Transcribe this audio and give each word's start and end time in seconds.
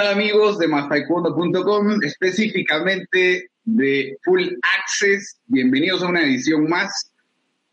¿Qué 0.00 0.06
tal 0.06 0.14
amigos 0.14 0.58
de 0.58 0.66
mastaekwondo.com, 0.66 2.02
específicamente 2.02 3.50
de 3.66 4.16
Full 4.24 4.48
Access? 4.62 5.36
Bienvenidos 5.44 6.02
a 6.02 6.06
una 6.06 6.22
edición 6.22 6.66
más, 6.70 7.12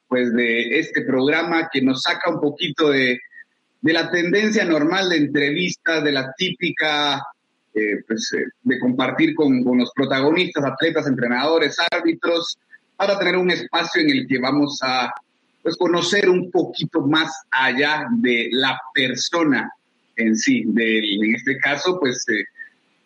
pues 0.10 0.34
de 0.34 0.78
este 0.78 1.04
programa 1.04 1.70
que 1.72 1.82
nos 1.82 2.02
saca 2.02 2.30
un 2.30 2.42
poquito 2.42 2.90
de, 2.90 3.18
de 3.80 3.94
la 3.94 4.12
tendencia 4.12 4.66
normal 4.66 5.08
de 5.08 5.16
entrevistas, 5.16 6.04
de 6.04 6.12
la 6.12 6.34
típica, 6.38 7.24
eh, 7.74 8.04
pues, 8.06 8.34
eh, 8.34 8.44
de 8.62 8.78
compartir 8.78 9.34
con, 9.34 9.64
con 9.64 9.78
los 9.78 9.94
protagonistas, 9.96 10.66
atletas, 10.66 11.08
entrenadores, 11.08 11.78
árbitros, 11.90 12.58
para 12.98 13.18
tener 13.18 13.38
un 13.38 13.52
espacio 13.52 14.02
en 14.02 14.10
el 14.10 14.28
que 14.28 14.40
vamos 14.40 14.80
a 14.84 15.14
pues, 15.64 15.78
conocer 15.78 16.30
un 16.30 16.52
poquito 16.52 17.08
más 17.08 17.32
allá 17.52 18.06
de 18.20 18.50
la 18.52 18.78
persona 18.94 19.72
en 20.18 20.36
sí. 20.36 20.66
en 20.76 21.36
este 21.36 21.58
caso, 21.58 22.00
pues 22.00 22.26
eh, 22.30 22.44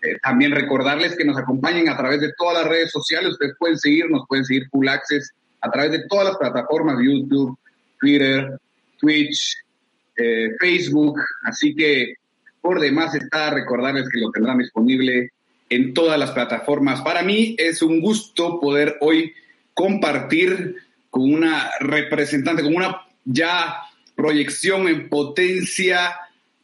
eh, 0.02 0.18
también 0.24 0.52
recordarles 0.52 1.16
que 1.16 1.26
nos 1.26 1.38
acompañen 1.38 1.90
a 1.90 1.98
través 1.98 2.22
de 2.22 2.34
todas 2.38 2.64
las 2.64 2.68
redes 2.68 2.92
sociales. 2.92 3.32
Ustedes 3.32 3.54
pueden 3.60 3.78
seguirnos, 3.78 4.26
pueden 4.28 4.46
seguir 4.46 4.68
Full 4.72 4.88
Access 4.88 5.32
a 5.62 5.70
través 5.70 5.92
de 5.92 6.08
todas 6.08 6.26
las 6.26 6.38
plataformas, 6.38 6.98
YouTube, 7.04 7.58
Twitter, 8.00 8.58
Twitch, 9.00 9.58
eh, 10.18 10.50
Facebook. 10.60 11.20
Así 11.44 11.76
que 11.76 12.16
por 12.62 12.80
demás 12.80 13.14
está 13.14 13.52
recordarles 13.52 14.10
que 14.10 14.20
lo 14.20 14.32
tendrán 14.32 14.58
disponible 14.58 15.30
en 15.70 15.94
todas 15.94 16.18
las 16.18 16.32
plataformas. 16.32 17.02
Para 17.02 17.22
mí 17.22 17.56
es 17.60 17.82
un 17.82 18.02
gusto 18.02 18.60
poder 18.60 18.98
hoy 19.02 19.34
compartir 19.74 20.78
con 21.10 21.32
una 21.32 21.70
representante, 21.80 22.64
con 22.64 22.76
una 22.76 23.02
ya 23.24 23.78
proyección 24.16 24.88
en 24.88 25.10
potencia 25.10 26.16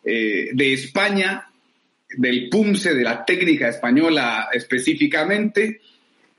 eh, 0.09 0.52
de 0.53 0.72
España, 0.72 1.50
del 2.17 2.47
PUMSE, 2.47 2.94
de 2.94 3.03
la 3.03 3.25
técnica 3.25 3.67
española 3.67 4.47
específicamente, 4.53 5.81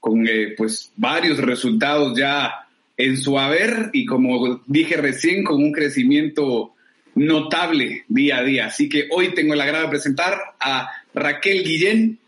con 0.00 0.27
eh, 0.27 0.55
pues 0.56 0.91
varios 0.97 1.36
resultados 1.36 2.19
ya 2.19 2.66
en 2.96 3.19
su 3.19 3.39
haber 3.39 3.91
y 3.92 4.06
como 4.06 4.62
dije 4.66 4.96
recién, 4.96 5.44
con 5.44 5.62
un 5.62 5.72
crecimiento 5.72 6.72
notable 7.14 8.05
día 8.08 8.39
a 8.39 8.42
día. 8.42 8.66
Así 8.69 8.89
que 8.89 9.06
hoy 9.11 9.34
tengo 9.34 9.52
el 9.52 9.61
agrado 9.61 9.84
de 9.84 9.91
presentar 9.91 10.39
a 10.58 10.91
Raquel 11.12 11.62
Guillén. 11.62 12.19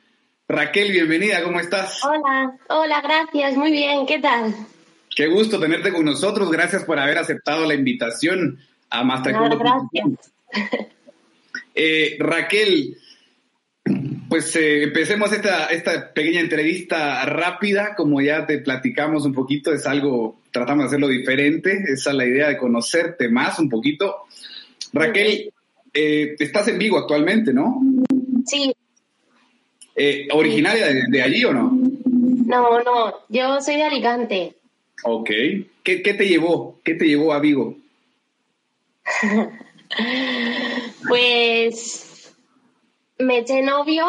Raquel, 0.46 0.92
bienvenida, 0.92 1.42
¿cómo 1.42 1.58
estás? 1.58 2.04
Hola, 2.04 2.58
hola, 2.68 3.00
gracias, 3.00 3.56
muy 3.56 3.70
bien, 3.70 4.04
¿qué 4.04 4.18
tal? 4.18 4.54
Qué 5.16 5.28
gusto 5.28 5.58
tenerte 5.58 5.90
con 5.90 6.04
nosotros, 6.04 6.50
gracias 6.50 6.84
por 6.84 6.98
haber 6.98 7.16
aceptado 7.16 7.66
la 7.66 7.72
invitación 7.72 8.58
a 8.90 9.04
Master 9.04 9.32
no, 9.32 9.58
Gracias. 9.58 10.32
Eh, 11.74 12.16
Raquel, 12.18 12.96
pues 14.28 14.54
eh, 14.56 14.84
empecemos 14.84 15.32
esta, 15.32 15.66
esta 15.66 16.12
pequeña 16.12 16.40
entrevista 16.40 17.24
rápida, 17.24 17.94
como 17.94 18.20
ya 18.20 18.46
te 18.46 18.58
platicamos 18.58 19.24
un 19.24 19.32
poquito, 19.32 19.72
es 19.72 19.86
algo, 19.86 20.40
tratamos 20.50 20.84
de 20.84 20.86
hacerlo 20.88 21.08
diferente, 21.08 21.84
esa 21.88 22.10
es 22.10 22.16
la 22.16 22.26
idea 22.26 22.48
de 22.48 22.58
conocerte 22.58 23.28
más 23.28 23.58
un 23.58 23.68
poquito. 23.68 24.24
Raquel, 24.92 25.52
eh, 25.92 26.34
estás 26.38 26.68
en 26.68 26.78
Vigo 26.78 26.98
actualmente, 26.98 27.52
¿no? 27.52 27.80
Sí. 28.46 28.74
¿Originaria 30.32 30.86
de, 31.08 31.22
allí 31.22 31.44
o 31.44 31.52
no? 31.52 31.78
No, 32.46 32.82
no, 32.82 33.14
yo 33.28 33.60
soy 33.60 33.76
de 33.76 33.82
Alicante. 33.82 34.54
Ok. 35.04 35.30
¿Qué, 35.82 36.02
qué 36.02 36.14
te 36.14 36.26
llevó? 36.26 36.80
¿Qué 36.82 36.94
te 36.94 37.06
llevó 37.06 37.34
a 37.34 37.38
Vigo? 37.40 37.76
Pues 41.10 42.36
me 43.18 43.38
eché 43.38 43.62
novio, 43.62 44.06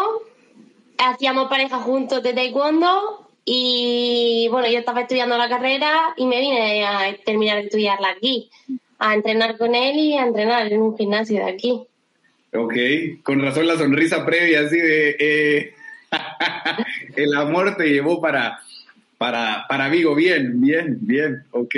hacíamos 0.99 1.49
pareja 1.49 1.77
juntos 1.77 2.21
de 2.21 2.31
taekwondo 2.31 3.27
y 3.43 4.47
bueno, 4.51 4.67
yo 4.69 4.77
estaba 4.77 5.01
estudiando 5.01 5.35
la 5.35 5.49
carrera 5.49 6.13
y 6.15 6.27
me 6.27 6.39
vine 6.39 6.85
a 6.85 7.15
terminar 7.25 7.57
de 7.57 7.63
estudiarla 7.63 8.09
aquí, 8.09 8.51
a 8.99 9.15
entrenar 9.15 9.57
con 9.57 9.73
él 9.73 9.97
y 9.97 10.15
a 10.15 10.27
entrenar 10.27 10.71
en 10.71 10.79
un 10.79 10.95
gimnasio 10.95 11.43
de 11.43 11.51
aquí. 11.51 11.81
Ok, 12.53 12.73
con 13.23 13.41
razón 13.41 13.65
la 13.65 13.77
sonrisa 13.77 14.23
previa 14.23 14.59
así 14.59 14.77
de 14.77 15.15
eh, 15.17 15.73
el 17.15 17.33
amor 17.33 17.77
te 17.77 17.89
llevó 17.89 18.21
para, 18.21 18.59
para, 19.17 19.65
para 19.67 19.89
Vigo, 19.89 20.13
bien, 20.13 20.61
bien, 20.61 20.99
bien, 21.01 21.45
ok. 21.49 21.75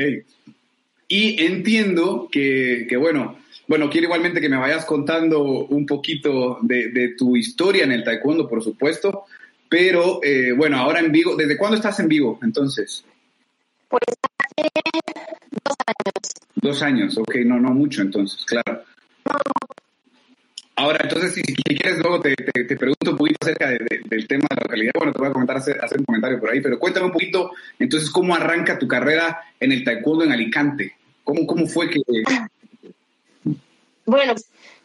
Y 1.08 1.46
entiendo 1.46 2.28
que, 2.30 2.88
que 2.90 2.98
bueno, 2.98 3.38
bueno, 3.68 3.90
quiero 3.90 4.06
igualmente 4.06 4.42
que 4.42 4.50
me 4.50 4.58
vayas 4.58 4.86
contando 4.86 5.42
un 5.44 5.86
poquito 5.86 6.60
de, 6.62 7.16
tu 7.18 7.36
historia 7.36 7.84
en 7.84 7.92
el 7.92 8.04
taekwondo, 8.04 8.48
por 8.48 8.64
supuesto, 8.64 9.26
pero 9.70 10.20
eh, 10.24 10.52
bueno, 10.52 10.78
ahora 10.78 11.00
en 11.00 11.12
Vigo, 11.12 11.36
¿desde 11.36 11.58
cuándo 11.58 11.78
estás 11.78 12.00
en 12.00 12.08
Vigo 12.08 12.40
entonces? 12.44 13.06
Pues 13.88 14.04
hace 14.38 14.70
dos 15.64 15.76
años. 15.88 16.34
Dos 16.56 16.82
años, 16.82 17.18
ok, 17.18 17.36
no, 17.46 17.60
no 17.60 17.70
mucho 17.72 18.02
entonces, 18.02 18.44
claro. 18.46 18.84
Ahora, 20.76 21.00
entonces, 21.04 21.34
si, 21.34 21.44
quieres, 21.44 22.00
luego 22.00 22.20
te, 22.20 22.36
pregunto 22.76 23.12
un 23.12 23.18
poquito 23.18 23.38
acerca 23.42 23.70
del 23.70 24.28
tema 24.28 24.48
de 24.50 24.56
la 24.56 24.62
localidad. 24.64 24.92
Bueno, 24.98 25.14
te 25.14 25.20
voy 25.20 25.28
a 25.30 25.32
comentar, 25.32 25.58
hacer, 25.58 25.80
hacer, 25.80 26.00
un 26.00 26.06
comentario 26.06 26.40
por 26.40 26.50
ahí, 26.50 26.62
pero 26.62 26.80
cuéntame 26.80 27.06
un 27.06 27.12
poquito, 27.12 27.52
entonces, 27.78 28.10
¿cómo 28.10 28.36
arranca 28.36 28.80
tu 28.80 28.88
carrera 28.88 29.40
en 29.60 29.72
el 29.72 29.84
taekwondo 29.84 30.26
en 30.26 30.32
Alicante? 30.32 30.96
¿Cómo, 31.24 31.46
cómo 31.46 31.68
fue 31.68 31.90
que, 31.90 32.02
bueno, 34.06 34.34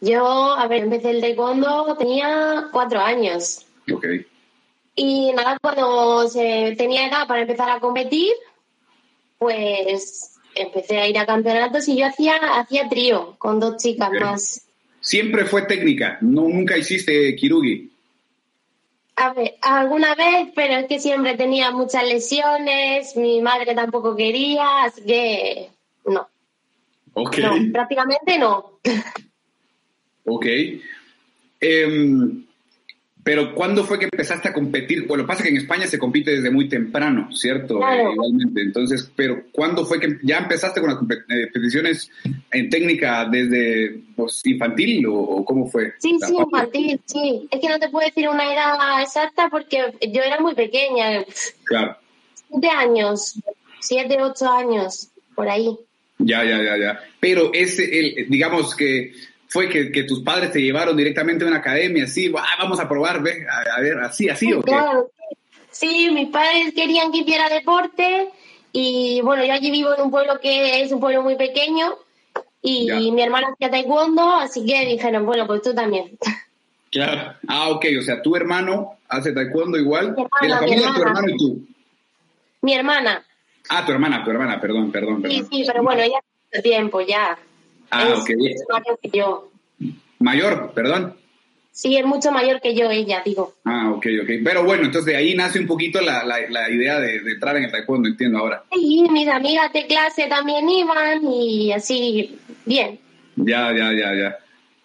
yo, 0.01 0.25
a 0.53 0.67
ver, 0.67 0.83
empecé 0.83 1.11
el 1.11 1.21
taekwondo, 1.21 1.95
tenía 1.97 2.69
cuatro 2.71 2.99
años. 2.99 3.65
Ok. 3.91 4.05
Y 4.95 5.31
nada, 5.33 5.57
cuando 5.61 6.27
se 6.27 6.75
tenía 6.77 7.07
edad 7.07 7.27
para 7.27 7.41
empezar 7.41 7.69
a 7.69 7.79
competir, 7.79 8.33
pues 9.37 10.37
empecé 10.55 10.99
a 10.99 11.07
ir 11.07 11.17
a 11.17 11.25
campeonatos 11.25 11.87
y 11.87 11.97
yo 11.97 12.05
hacía, 12.05 12.35
hacía 12.59 12.89
trío 12.89 13.35
con 13.37 13.59
dos 13.59 13.77
chicas 13.77 14.11
más. 14.19 14.65
Siempre 15.01 15.45
fue 15.45 15.61
técnica, 15.63 16.17
no 16.21 16.41
nunca 16.41 16.77
hiciste 16.77 17.35
kirugi. 17.35 17.89
A 19.15 19.33
ver, 19.33 19.55
alguna 19.61 20.15
vez, 20.15 20.49
pero 20.55 20.75
es 20.75 20.87
que 20.87 20.99
siempre 20.99 21.35
tenía 21.35 21.71
muchas 21.71 22.05
lesiones, 22.05 23.15
mi 23.17 23.41
madre 23.41 23.75
tampoco 23.75 24.15
quería, 24.15 24.83
así 24.83 25.01
que 25.03 25.69
no. 26.05 26.29
No, 27.23 27.71
prácticamente 27.71 28.37
no. 28.37 28.79
Ok. 30.25 30.45
Em, 31.61 32.45
pero 33.23 33.53
¿cuándo 33.53 33.83
fue 33.83 33.99
que 33.99 34.05
empezaste 34.05 34.47
a 34.47 34.53
competir? 34.53 35.05
Bueno, 35.05 35.27
pasa 35.27 35.43
que 35.43 35.49
en 35.49 35.57
España 35.57 35.85
se 35.85 35.99
compite 35.99 36.31
desde 36.31 36.49
muy 36.49 36.69
temprano, 36.69 37.29
¿cierto? 37.31 37.75
igualmente. 37.75 38.61
Entonces, 38.61 39.11
pero 39.15 39.43
¿cuándo 39.51 39.85
fue 39.85 39.99
que 39.99 40.17
ya 40.23 40.37
empezaste 40.37 40.79
con 40.79 40.89
las 40.89 40.99
eh, 40.99 41.43
competiciones 41.51 42.09
en 42.51 42.69
técnica 42.69 43.25
desde 43.29 44.01
pues, 44.15 44.41
infantil 44.45 45.05
o, 45.07 45.43
cómo 45.43 45.67
fue? 45.67 45.93
Sí, 45.99 46.17
sí, 46.25 46.33
infantil, 46.37 47.01
sí. 47.05 47.47
Es 47.51 47.59
que 47.59 47.69
no 47.69 47.77
te 47.77 47.89
puedo 47.89 48.07
decir 48.07 48.29
una 48.29 48.51
edad 48.51 49.01
exacta 49.01 49.49
porque 49.49 49.93
yo 50.11 50.23
era 50.23 50.39
muy 50.39 50.55
pequeña. 50.55 51.23
Claro. 51.65 51.97
Siete 52.49 52.69
años, 52.69 53.39
siete, 53.79 54.17
ocho 54.21 54.49
años, 54.49 55.09
por 55.35 55.49
ahí. 55.49 55.77
Ya, 56.19 56.43
ya, 56.43 56.61
ya, 56.61 56.77
ya. 56.77 56.99
Pero 57.19 57.51
ese, 57.53 57.99
el, 57.99 58.29
digamos 58.29 58.75
que 58.75 59.13
fue 59.47 59.69
que, 59.69 59.91
que, 59.91 60.03
tus 60.03 60.21
padres 60.21 60.51
te 60.51 60.61
llevaron 60.61 60.95
directamente 60.95 61.43
a 61.43 61.47
una 61.47 61.57
academia, 61.57 62.03
así, 62.03 62.31
ah, 62.37 62.55
vamos 62.59 62.79
a 62.79 62.87
probar, 62.87 63.23
ve, 63.23 63.45
a, 63.49 63.81
ver, 63.81 63.97
así, 63.99 64.29
así 64.29 64.53
o 64.53 64.61
qué? 64.61 64.71
Claro, 64.71 65.09
sí, 65.71 66.09
mis 66.11 66.29
padres 66.29 66.73
querían 66.75 67.11
que 67.11 67.19
hiciera 67.19 67.49
deporte 67.49 68.29
y 68.71 69.21
bueno, 69.23 69.43
yo 69.43 69.53
allí 69.53 69.71
vivo 69.71 69.95
en 69.95 70.03
un 70.03 70.11
pueblo 70.11 70.39
que 70.39 70.81
es 70.81 70.91
un 70.91 70.99
pueblo 70.99 71.23
muy 71.23 71.35
pequeño 71.35 71.95
y 72.61 73.11
mi 73.11 73.21
hermana 73.23 73.47
hacía 73.53 73.71
taekwondo, 73.71 74.35
así 74.35 74.65
que 74.65 74.85
dijeron, 74.85 75.25
bueno, 75.25 75.47
pues 75.47 75.61
tú 75.61 75.73
también. 75.73 76.17
Claro. 76.91 77.35
Ah, 77.47 77.69
ok, 77.69 77.85
o 77.99 78.01
sea, 78.01 78.21
tu 78.21 78.35
hermano 78.35 78.97
hace 79.07 79.31
taekwondo 79.31 79.77
igual. 79.77 80.15
Mi 80.41 80.47
la 80.47 80.59
familia 80.59 80.93
tu 80.93 81.01
hermano 81.01 81.29
y 81.29 81.37
tú. 81.37 81.67
Mi 82.61 82.73
hermana. 82.73 83.23
Ah, 83.67 83.85
tu 83.85 83.91
hermana, 83.91 84.23
tu 84.23 84.31
hermana, 84.31 84.59
perdón, 84.61 84.91
perdón. 84.91 85.23
Sí, 85.27 85.43
sí, 85.51 85.63
pero 85.67 85.83
bueno, 85.83 86.01
ella 86.01 86.19
hace 86.51 86.61
tiempo 86.61 87.01
ya. 87.01 87.37
Ah, 87.91 88.15
ok. 88.17 88.29
Es 88.29 88.63
mayor 88.69 88.99
que 89.01 89.09
yo. 89.09 89.51
Mayor, 90.19 90.71
perdón. 90.73 91.15
Sí, 91.71 91.95
es 91.95 92.05
mucho 92.05 92.31
mayor 92.31 92.59
que 92.59 92.75
yo, 92.75 92.89
ella, 92.91 93.21
digo. 93.23 93.53
Ah, 93.63 93.91
ok, 93.91 94.05
ok. 94.23 94.29
Pero 94.43 94.65
bueno, 94.65 94.83
entonces 94.83 95.13
de 95.13 95.15
ahí 95.15 95.33
nace 95.33 95.59
un 95.59 95.67
poquito 95.67 96.01
la, 96.01 96.25
la, 96.25 96.69
idea 96.69 96.99
de, 96.99 97.17
entrar 97.17 97.55
en 97.55 97.63
el 97.63 97.71
taekwondo, 97.71 98.09
entiendo 98.09 98.39
ahora. 98.39 98.63
Sí, 98.73 99.05
mis 99.09 99.29
amigas 99.29 99.71
de 99.71 99.87
clase 99.87 100.27
también 100.27 100.67
iban 100.67 101.23
y 101.23 101.71
así, 101.71 102.37
bien. 102.65 102.99
Ya, 103.37 103.71
ya, 103.71 103.93
ya, 103.93 104.13
ya. 104.13 104.39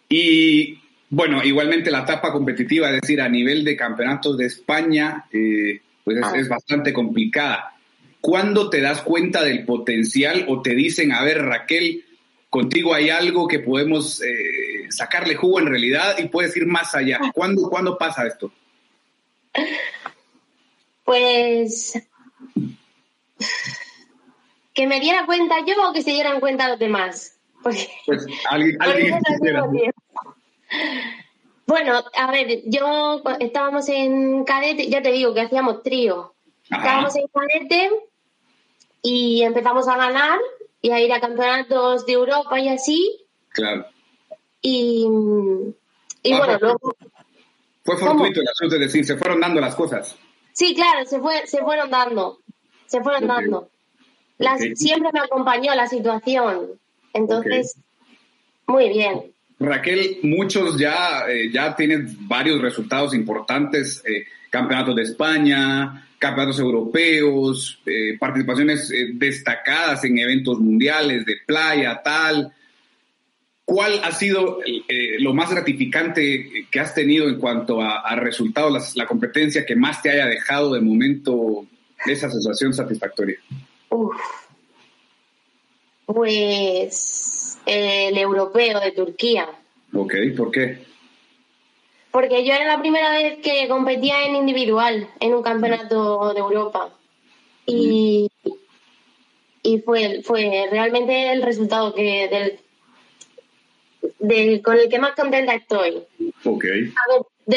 Y 0.09 0.79
bueno, 1.11 1.43
igualmente 1.43 1.91
la 1.91 2.03
etapa 2.03 2.31
competitiva, 2.31 2.89
es 2.91 3.01
decir, 3.01 3.21
a 3.21 3.29
nivel 3.29 3.65
de 3.65 3.77
campeonatos 3.77 4.39
de 4.39 4.47
España, 4.47 5.25
eh, 5.33 5.81
pues 6.05 6.19
es, 6.19 6.25
ah. 6.25 6.33
es 6.37 6.49
bastante 6.49 6.93
complicada. 6.93 7.74
¿Cuándo 8.25 8.71
te 8.71 8.81
das 8.81 9.03
cuenta 9.03 9.43
del 9.43 9.67
potencial 9.67 10.47
o 10.49 10.63
te 10.63 10.75
dicen, 10.75 11.13
a 11.13 11.23
ver, 11.23 11.43
Raquel, 11.43 12.07
contigo 12.49 12.95
hay 12.95 13.11
algo 13.11 13.47
que 13.47 13.59
podemos 13.59 14.23
eh, 14.23 14.87
sacarle 14.89 15.35
jugo 15.35 15.61
en 15.61 15.67
realidad 15.67 16.17
y 16.17 16.29
puedes 16.29 16.57
ir 16.57 16.65
más 16.65 16.95
allá. 16.95 17.21
¿Cuándo, 17.35 17.69
¿Cuándo 17.69 17.99
pasa 17.99 18.27
esto? 18.27 18.51
Pues 21.05 22.03
que 24.73 24.87
me 24.87 25.01
diera 25.01 25.27
cuenta 25.27 25.57
yo 25.67 25.91
o 25.91 25.93
que 25.93 26.01
se 26.01 26.13
dieran 26.13 26.41
cuenta 26.41 26.71
los 26.71 26.79
demás. 26.79 27.37
pues 27.63 27.91
alguien, 28.49 28.79
alguien 28.81 29.21
Bueno, 31.67 32.03
a 32.17 32.33
ver, 32.33 32.63
yo 32.65 33.23
estábamos 33.39 33.87
en 33.91 34.45
cadete, 34.45 34.89
ya 34.89 35.03
te 35.03 35.13
digo 35.13 35.35
que 35.35 35.43
hacíamos 35.43 35.83
trío. 35.83 36.35
Estábamos 36.71 37.15
en 37.17 37.27
cadete 37.29 37.91
y 39.05 39.43
empezamos 39.43 39.87
a 39.87 39.99
ganar 39.99 40.41
y 40.81 40.91
a 40.91 40.99
ir 40.99 41.13
a 41.13 41.21
campeonatos 41.21 42.07
de 42.07 42.15
Europa 42.15 42.59
y 42.59 42.69
así. 42.69 43.21
Claro. 43.51 43.87
Y, 44.63 45.07
y 46.23 46.33
ah, 46.33 46.39
bueno, 46.39 46.59
luego... 46.59 46.97
Fue 47.85 47.99
fortuito 47.99 48.41
el 48.41 48.49
asunto, 48.49 48.77
es 48.77 48.81
decir, 48.81 49.05
se 49.05 49.19
fueron 49.19 49.41
dando 49.41 49.61
las 49.61 49.75
cosas. 49.75 50.17
Sí, 50.55 50.75
claro, 50.75 51.05
se, 51.05 51.21
fue, 51.21 51.47
se 51.47 51.59
fueron 51.59 51.91
dando, 51.91 52.39
se 52.87 53.03
fueron 53.03 53.27
dando. 53.27 53.69
Las, 54.39 54.61
Siempre 54.75 55.11
me 55.13 55.21
acompañó 55.21 55.75
la 55.75 55.87
situación, 55.87 56.71
entonces, 57.13 57.77
muy 58.67 58.89
bien. 58.89 59.33
Raquel, 59.61 60.21
muchos 60.23 60.79
ya, 60.79 61.29
eh, 61.29 61.51
ya 61.53 61.77
tienen 61.77 62.27
varios 62.27 62.61
resultados 62.63 63.15
importantes, 63.15 64.03
eh, 64.07 64.25
campeonatos 64.49 64.97
de 64.97 65.03
España, 65.03 66.09
campeonatos 66.25 66.59
europeos, 66.59 67.81
eh, 67.85 68.17
participaciones 68.19 68.91
destacadas 69.13 70.05
en 70.05 70.19
eventos 70.19 70.59
mundiales 70.59 71.27
de 71.27 71.35
playa, 71.47 72.01
tal. 72.03 72.53
¿Cuál 73.67 74.01
ha 74.03 74.13
sido 74.13 74.61
lo 75.21 75.35
más 75.35 75.51
gratificante 75.51 76.67
que 76.71 76.81
has 76.81 76.95
tenido 76.95 77.29
en 77.29 77.39
cuanto 77.39 77.81
a, 77.81 78.15
resultados, 78.17 78.95
la 78.95 79.07
competencia 79.07 79.65
que 79.65 79.75
más 79.75 80.03
te 80.03 80.11
haya 80.11 80.27
dejado 80.27 80.75
de 80.75 80.81
momento 80.81 81.67
esa 82.07 82.31
sensación 82.31 82.75
satisfactoria? 82.75 83.39
Pues 86.07 87.59
el 87.67 88.19
europeo 88.19 88.81
de 88.81 88.93
Turquía. 88.93 89.49
Ok, 89.93 90.15
¿por 90.37 90.51
qué? 90.51 90.94
Porque 92.15 92.45
yo 92.45 92.55
era 92.55 92.77
la 92.77 92.79
primera 92.79 93.11
vez 93.11 93.41
que 93.43 93.67
competía 93.67 94.25
en 94.25 94.37
individual 94.37 95.09
en 95.19 95.35
un 95.35 95.43
campeonato 95.43 96.33
de 96.33 96.39
Europa. 96.39 96.91
Y, 97.67 98.31
y 99.65 99.79
fue, 99.81 100.23
fue 100.23 100.69
realmente 100.71 101.33
el 101.33 101.43
resultado 101.43 101.93
que 101.93 102.61
del, 104.21 104.63
con 104.63 104.79
el 104.79 104.89
que 104.89 105.01
más 105.01 105.17
contenta 105.17 105.57
estoy. 105.57 106.05
Ok. 106.45 106.65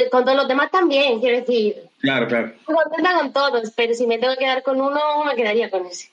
con 0.09 0.25
todos 0.25 0.37
los 0.37 0.47
demás 0.47 0.71
también, 0.71 1.19
quiero 1.19 1.37
decir. 1.37 1.75
Claro, 1.99 2.27
claro. 2.27 2.47
Estoy 2.47 2.75
contenta 2.77 3.13
con 3.13 3.33
todos, 3.33 3.71
pero 3.75 3.93
si 3.93 4.07
me 4.07 4.17
tengo 4.17 4.33
que 4.33 4.39
quedar 4.39 4.63
con 4.63 4.81
uno, 4.81 5.23
me 5.23 5.35
quedaría 5.35 5.69
con 5.69 5.85
ese. 5.85 6.09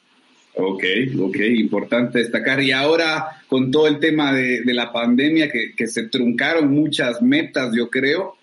Ok, 0.56 0.84
ok, 1.18 1.36
importante 1.56 2.20
destacar. 2.20 2.62
Y 2.62 2.70
ahora 2.70 3.42
con 3.48 3.72
todo 3.72 3.88
el 3.88 3.98
tema 3.98 4.32
de, 4.32 4.62
la 4.66 4.92
pandemia, 4.92 5.50
que, 5.50 5.86
se 5.88 6.08
truncaron 6.08 6.70
muchas 6.70 7.20
metas, 7.20 7.74
yo 7.74 7.90
creo, 7.90 8.36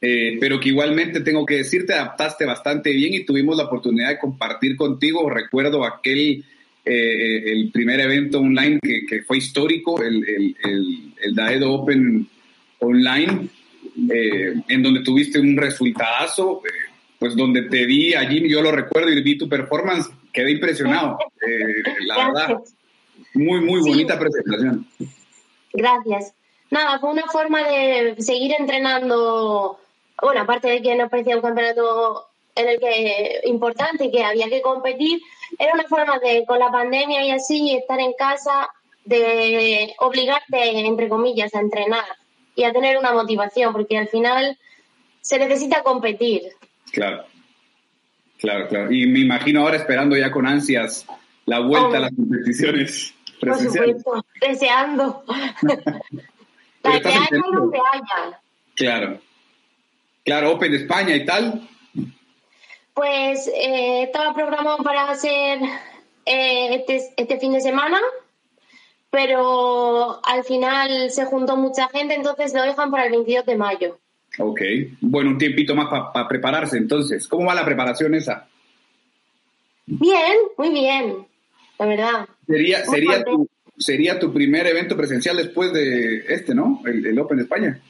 eh, 0.00 0.38
pero 0.40 0.58
que 0.58 0.70
igualmente 0.70 1.20
tengo 1.20 1.44
que 1.44 1.58
decirte, 1.58 1.92
adaptaste 1.92 2.46
bastante 2.46 2.90
bien 2.92 3.12
y 3.14 3.24
tuvimos 3.24 3.56
la 3.56 3.64
oportunidad 3.64 4.08
de 4.08 4.18
compartir 4.18 4.76
contigo. 4.76 5.28
Recuerdo 5.28 5.84
aquel, 5.84 6.42
eh, 6.86 7.52
el 7.52 7.70
primer 7.70 8.00
evento 8.00 8.40
online 8.40 8.80
que, 8.80 9.22
fue 9.22 9.36
histórico, 9.36 10.02
el, 10.02 10.56
Daedo 11.34 11.70
Open 11.70 12.26
Online, 12.78 13.48
eh, 14.10 14.54
en 14.68 14.82
donde 14.82 15.02
tuviste 15.02 15.38
un 15.38 15.54
resultadazo, 15.56 16.62
pues 17.18 17.36
donde 17.36 17.62
te 17.62 17.86
di 17.86 18.14
allí, 18.14 18.48
yo 18.48 18.62
lo 18.62 18.72
recuerdo 18.72 19.10
y 19.10 19.22
vi 19.22 19.36
tu 19.36 19.48
performance 19.50 20.10
quedé 20.32 20.52
impresionado, 20.52 21.18
eh, 21.46 21.82
la 22.06 22.28
verdad. 22.28 22.62
Muy, 23.34 23.60
muy 23.60 23.80
bonita 23.80 24.18
presentación. 24.18 24.86
Gracias. 25.72 26.34
Nada, 26.70 26.98
fue 26.98 27.10
una 27.10 27.26
forma 27.26 27.66
de 27.66 28.16
seguir 28.18 28.54
entrenando. 28.58 29.78
Bueno, 30.20 30.40
aparte 30.40 30.68
de 30.68 30.82
que 30.82 30.94
nos 30.94 31.10
parecía 31.10 31.36
un 31.36 31.42
campeonato 31.42 32.26
en 32.54 32.68
el 32.68 32.78
que 32.78 33.40
importante 33.44 34.06
y 34.06 34.10
que 34.10 34.24
había 34.24 34.48
que 34.48 34.62
competir, 34.62 35.20
era 35.58 35.72
una 35.74 35.84
forma 35.84 36.18
de, 36.18 36.44
con 36.46 36.58
la 36.58 36.70
pandemia 36.70 37.24
y 37.24 37.30
así, 37.30 37.74
estar 37.74 37.98
en 38.00 38.12
casa, 38.14 38.68
de 39.04 39.94
obligarte, 39.98 40.86
entre 40.86 41.08
comillas, 41.08 41.54
a 41.54 41.60
entrenar 41.60 42.04
y 42.54 42.64
a 42.64 42.72
tener 42.72 42.98
una 42.98 43.12
motivación, 43.12 43.72
porque 43.72 43.98
al 43.98 44.08
final 44.08 44.58
se 45.20 45.38
necesita 45.38 45.82
competir. 45.82 46.52
Claro. 46.92 47.24
Claro, 48.42 48.66
claro. 48.66 48.90
Y 48.90 49.06
me 49.06 49.20
imagino 49.20 49.60
ahora 49.60 49.76
esperando 49.76 50.16
ya 50.16 50.32
con 50.32 50.48
ansias 50.48 51.06
la 51.46 51.60
vuelta 51.60 51.98
a 51.98 52.00
las 52.00 52.10
competiciones 52.10 53.14
Por 53.40 53.56
supuesto, 53.56 54.26
deseando. 54.40 55.24
la 56.82 57.00
que 57.00 57.08
haya 57.08 57.28
donde 57.52 57.78
haya. 57.78 58.40
Claro. 58.74 59.20
Claro, 60.24 60.52
Open 60.52 60.74
España 60.74 61.14
y 61.14 61.24
tal. 61.24 61.68
Pues 62.94 63.46
eh, 63.46 64.02
estaba 64.02 64.34
programado 64.34 64.78
para 64.78 65.08
hacer 65.08 65.60
eh, 66.26 66.74
este, 66.74 67.14
este 67.16 67.38
fin 67.38 67.52
de 67.52 67.60
semana, 67.60 68.00
pero 69.08 70.20
al 70.24 70.42
final 70.42 71.12
se 71.12 71.26
juntó 71.26 71.56
mucha 71.56 71.88
gente, 71.88 72.14
entonces 72.14 72.52
lo 72.54 72.62
dejan 72.62 72.90
para 72.90 73.04
el 73.04 73.12
22 73.12 73.46
de 73.46 73.56
mayo. 73.56 73.98
Ok, 74.38 74.60
bueno, 75.00 75.30
un 75.30 75.38
tiempito 75.38 75.74
más 75.74 75.88
para 75.88 76.26
prepararse 76.26 76.78
entonces. 76.78 77.28
¿Cómo 77.28 77.46
va 77.46 77.54
la 77.54 77.64
preparación 77.64 78.14
esa? 78.14 78.48
Bien, 79.86 80.38
muy 80.56 80.70
bien, 80.70 81.26
la 81.78 81.86
verdad. 81.86 82.28
Sería, 82.46 82.84
sería, 82.84 83.24
tu, 83.24 83.48
sería 83.76 84.18
tu 84.18 84.32
primer 84.32 84.66
evento 84.66 84.96
presencial 84.96 85.36
después 85.36 85.72
de 85.72 86.24
este, 86.28 86.54
¿no? 86.54 86.80
El, 86.86 87.18
Open 87.18 87.38
de 87.38 87.42
España. 87.42 87.80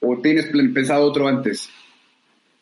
¿O 0.00 0.18
tienes 0.18 0.46
pensado 0.74 1.06
otro 1.06 1.26
antes? 1.26 1.70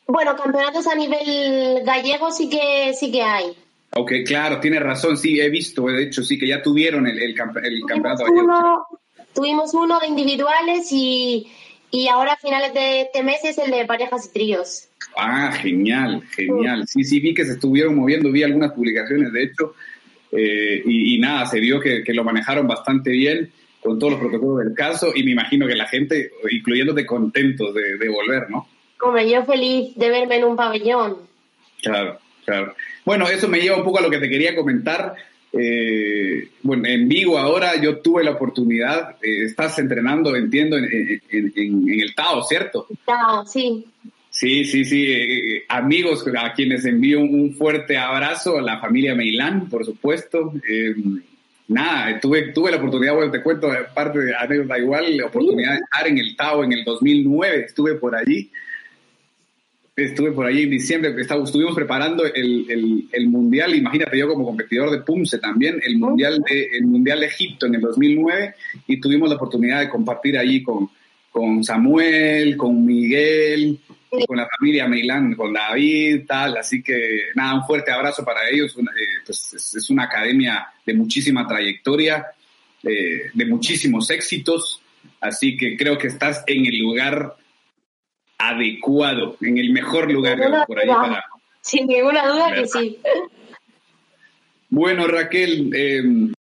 Bueno, 0.07 0.37
campeonatos 0.37 0.87
a 0.87 0.95
nivel 0.95 1.83
gallego 1.85 2.31
sí 2.31 2.49
que 2.49 2.93
sí 2.95 3.11
que 3.11 3.23
hay. 3.23 3.57
Ok, 3.97 4.13
claro, 4.27 4.61
tienes 4.61 4.81
razón, 4.81 5.17
sí, 5.17 5.41
he 5.41 5.49
visto, 5.49 5.87
de 5.87 6.05
hecho, 6.05 6.23
sí 6.23 6.39
que 6.39 6.49
ya 6.49 6.63
tuvieron 6.63 7.07
el, 7.07 7.21
el, 7.21 7.35
campeonato 7.35 8.25
gallego. 8.25 8.87
tuvimos 9.33 9.73
uno 9.73 9.99
de 10.01 10.09
individuales 10.09 10.89
y, 10.91 11.49
y 11.95 12.09
ahora 12.09 12.33
a 12.33 12.37
finales 12.37 12.75
de 12.75 13.03
este 13.03 13.23
mes 13.23 13.45
es 13.45 13.57
el 13.57 13.71
de 13.71 13.85
parejas 13.85 14.27
y 14.27 14.33
tríos. 14.33 14.89
Ah, 15.17 15.53
genial, 15.53 16.25
genial. 16.35 16.89
Sí, 16.89 17.05
sí, 17.05 17.21
vi 17.21 17.33
que 17.35 17.45
se 17.45 17.53
estuvieron 17.53 17.95
moviendo, 17.95 18.33
vi 18.33 18.43
algunas 18.43 18.73
publicaciones, 18.73 19.33
de 19.33 19.45
hecho, 19.45 19.75
eh, 20.33 20.83
y, 20.85 21.17
nada, 21.21 21.47
se 21.47 21.61
vio 21.61 21.79
que, 21.79 22.03
lo 22.09 22.25
manejaron 22.25 22.67
bastante 22.67 23.11
bien 23.11 23.53
con 23.81 24.01
todos 24.01 24.15
los 24.15 24.21
protocolos 24.21 24.65
del 24.65 24.75
caso 24.75 25.13
y 25.15 25.23
me 25.23 25.31
imagino 25.31 25.69
que 25.69 25.77
la 25.77 25.87
gente, 25.87 26.33
incluyéndote, 26.51 27.07
contentos 27.07 27.73
de, 27.73 27.97
de 27.97 28.09
volver, 28.09 28.51
¿no? 28.51 28.67
Como 28.99 29.21
yo 29.21 29.45
feliz 29.45 29.95
de 29.95 30.11
verme 30.11 30.39
en 30.39 30.45
un 30.45 30.57
pabellón. 30.57 31.19
Claro, 31.81 32.19
claro. 32.45 32.75
Bueno, 33.05 33.29
eso 33.29 33.47
me 33.47 33.61
lleva 33.61 33.77
un 33.77 33.85
poco 33.85 34.01
a 34.01 34.03
lo 34.03 34.11
que 34.11 34.19
te 34.19 34.29
quería 34.29 34.57
comentar. 34.57 35.15
Eh, 35.57 36.49
bueno, 36.63 36.87
en 36.87 37.09
Vigo 37.09 37.39
ahora 37.39 37.81
yo 37.81 37.99
tuve 37.99 38.25
la 38.25 38.33
oportunidad, 38.33 39.17
eh, 39.23 39.45
estás 39.45 39.79
entrenando, 39.79 40.35
entiendo, 40.35 40.77
en, 40.77 41.21
el 41.31 42.15
Tao, 42.15 42.43
¿cierto? 42.43 42.87
Tao, 43.05 43.47
sí. 43.47 43.85
Sí, 44.31 44.65
sí, 44.65 44.85
sí. 44.85 45.05
Eh, 45.13 45.65
amigos 45.69 46.25
a 46.37 46.53
quienes 46.53 46.85
envío 46.85 47.21
un 47.21 47.55
fuerte 47.55 47.97
abrazo, 47.97 48.59
a 48.59 48.63
la 48.63 48.81
familia 48.81 49.15
Meilán, 49.15 49.69
por 49.69 49.85
supuesto. 49.85 50.53
nada, 51.69 52.19
tuve, 52.19 52.53
tuve 52.53 52.73
la 52.73 52.79
oportunidad, 52.79 53.15
bueno, 53.15 53.31
te 53.31 53.43
cuento, 53.43 53.71
aparte 53.71 54.19
de 54.19 54.35
anécdota 54.35 54.79
igual, 54.79 55.17
la 55.17 55.27
oportunidad 55.27 55.73
de 55.73 55.79
estar 55.79 56.07
en 56.09 56.19
el 56.19 56.35
Tao 56.35 56.65
en 56.65 56.73
el 56.73 56.85
2009, 56.85 57.65
estuve 57.67 57.95
por 57.95 58.17
allí 58.17 58.51
estuve 59.97 60.33
por 60.33 60.47
ahí 60.47 60.63
en 60.63 60.71
diciembre, 60.71 61.15
estuvimos 61.21 61.75
preparando 61.75 62.25
el, 62.25 63.07
el, 63.13 63.27
Mundial, 63.29 63.75
imagínate 63.75 64.19
yo 64.19 64.29
como 64.29 64.45
competidor 64.45 64.91
de 64.91 65.03
PUMSE 65.03 65.39
también, 65.39 65.81
el 65.85 65.99
Mundial 65.99 66.43
de, 66.49 66.69
el 66.73 66.87
mundial 66.87 67.21
de 67.21 67.27
Egipto 67.27 67.67
en 67.67 67.77
el 67.77 67.81
2009 67.81 68.55
y 68.89 69.01
tuvimos 69.01 69.29
la 69.29 69.37
oportunidad 69.37 69.81
de 69.81 69.89
compartir 69.89 70.37
allí 70.37 70.63
con, 70.63 70.91
con 71.31 71.63
Samuel, 71.63 72.57
con 72.57 72.85
Miguel, 72.85 73.79
con 74.27 74.37
la 74.37 74.49
familia 74.59 74.87
Milán, 74.87 75.35
con 75.35 75.53
David, 75.53 76.23
tal, 76.27 76.57
así 76.57 76.83
que 76.83 77.31
nada, 77.35 77.55
un 77.55 77.65
fuerte 77.65 77.91
abrazo 77.91 78.25
para 78.25 78.49
ellos, 78.49 78.77
eh, 78.79 78.83
pues, 79.25 79.55
es, 79.55 79.91
una 79.91 80.05
academia 80.05 80.67
de 80.85 80.95
muchísima 80.95 81.47
trayectoria, 81.47 82.27
eh, 82.83 83.31
de 83.33 83.47
muchísimos 83.47 84.11
éxitos, 84.11 84.81
así 85.21 85.57
que 85.57 85.77
creo 85.77 85.99
que 85.99 86.09
estás 86.09 86.43
en 86.47 86.67
el 86.67 86.79
lugar 86.79 87.37
adecuado, 88.39 89.37
en 89.41 89.59
el 89.59 89.73
mejor 89.73 90.11
lugar 90.11 90.39
por 90.67 90.79
ahí 90.79 90.89
para... 90.89 91.25
Sin 91.61 91.87
ninguna 91.87 92.27
duda 92.27 92.55
que 92.55 92.67
sí. 92.67 92.99
Bueno, 94.69 95.07
Raquel, 95.07 95.71
em, 95.75 96.33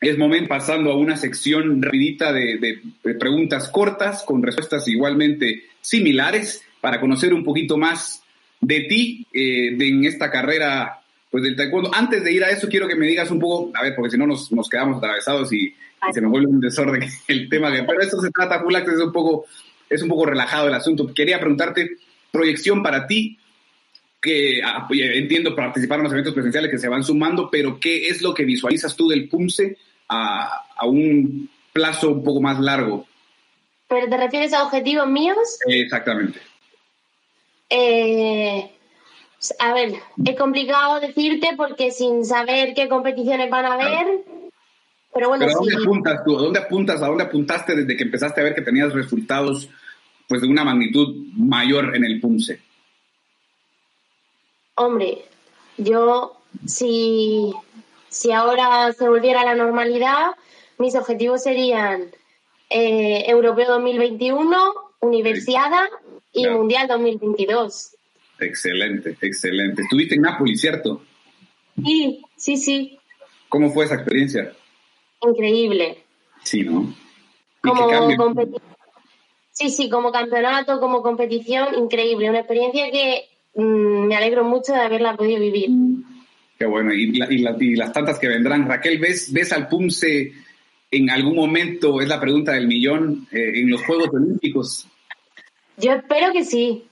es 0.00 0.18
momento 0.18 0.48
pasando 0.48 0.90
a 0.90 0.96
una 0.96 1.16
sección 1.16 1.80
rapidita 1.82 2.32
de, 2.32 2.80
preguntas 3.18 3.68
cortas 3.68 4.22
con 4.24 4.42
respuestas 4.42 4.88
igualmente 4.88 5.64
similares 5.80 6.64
para 6.80 7.00
conocer 7.00 7.34
un 7.34 7.44
poquito 7.44 7.76
más 7.76 8.22
de 8.60 8.80
ti 8.80 9.26
eh, 9.32 9.76
de, 9.76 9.88
en 9.88 10.04
esta 10.04 10.30
carrera 10.30 11.00
pues 11.30 11.44
del 11.44 11.54
taekwondo. 11.54 11.90
Antes 11.94 12.24
de 12.24 12.32
ir 12.32 12.42
a 12.42 12.50
eso, 12.50 12.68
quiero 12.68 12.88
que 12.88 12.96
me 12.96 13.06
digas 13.06 13.30
un 13.30 13.38
poco, 13.38 13.70
a 13.74 13.82
ver, 13.82 13.94
porque 13.94 14.10
si 14.10 14.18
no 14.18 14.26
nos, 14.26 14.50
nos 14.52 14.68
quedamos 14.68 14.98
atravesados 14.98 15.52
y, 15.52 15.74
se 16.12 16.20
me 16.22 16.28
vuelve 16.28 16.48
un 16.48 16.60
desorden 16.60 17.02
el 17.28 17.48
tema. 17.48 17.70
Que, 17.70 17.82
pero 17.82 18.00
eso 18.00 18.20
se 18.20 18.30
trata, 18.30 18.60
Fulax, 18.60 18.88
es 18.88 19.00
un 19.00 19.12
poco, 19.12 19.46
es 19.90 20.02
un 20.02 20.08
poco 20.08 20.24
relajado 20.26 20.68
el 20.68 20.74
asunto. 20.74 21.12
Quería 21.12 21.38
preguntarte, 21.38 21.98
proyección 22.30 22.82
para 22.82 23.06
ti, 23.06 23.38
que 24.20 24.62
ah, 24.64 24.86
entiendo 24.90 25.54
participar 25.56 25.98
en 25.98 26.04
los 26.04 26.12
eventos 26.12 26.34
presenciales 26.34 26.70
que 26.70 26.78
se 26.78 26.88
van 26.88 27.02
sumando, 27.02 27.50
pero 27.50 27.78
¿qué 27.80 28.08
es 28.08 28.22
lo 28.22 28.32
que 28.32 28.44
visualizas 28.44 28.94
tú 28.96 29.08
del 29.08 29.28
PUMSE 29.28 29.76
a, 30.08 30.66
a 30.76 30.86
un 30.86 31.50
plazo 31.72 32.10
un 32.10 32.22
poco 32.22 32.40
más 32.40 32.60
largo? 32.60 33.06
¿Pero 33.88 34.08
te 34.08 34.16
refieres 34.16 34.52
a 34.52 34.62
objetivos 34.62 35.08
míos? 35.08 35.58
Exactamente. 35.66 36.38
Eh, 37.68 38.70
a 39.58 39.72
ver, 39.72 39.94
es 40.24 40.36
complicado 40.36 41.00
decirte 41.00 41.50
porque 41.56 41.90
sin 41.90 42.24
saber 42.24 42.74
qué 42.74 42.88
competiciones 42.88 43.50
van 43.50 43.64
a 43.64 43.74
haber. 43.74 44.06
Pero 45.12 45.28
bueno, 45.28 45.44
¿Pero 45.44 45.58
dónde 45.58 45.76
apuntas 45.76 46.24
tú? 46.24 46.38
¿A 46.38 46.42
dónde 46.42 46.58
apuntas? 46.60 47.02
¿A 47.02 47.06
dónde 47.06 47.24
apuntaste 47.24 47.74
desde 47.74 47.96
que 47.96 48.04
empezaste 48.04 48.40
a 48.40 48.44
ver 48.44 48.54
que 48.54 48.62
tenías 48.62 48.92
resultados 48.92 49.68
pues 50.28 50.42
de 50.42 50.48
una 50.48 50.64
magnitud 50.64 51.26
mayor 51.36 51.96
en 51.96 52.04
el 52.04 52.20
PUMSE? 52.20 52.60
Hombre, 54.76 55.24
yo 55.76 56.40
si, 56.64 57.52
si 58.08 58.32
ahora 58.32 58.92
se 58.92 59.08
volviera 59.08 59.40
a 59.40 59.44
la 59.44 59.54
normalidad, 59.56 60.30
mis 60.78 60.94
objetivos 60.94 61.42
serían 61.42 62.04
eh, 62.70 63.24
Europeo 63.26 63.68
2021, 63.72 64.74
Universiada 65.00 65.88
y 66.32 66.46
Mundial 66.46 66.86
2022. 66.86 67.96
Excelente, 68.38 69.16
excelente. 69.20 69.82
Estuviste 69.82 70.14
en 70.14 70.22
Nápoles, 70.22 70.60
¿cierto? 70.60 71.02
Sí, 71.84 72.22
sí, 72.36 72.56
sí. 72.56 72.98
¿Cómo 73.48 73.70
fue 73.70 73.84
esa 73.84 73.96
experiencia? 73.96 74.52
Increíble. 75.22 76.04
Sí, 76.42 76.62
¿no? 76.62 76.94
Como 77.62 78.34
sí, 79.52 79.68
sí, 79.68 79.90
como 79.90 80.10
campeonato, 80.10 80.80
como 80.80 81.02
competición, 81.02 81.74
increíble. 81.78 82.30
Una 82.30 82.40
experiencia 82.40 82.90
que 82.90 83.24
mm, 83.54 84.06
me 84.06 84.16
alegro 84.16 84.44
mucho 84.44 84.72
de 84.72 84.80
haberla 84.80 85.16
podido 85.16 85.40
vivir. 85.40 85.70
Qué 86.58 86.66
bueno. 86.66 86.92
Y, 86.94 87.12
las 87.76 87.92
tantas 87.92 88.18
que 88.18 88.28
vendrán. 88.28 88.68
Raquel, 88.68 88.98
¿ves, 88.98 89.32
ves 89.32 89.52
al 89.52 89.68
PUMSE 89.68 90.32
en 90.90 91.10
algún 91.10 91.36
momento, 91.36 92.00
es 92.00 92.08
la 92.08 92.20
pregunta 92.20 92.52
del 92.52 92.66
millón, 92.66 93.28
eh, 93.30 93.52
en 93.54 93.70
los 93.70 93.82
Juegos 93.84 94.08
Olímpicos? 94.12 94.86
Yo 95.76 95.92
espero 95.92 96.32
que 96.32 96.44
sí. 96.44 96.84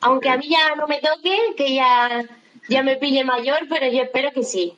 Aunque 0.00 0.28
a 0.28 0.36
mí 0.36 0.48
ya 0.48 0.74
no 0.76 0.86
me 0.86 1.00
toque, 1.00 1.36
que 1.56 1.74
ya, 1.74 2.24
ya 2.68 2.82
me 2.82 2.96
pille 2.96 3.24
mayor, 3.24 3.60
pero 3.68 3.90
yo 3.90 4.02
espero 4.02 4.32
que 4.32 4.42
sí. 4.42 4.74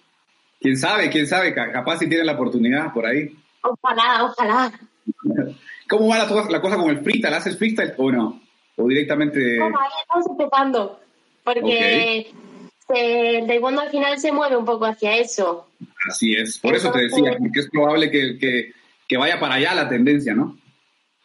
¿Quién 0.62 0.76
sabe? 0.76 1.10
¿Quién 1.10 1.26
sabe? 1.26 1.54
Capaz 1.54 1.98
si 1.98 2.08
tiene 2.08 2.24
la 2.24 2.32
oportunidad 2.32 2.92
por 2.92 3.04
ahí. 3.04 3.36
Ojalá, 3.62 4.24
ojalá. 4.24 4.72
¿Cómo 5.88 6.08
va 6.08 6.18
la, 6.18 6.60
cosa 6.60 6.76
con 6.76 6.90
el 6.90 7.02
freestyle? 7.02 7.34
¿Haces 7.34 7.58
freestyle 7.58 7.94
o 7.98 8.10
no? 8.10 8.40
¿O 8.76 8.88
directamente...? 8.88 9.58
No, 9.58 9.66
ahí 9.66 9.90
estamos 10.00 10.26
empezando. 10.30 11.00
Porque 11.44 12.32
el 12.88 13.46
taekwondo 13.46 13.82
al 13.82 13.90
final 13.90 14.18
se 14.18 14.32
mueve 14.32 14.56
un 14.56 14.64
poco 14.64 14.86
hacia 14.86 15.16
eso. 15.16 15.68
Así 16.08 16.34
es. 16.34 16.58
Por 16.58 16.74
eso 16.74 16.90
te 16.90 17.02
decía, 17.02 17.36
porque 17.38 17.60
es 17.60 17.68
probable 17.68 18.10
que, 18.10 18.72
que 19.08 19.16
vaya 19.16 19.38
para 19.38 19.56
allá 19.56 19.74
la 19.74 19.88
tendencia, 19.88 20.32
¿no? 20.32 20.56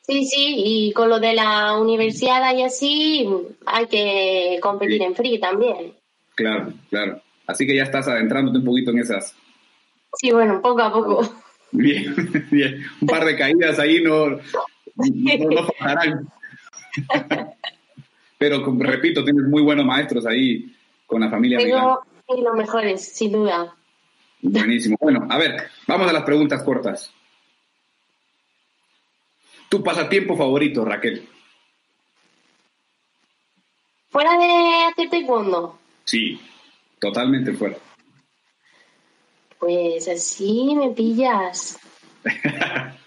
Sí, 0.07 0.25
sí, 0.25 0.53
y 0.57 0.93
con 0.93 1.09
lo 1.09 1.19
de 1.19 1.33
la 1.33 1.77
universidad 1.77 2.55
y 2.55 2.63
así, 2.63 3.27
hay 3.65 3.87
que 3.87 4.57
competir 4.61 5.01
en 5.01 5.13
free 5.13 5.37
también. 5.37 5.93
Claro, 6.33 6.71
claro. 6.89 7.21
Así 7.47 7.65
que 7.65 7.75
ya 7.75 7.83
estás 7.83 8.07
adentrándote 8.07 8.59
un 8.59 8.65
poquito 8.65 8.91
en 8.91 8.99
esas. 8.99 9.35
Sí, 10.19 10.31
bueno, 10.31 10.61
poco 10.61 10.81
a 10.81 10.91
poco. 10.91 11.21
Bien, 11.71 12.15
bien. 12.49 12.81
Un 13.01 13.07
par 13.09 13.25
de 13.25 13.35
caídas 13.35 13.77
ahí 13.77 14.01
no, 14.01 14.29
no, 14.29 14.39
no 14.95 15.67
Pero 18.37 18.63
repito, 18.79 19.21
tienes 19.25 19.43
muy 19.43 19.61
buenos 19.61 19.85
maestros 19.85 20.25
ahí 20.25 20.73
con 21.05 21.19
la 21.19 21.29
familia. 21.29 21.57
Tengo 21.57 22.01
los 22.29 22.55
mejores, 22.55 23.05
sin 23.05 23.33
duda. 23.33 23.75
Buenísimo. 24.41 24.95
Bueno, 25.01 25.27
a 25.29 25.37
ver, 25.37 25.69
vamos 25.87 26.09
a 26.09 26.13
las 26.13 26.23
preguntas 26.23 26.63
cortas. 26.63 27.11
¿Tu 29.67 29.83
pasatiempo 29.83 30.37
favorito, 30.37 30.85
Raquel? 30.85 31.27
¿Fuera 34.09 34.37
de 34.37 34.85
hacer 34.89 35.09
taekwondo? 35.09 35.77
Sí, 36.05 36.39
totalmente 36.99 37.53
fuera. 37.53 37.77
Pues 39.59 40.07
así 40.07 40.75
me 40.75 40.89
pillas. 40.91 41.79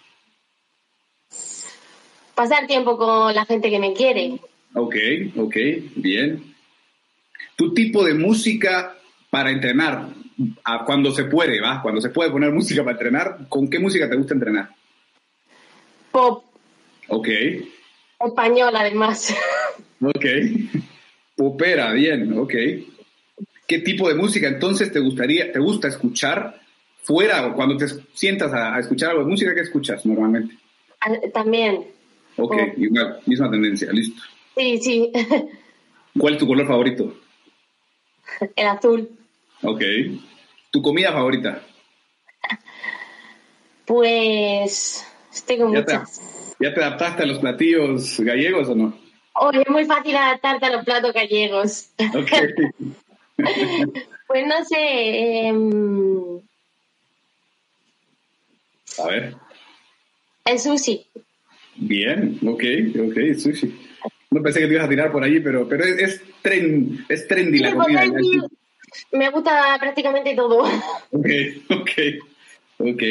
Pasar 2.34 2.66
tiempo 2.66 2.96
con 2.96 3.34
la 3.34 3.44
gente 3.44 3.70
que 3.70 3.78
me 3.78 3.92
quiere. 3.92 4.40
Ok, 4.74 4.96
ok, 5.36 5.56
bien. 5.96 6.54
¿Tu 7.56 7.74
tipo 7.74 8.04
de 8.04 8.14
música 8.14 8.96
para 9.30 9.50
entrenar? 9.50 10.08
cuando 10.86 11.10
se 11.10 11.24
puede, 11.24 11.60
¿va? 11.60 11.82
Cuando 11.82 12.00
se 12.00 12.10
puede 12.10 12.30
poner 12.30 12.52
música 12.52 12.82
para 12.82 12.92
entrenar, 12.92 13.48
¿con 13.48 13.68
qué 13.68 13.78
música 13.78 14.08
te 14.08 14.16
gusta 14.16 14.34
entrenar? 14.34 14.70
Pop. 16.10 16.44
Ok. 17.08 17.28
Español, 18.18 18.74
además. 18.74 19.34
Ok. 20.02 20.24
Opera, 21.36 21.92
bien, 21.92 22.38
ok. 22.38 22.54
¿Qué 23.70 23.78
tipo 23.78 24.08
de 24.08 24.16
música 24.16 24.48
entonces 24.48 24.90
te 24.90 24.98
gustaría, 24.98 25.52
te 25.52 25.60
gusta 25.60 25.86
escuchar 25.86 26.60
fuera 27.04 27.46
o 27.46 27.54
cuando 27.54 27.76
te 27.76 27.86
sientas 28.14 28.52
a, 28.52 28.76
escuchar 28.80 29.10
algo 29.10 29.22
de 29.22 29.30
música, 29.30 29.54
¿qué 29.54 29.60
escuchas 29.60 30.04
normalmente? 30.04 30.56
También. 31.32 31.86
Ok, 32.36 32.56
igual, 32.78 33.20
misma 33.26 33.48
tendencia, 33.48 33.92
listo. 33.92 34.20
Sí, 34.56 34.76
sí. 34.78 35.12
¿Cuál 36.18 36.32
es 36.32 36.40
tu 36.40 36.48
color 36.48 36.66
favorito? 36.66 37.14
El 38.56 38.66
azul. 38.66 39.08
Ok. 39.62 39.82
¿Tu 40.72 40.82
comida 40.82 41.12
favorita? 41.12 41.62
Pues 43.84 45.06
tengo 45.46 45.68
muchas. 45.68 46.56
¿Ya 46.58 46.74
te 46.74 46.82
adaptaste 46.82 47.22
a 47.22 47.26
los 47.26 47.38
platillos 47.38 48.18
gallegos 48.18 48.68
o 48.68 48.74
no? 48.74 48.98
Oye, 49.34 49.62
es 49.62 49.70
muy 49.70 49.84
fácil 49.84 50.16
adaptarte 50.16 50.66
a 50.66 50.70
los 50.70 50.84
platos 50.84 51.12
gallegos. 51.12 51.90
pues 54.26 54.46
no 54.46 54.64
sé. 54.64 55.46
Em, 55.48 56.40
a 58.98 59.06
ver. 59.06 59.36
El 60.44 60.58
sushi. 60.58 61.06
Bien, 61.76 62.38
ok, 62.46 62.64
ok, 63.08 63.38
sushi. 63.38 63.74
No 64.30 64.42
pensé 64.42 64.60
que 64.60 64.66
te 64.66 64.74
ibas 64.74 64.86
a 64.86 64.88
tirar 64.88 65.10
por 65.10 65.24
allí, 65.24 65.40
pero, 65.40 65.68
pero 65.68 65.84
es, 65.84 65.98
es, 65.98 66.22
es 67.08 67.28
trendy 67.28 67.58
la 67.58 67.74
comida. 67.74 68.04
Me 69.12 69.30
gusta 69.30 69.76
prácticamente 69.78 70.34
todo. 70.34 70.64
Ok, 71.10 71.28
ok, 71.70 71.90
ok. 72.78 73.02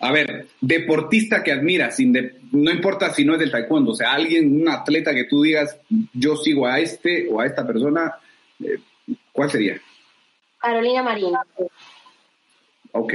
A 0.00 0.12
ver, 0.12 0.46
deportista 0.60 1.42
que 1.42 1.52
admiras, 1.52 1.96
sin 1.96 2.12
no 2.52 2.70
importa 2.70 3.12
si 3.12 3.24
no 3.24 3.34
es 3.34 3.40
del 3.40 3.50
taekwondo, 3.50 3.92
o 3.92 3.94
sea, 3.94 4.12
alguien, 4.12 4.60
un 4.60 4.68
atleta 4.68 5.12
que 5.12 5.24
tú 5.24 5.42
digas, 5.42 5.76
yo 6.12 6.36
sigo 6.36 6.66
a 6.66 6.78
este 6.78 7.28
o 7.28 7.40
a 7.40 7.46
esta 7.46 7.66
persona, 7.66 8.14
eh, 8.62 8.78
¿cuál 9.32 9.50
sería? 9.50 9.80
Carolina 10.58 11.02
Marín. 11.02 11.34
Ok. 12.92 13.12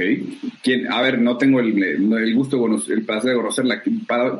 ¿Quién? 0.62 0.90
A 0.92 1.02
ver, 1.02 1.18
no 1.18 1.36
tengo 1.36 1.60
el, 1.60 1.82
el 1.82 2.34
gusto, 2.34 2.64
el 2.88 3.04
placer 3.04 3.30
de 3.30 3.36
conocerla. 3.36 3.82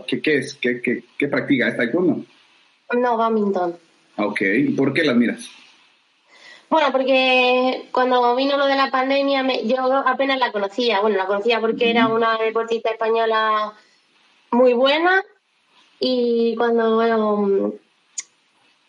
¿Qué, 0.07 0.23
qué 0.23 0.37
es? 0.39 0.55
¿Qué, 0.55 0.81
qué, 0.81 1.05
qué 1.19 1.29
practica? 1.29 1.69
¿Es 1.69 1.77
taekwondo? 1.77 2.25
No, 2.95 3.17
badminton. 3.17 3.77
Ok. 4.17 4.41
¿Por 4.77 4.93
qué 4.93 5.05
la 5.05 5.13
admiras? 5.13 5.51
Bueno, 6.71 6.91
porque 6.93 7.89
cuando 7.93 8.35
vino 8.35 8.57
lo 8.57 8.67
de 8.67 8.77
la 8.77 8.91
pandemia, 8.91 9.45
yo 9.65 9.97
apenas 10.07 10.39
la 10.39 10.51
conocía. 10.51 11.01
Bueno, 11.01 11.17
la 11.17 11.27
conocía 11.27 11.61
porque 11.61 11.91
era 11.91 12.09
una 12.09 12.37
deportista 12.39 12.91
española 12.91 13.75
muy 14.51 14.73
buena 14.73 15.23
y 16.01 16.55
cuando 16.57 17.75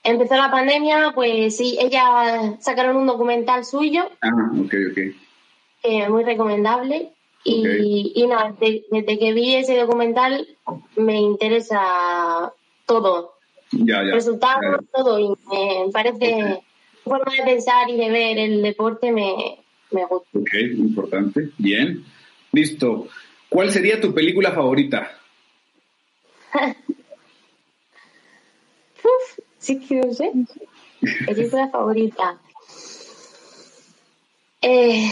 empezó 0.06 0.36
la 0.36 0.52
pandemia, 0.52 1.12
pues 1.14 1.58
sí, 1.58 1.78
ella 1.80 2.56
sacaron 2.60 2.96
un 2.98 3.08
documental 3.08 3.66
suyo. 3.66 4.10
Ah, 4.22 4.52
ok, 4.58 4.74
ok. 4.92 6.10
muy 6.10 6.24
recomendable. 6.24 7.12
Y, 7.44 8.14
y 8.16 8.26
nada, 8.26 8.56
desde, 8.60 9.20
que 9.20 9.34
vi 9.34 9.56
ese 9.56 9.78
documental 9.78 10.48
me 10.96 11.20
interesa 11.20 12.52
todo. 12.88 13.34
Ya, 13.72 14.04
ya. 14.04 14.14
Resultados, 14.14 14.84
todo. 14.92 15.20
Y 15.20 15.30
me 15.52 15.92
parece 15.92 16.64
forma 17.04 17.32
de 17.38 17.44
pensar 17.44 17.88
y 17.90 17.98
de 17.98 18.10
ver 18.10 18.40
el 18.40 18.64
deporte 18.64 19.12
me, 19.12 19.60
me 19.92 20.06
gusta. 20.06 20.40
Ok, 20.40 20.54
importante. 20.76 21.52
Bien. 21.60 22.04
Listo. 22.52 23.08
¿Cuál 23.48 23.72
sería 23.72 24.02
tu 24.02 24.14
película 24.14 24.52
favorita? 24.52 25.12
Uf, 29.04 29.40
sí 29.66 29.80
que 29.80 29.96
no 29.96 30.14
sé. 30.14 30.32
Película 31.26 31.70
favorita. 31.70 32.38
Eh, 34.62 35.10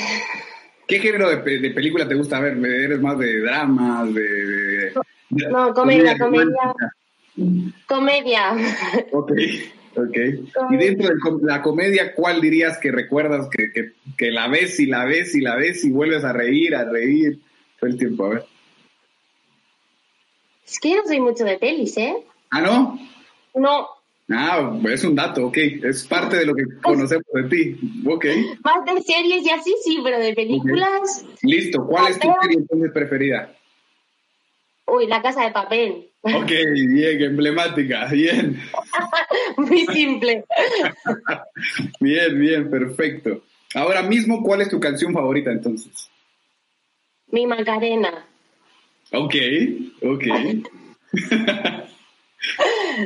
¿Qué 0.88 1.00
género 1.00 1.30
de, 1.30 1.60
de 1.60 1.72
película 1.72 2.08
te 2.08 2.16
gusta 2.16 2.40
ver? 2.40 2.58
¿Eres 2.66 3.00
más 3.02 3.18
de 3.20 3.40
dramas, 3.42 4.14
de... 4.14 4.22
de- 4.22 5.50
No, 5.50 5.74
comedia, 5.74 6.18
comedia. 6.18 6.74
romántica? 6.76 6.96
comedia. 7.88 8.54
Ok, 9.12 9.32
ok. 9.96 10.18
Y 10.72 10.78
dentro 10.78 11.08
de 11.10 11.16
la 11.48 11.62
comedia, 11.62 12.14
¿cuál 12.14 12.42
dirías 12.42 12.78
que 12.78 12.92
recuerdas 12.92 13.48
que, 13.50 13.72
que, 13.72 13.94
que 14.18 14.32
la 14.32 14.48
ves 14.48 14.80
y 14.80 14.86
la 14.86 15.06
ves 15.06 15.34
y 15.36 15.42
la 15.42 15.56
ves 15.56 15.84
y 15.84 15.92
vuelves 15.92 16.24
a 16.24 16.34
reír, 16.34 16.76
a 16.76 16.86
reír 16.86 17.40
todo 17.80 17.90
el 17.90 17.98
tiempo? 17.98 18.26
A 18.26 18.30
ver. 18.30 18.46
Es 20.66 20.80
que 20.80 20.92
yo 20.92 20.98
no 20.98 21.06
soy 21.08 21.20
mucho 21.20 21.44
de 21.44 21.58
pelis, 21.58 21.98
¿eh? 21.98 22.16
Ah, 22.50 22.62
¿no? 22.62 23.00
No, 23.56 23.88
Ah, 24.30 24.80
es 24.90 25.04
un 25.04 25.16
dato, 25.16 25.48
ok. 25.48 25.58
Es 25.84 26.08
parte 26.08 26.38
de 26.38 26.46
lo 26.46 26.54
que 26.56 26.64
conocemos 26.82 27.26
de 27.34 27.44
ti. 27.44 27.78
Ok. 28.06 28.26
más 28.64 28.86
de 28.86 29.02
series 29.02 29.46
y 29.46 29.50
así 29.50 29.76
sí, 29.84 30.00
pero 30.04 30.18
de 30.20 30.34
películas. 30.34 31.26
Listo. 31.42 31.86
¿Cuál 31.86 32.12
es 32.12 32.20
tu 32.20 32.34
serie 32.42 32.58
entonces 32.58 32.92
preferida? 32.92 33.54
Uy, 34.86 35.08
La 35.08 35.22
Casa 35.22 35.44
de 35.44 35.52
Papel. 35.52 36.10
Ok, 36.22 36.52
bien, 36.90 37.22
emblemática. 37.22 38.06
Bien, 38.08 38.62
Muy 39.58 39.86
simple. 39.88 40.46
bien, 42.00 42.40
bien, 42.40 42.70
perfecto. 42.70 43.44
Ahora 43.76 44.04
mismo, 44.04 44.42
¿cuál 44.44 44.62
es 44.62 44.70
tu 44.70 44.80
canción 44.80 45.14
favorita 45.14 45.52
entonces? 45.52 46.10
Mi 47.28 47.46
Macarena. 47.46 48.26
Ok, 49.12 49.36
ok. 50.02 50.24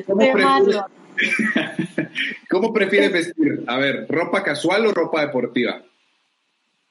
¿Cómo 0.05 0.21
De 0.21 0.31
prefieres, 0.31 0.45
malo. 0.45 0.85
¿Cómo 2.49 2.73
prefieres 2.73 3.11
vestir? 3.11 3.63
A 3.67 3.77
ver, 3.77 4.05
¿ropa 4.09 4.43
casual 4.43 4.85
o 4.87 4.91
ropa 4.93 5.21
deportiva? 5.21 5.81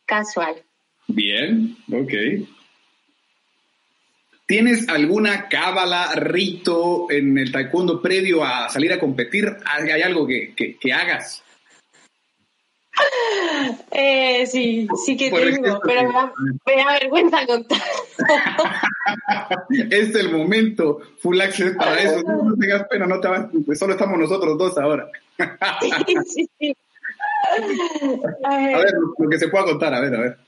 Casual. 0.05 0.63
Bien, 1.09 1.77
ok. 1.93 2.13
¿Tienes 4.47 4.89
alguna 4.89 5.49
cábala, 5.49 6.13
rito 6.15 7.11
en 7.11 7.37
el 7.37 7.51
taekwondo 7.51 8.01
previo 8.01 8.45
a 8.45 8.69
salir 8.69 8.93
a 8.93 9.01
competir? 9.01 9.57
¿Hay 9.65 10.03
algo 10.03 10.27
que, 10.27 10.55
que- 10.55 10.77
que 10.77 10.93
hagas? 10.93 11.43
Eh, 13.91 14.47
sí, 14.47 14.89
sí 15.05 15.17
que 15.17 15.31
tengo, 15.31 15.81
pero 15.85 16.01
sí. 16.01 16.07
me 16.07 16.13
da, 16.13 16.33
me 16.67 16.77
da 16.77 16.93
vergüenza 16.93 17.47
contar. 17.47 17.81
Es 19.91 20.15
el 20.15 20.33
momento, 20.33 21.01
full 21.19 21.41
access 21.41 21.77
para 21.77 22.01
eso. 22.01 22.23
No, 22.23 22.57
tengas 22.57 22.87
pena, 22.89 23.07
no 23.07 23.21
te 23.21 23.29
vas, 23.29 23.47
pues 23.65 23.79
solo 23.79 23.93
estamos 23.93 24.19
nosotros 24.19 24.59
dos 24.59 24.77
ahora. 24.79 25.09
Sí, 25.81 25.91
sí, 26.27 26.51
sí. 26.59 26.77
A 28.45 28.57
ver, 28.57 28.93
lo, 28.93 29.15
lo 29.19 29.31
que 29.31 29.39
se 29.39 29.49
pueda 29.49 29.65
contar, 29.65 29.95
a 29.95 30.01
ver, 30.01 30.15
a 30.15 30.21
ver. 30.21 30.39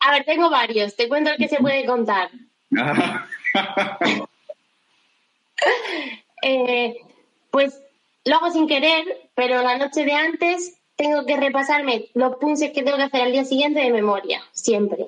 A 0.00 0.12
ver, 0.12 0.24
tengo 0.24 0.50
varios. 0.50 0.96
Te 0.96 1.08
cuento 1.08 1.30
el 1.30 1.36
que 1.36 1.48
se 1.48 1.58
puede 1.58 1.84
contar. 1.86 2.30
Eh, 6.42 6.94
pues 7.50 7.82
lo 8.26 8.36
hago 8.36 8.50
sin 8.50 8.68
querer, 8.68 9.30
pero 9.34 9.62
la 9.62 9.78
noche 9.78 10.04
de 10.04 10.12
antes 10.12 10.75
tengo 10.96 11.24
que 11.26 11.36
repasarme 11.36 12.06
los 12.14 12.36
puntos 12.36 12.70
que 12.74 12.82
tengo 12.82 12.96
que 12.96 13.02
hacer 13.04 13.22
al 13.22 13.32
día 13.32 13.44
siguiente 13.44 13.80
de 13.80 13.90
memoria, 13.90 14.42
siempre. 14.52 15.06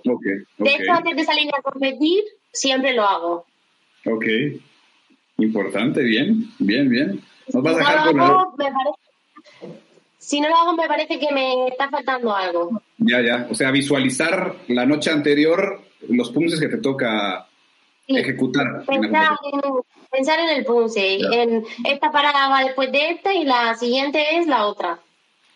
De 0.59 0.75
hecho, 0.75 0.93
antes 0.93 1.17
de 1.17 1.25
salir 1.25 1.51
a 1.57 1.63
competir, 1.63 2.25
siempre 2.53 2.93
lo 2.95 3.05
hago. 3.05 3.47
ok. 4.07 4.25
Importante, 5.39 6.03
bien, 6.03 6.51
bien, 6.59 6.89
bien. 6.89 7.21
Nos 7.53 7.63
vas 7.63 7.77
a 7.79 8.09
Si 8.09 8.13
no 8.13 8.13
lo 8.13 8.25
hago, 8.25 8.55
me 8.59 8.65
parece- 8.65 9.79
si 10.19 10.41
no 10.41 10.49
lo 10.49 10.57
hago, 10.57 10.73
me 10.75 10.89
parece 10.89 11.19
que 11.19 11.33
me 11.33 11.69
está 11.69 11.89
faltando 11.89 12.35
algo. 12.35 12.83
Ya, 12.99 13.21
ya. 13.23 13.47
O 13.51 13.55
sea, 13.55 13.71
visualizar 13.71 14.55
la 14.67 14.85
noche 14.85 15.11
anterior 15.11 15.81
los 16.09 16.31
puntos 16.33 16.59
que 16.61 16.69
te 16.69 16.79
toca 16.79 17.47
Sí. 18.07 18.17
ejecutar. 18.17 18.85
Pensar 18.87 19.37
en, 19.53 19.61
pensar 20.11 20.41
en 20.41 20.49
el 20.57 20.65
punce, 20.65 21.19
Ya. 21.21 21.29
en 21.43 21.65
esta 21.85 22.11
parada 22.11 22.49
va 22.49 22.65
después 22.65 22.91
de 22.91 23.11
esta 23.11 23.33
y 23.33 23.45
la 23.45 23.75
siguiente 23.77 24.39
es 24.39 24.47
la 24.49 24.67
otra. 24.67 24.99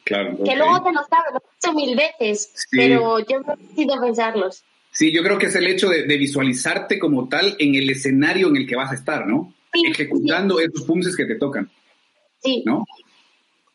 Claro. 0.05 0.37
Que 0.45 0.57
luego 0.57 0.83
te 0.83 0.93
lo 0.93 1.01
sabes, 1.09 1.33
lo 1.33 1.39
he 1.39 1.57
hecho 1.57 1.73
mil 1.75 1.97
veces, 1.97 2.53
Sí. 2.55 2.77
pero 2.77 3.19
yo 3.21 3.41
necesito 3.41 4.01
pensarlos. 4.01 4.65
Sí, 4.91 5.13
yo 5.13 5.23
creo 5.23 5.39
que 5.39 5.47
es 5.47 5.55
el 5.55 5.67
hecho 5.69 5.89
de, 5.89 6.03
de 6.05 6.17
visualizarte 6.19 6.99
como 6.99 7.29
tal 7.29 7.57
en 7.59 7.75
el 7.77 7.89
escenario 7.89 8.49
en 8.49 8.57
el 8.57 8.67
que 8.67 8.77
vas 8.77 8.91
a 8.93 8.95
estar, 8.95 9.27
¿no? 9.27 9.55
Sí, 9.73 9.85
Ejecutando 9.87 10.61
esos 10.61 10.83
puntos 10.83 11.17
que 11.17 11.25
te 11.25 11.37
tocan, 11.37 11.71
Sí, 12.43 12.63
¿no? 12.67 12.85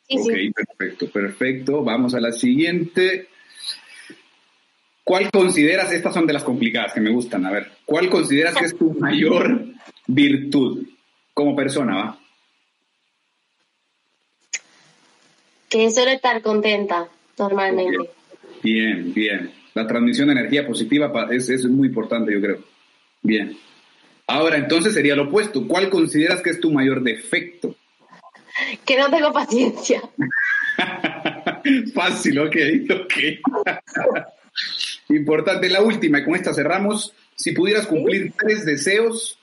sí, 0.07 0.17
ok, 0.19 0.55
perfecto, 0.55 1.09
perfecto. 1.09 1.83
Vamos 1.83 2.13
a 2.13 2.19
la 2.19 2.31
siguiente. 2.31 3.29
¿Cuál 5.03 5.31
consideras, 5.31 5.91
estas 5.93 6.13
son 6.13 6.27
de 6.27 6.33
las 6.33 6.43
complicadas 6.43 6.93
que 6.93 6.99
me 6.99 7.09
gustan, 7.09 7.45
a 7.45 7.51
ver, 7.51 7.71
¿cuál 7.85 8.09
consideras 8.09 8.55
que 8.55 8.65
es 8.65 8.77
tu 8.77 8.93
mayor 8.99 9.65
virtud 10.05 10.85
como 11.33 11.55
persona, 11.55 11.95
va? 11.95 12.19
Que 15.69 15.91
suelo 15.91 16.11
estar 16.11 16.41
contenta, 16.41 17.07
normalmente. 17.37 18.09
Bien, 18.63 19.13
bien. 19.13 19.51
La 19.73 19.85
transmisión 19.85 20.27
de 20.27 20.33
energía 20.33 20.65
positiva 20.65 21.11
es, 21.31 21.49
es 21.49 21.65
muy 21.65 21.89
importante, 21.89 22.33
yo 22.33 22.41
creo. 22.41 22.63
Bien. 23.21 23.57
Ahora, 24.27 24.57
entonces 24.57 24.93
sería 24.93 25.15
lo 25.15 25.23
opuesto. 25.23 25.67
¿Cuál 25.67 25.89
consideras 25.89 26.41
que 26.41 26.49
es 26.49 26.59
tu 26.59 26.71
mayor 26.71 27.03
defecto? 27.03 27.75
Que 28.85 28.97
no 28.97 29.09
tengo 29.09 29.31
paciencia. 29.31 30.01
Fácil, 31.93 32.39
ok, 32.39 32.55
ok. 32.89 33.13
Importante, 35.09 35.69
la 35.69 35.81
última, 35.81 36.19
y 36.19 36.23
con 36.23 36.35
esta 36.35 36.53
cerramos. 36.53 37.13
Si 37.35 37.51
pudieras 37.51 37.87
cumplir 37.87 38.33
tres 38.37 38.65
deseos, 38.65 39.37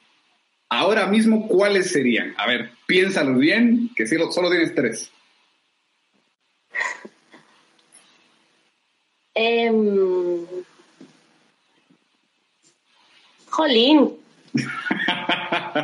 ahora 0.68 1.06
mismo, 1.06 1.46
¿cuáles 1.46 1.92
serían? 1.92 2.34
A 2.36 2.46
ver, 2.46 2.70
piénsalos 2.86 3.38
bien, 3.38 3.90
que 3.94 4.06
solo, 4.06 4.32
solo 4.32 4.50
tienes 4.50 4.74
tres. 4.74 5.10
Em, 9.34 10.46
Jolín. 13.50 14.16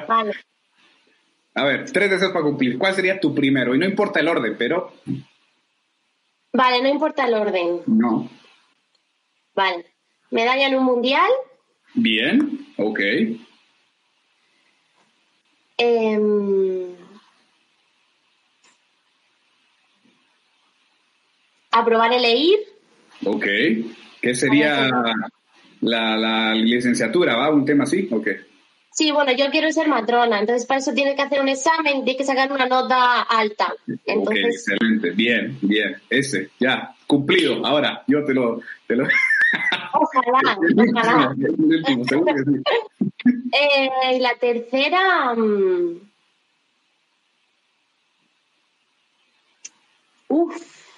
Vale. 0.08 0.32
A 1.54 1.64
ver, 1.64 1.90
tres 1.90 2.10
deseos 2.10 2.32
para 2.32 2.44
cumplir. 2.44 2.78
¿Cuál 2.78 2.94
sería 2.94 3.18
tu 3.20 3.34
primero? 3.34 3.74
Y 3.74 3.78
no 3.78 3.84
importa 3.84 4.20
el 4.20 4.28
orden, 4.28 4.56
pero 4.56 4.92
Vale, 6.52 6.82
no 6.82 6.88
importa 6.88 7.26
el 7.26 7.34
orden. 7.34 7.82
no. 7.86 8.28
Vale. 9.54 9.84
Medalla 10.30 10.68
en 10.68 10.76
un 10.76 10.84
mundial. 10.84 11.28
Bien, 11.94 12.66
ok. 12.76 13.00
em, 15.76 16.94
aprobar 21.72 22.12
el 22.12 22.24
EIR. 22.24 22.58
Ok. 23.24 23.44
¿Qué 24.20 24.34
sería 24.34 24.90
la, 25.80 26.16
la 26.16 26.54
licenciatura? 26.54 27.36
¿Va? 27.36 27.50
¿Un 27.50 27.64
tema 27.64 27.84
así? 27.84 28.08
Ok. 28.10 28.28
Sí, 28.92 29.12
bueno, 29.12 29.32
yo 29.32 29.46
quiero 29.50 29.70
ser 29.72 29.88
matrona, 29.88 30.40
entonces 30.40 30.66
para 30.66 30.80
eso 30.80 30.92
tienes 30.92 31.14
que 31.14 31.22
hacer 31.22 31.40
un 31.40 31.48
examen, 31.48 32.04
tienes 32.04 32.16
que 32.16 32.24
sacar 32.24 32.52
una 32.52 32.66
nota 32.66 33.22
alta. 33.22 33.72
Ok, 33.72 34.00
Entonces, 34.04 34.66
excelente. 34.68 35.10
Bien, 35.12 35.56
bien. 35.62 35.96
Ese, 36.10 36.50
ya. 36.58 36.94
Cumplido. 37.06 37.64
Ahora, 37.64 38.02
yo 38.06 38.24
te 38.24 38.34
lo... 38.34 38.60
Te 38.86 38.96
lo... 38.96 39.04
ojalá, 39.94 40.58
ojalá. 40.76 41.34
El 41.38 41.54
último, 41.58 42.04
seguro 42.04 42.34
que 42.34 42.42
sí. 42.44 42.62
Eh, 43.52 44.18
la 44.20 44.34
tercera. 44.36 45.34
mm, 45.34 46.00
Uf. 50.28 50.89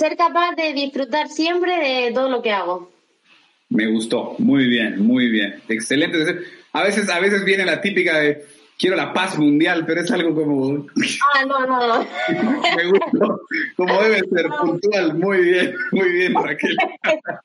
Ser 0.00 0.16
capaz 0.16 0.54
de 0.56 0.72
disfrutar 0.72 1.28
siempre 1.28 1.76
de 1.76 2.12
todo 2.14 2.30
lo 2.30 2.40
que 2.40 2.50
hago. 2.50 2.90
Me 3.68 3.86
gustó. 3.86 4.34
Muy 4.38 4.64
bien, 4.66 4.98
muy 5.06 5.28
bien. 5.28 5.60
Excelente. 5.68 6.16
A 6.72 6.84
veces, 6.84 7.10
a 7.10 7.20
veces 7.20 7.44
viene 7.44 7.66
la 7.66 7.82
típica 7.82 8.18
de 8.18 8.46
quiero 8.78 8.96
la 8.96 9.12
paz 9.12 9.36
mundial, 9.36 9.84
pero 9.86 10.00
es 10.00 10.10
algo 10.10 10.34
como 10.34 10.86
Ah, 11.34 11.44
no, 11.44 11.66
no, 11.66 11.86
no. 11.86 12.06
me 12.76 12.86
gustó, 12.86 13.42
como 13.76 14.02
debe 14.02 14.20
ser, 14.20 14.48
puntual. 14.48 15.18
Muy 15.18 15.42
bien, 15.42 15.74
muy 15.92 16.08
bien, 16.08 16.32
Raquel. 16.32 16.78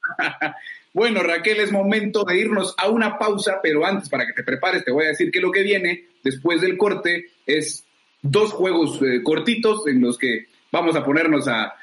bueno, 0.93 1.23
Raquel, 1.23 1.59
es 1.59 1.73
momento 1.73 2.23
de 2.23 2.39
irnos 2.39 2.73
a 2.77 2.87
una 2.87 3.17
pausa, 3.19 3.59
pero 3.61 3.85
antes, 3.85 4.07
para 4.07 4.25
que 4.25 4.31
te 4.31 4.43
prepares, 4.43 4.85
te 4.85 4.93
voy 4.93 5.03
a 5.03 5.09
decir 5.09 5.29
que 5.29 5.41
lo 5.41 5.51
que 5.51 5.63
viene 5.63 6.05
después 6.23 6.61
del 6.61 6.77
corte 6.77 7.31
es 7.45 7.83
dos 8.21 8.53
juegos 8.53 9.01
eh, 9.01 9.21
cortitos 9.23 9.85
en 9.87 9.99
los 9.99 10.17
que 10.17 10.45
vamos 10.71 10.95
a 10.95 11.03
ponernos 11.03 11.49
a, 11.49 11.73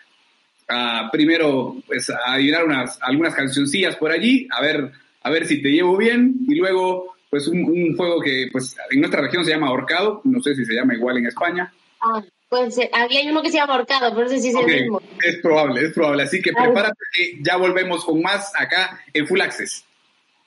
primero 1.11 1.77
pues, 1.87 2.11
a 2.11 2.35
adivinar 2.35 2.65
unas, 2.65 2.99
algunas 3.03 3.35
cancioncillas 3.35 3.97
por 3.97 4.11
allí, 4.11 4.49
a 4.51 4.63
ver, 4.63 4.93
a 5.23 5.31
ver 5.31 5.47
si 5.47 5.63
te 5.63 5.71
llevo 5.71 5.97
bien, 5.97 6.37
y 6.49 6.55
luego 6.57 7.15
pues 7.31 7.49
un, 7.49 7.97
juego 7.97 8.21
que 8.21 8.49
pues 8.53 8.77
en 8.91 9.01
nuestra 9.01 9.23
región 9.23 9.45
se 9.45 9.53
llama 9.53 9.69
ahorcado, 9.69 10.21
no 10.25 10.43
sé 10.43 10.55
si 10.55 10.67
se 10.67 10.75
llama 10.75 10.95
igual 10.95 11.17
en 11.17 11.27
España. 11.27 11.73
Ah, 12.01 12.23
pues 12.49 12.79
había 12.93 13.31
uno 13.31 13.41
que 13.41 13.51
se 13.51 13.57
llama 13.57 13.75
ahorcado, 13.75 14.11
pero 14.11 14.25
no 14.25 14.29
sé 14.29 14.39
si 14.39 14.49
es 14.49 14.55
el 14.55 14.67
mismo. 14.67 15.01
Es 15.23 15.37
probable, 15.37 15.87
es 15.87 15.95
probable, 15.95 16.25
así 16.25 16.43
que 16.43 16.53
prepárate 16.53 16.99
que 17.13 17.39
ya 17.41 17.57
volvemos 17.57 18.05
con 18.05 18.21
más 18.21 18.53
acá 18.55 19.01
en 19.15 19.27
Full 19.27 19.41
Access. 19.41 19.85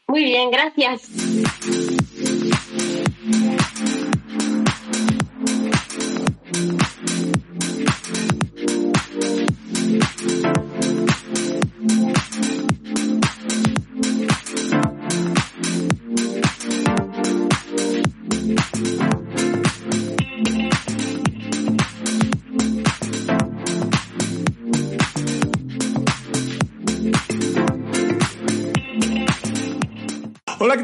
Muy 0.07 0.25
bien, 0.25 0.51
gracias. 0.51 1.09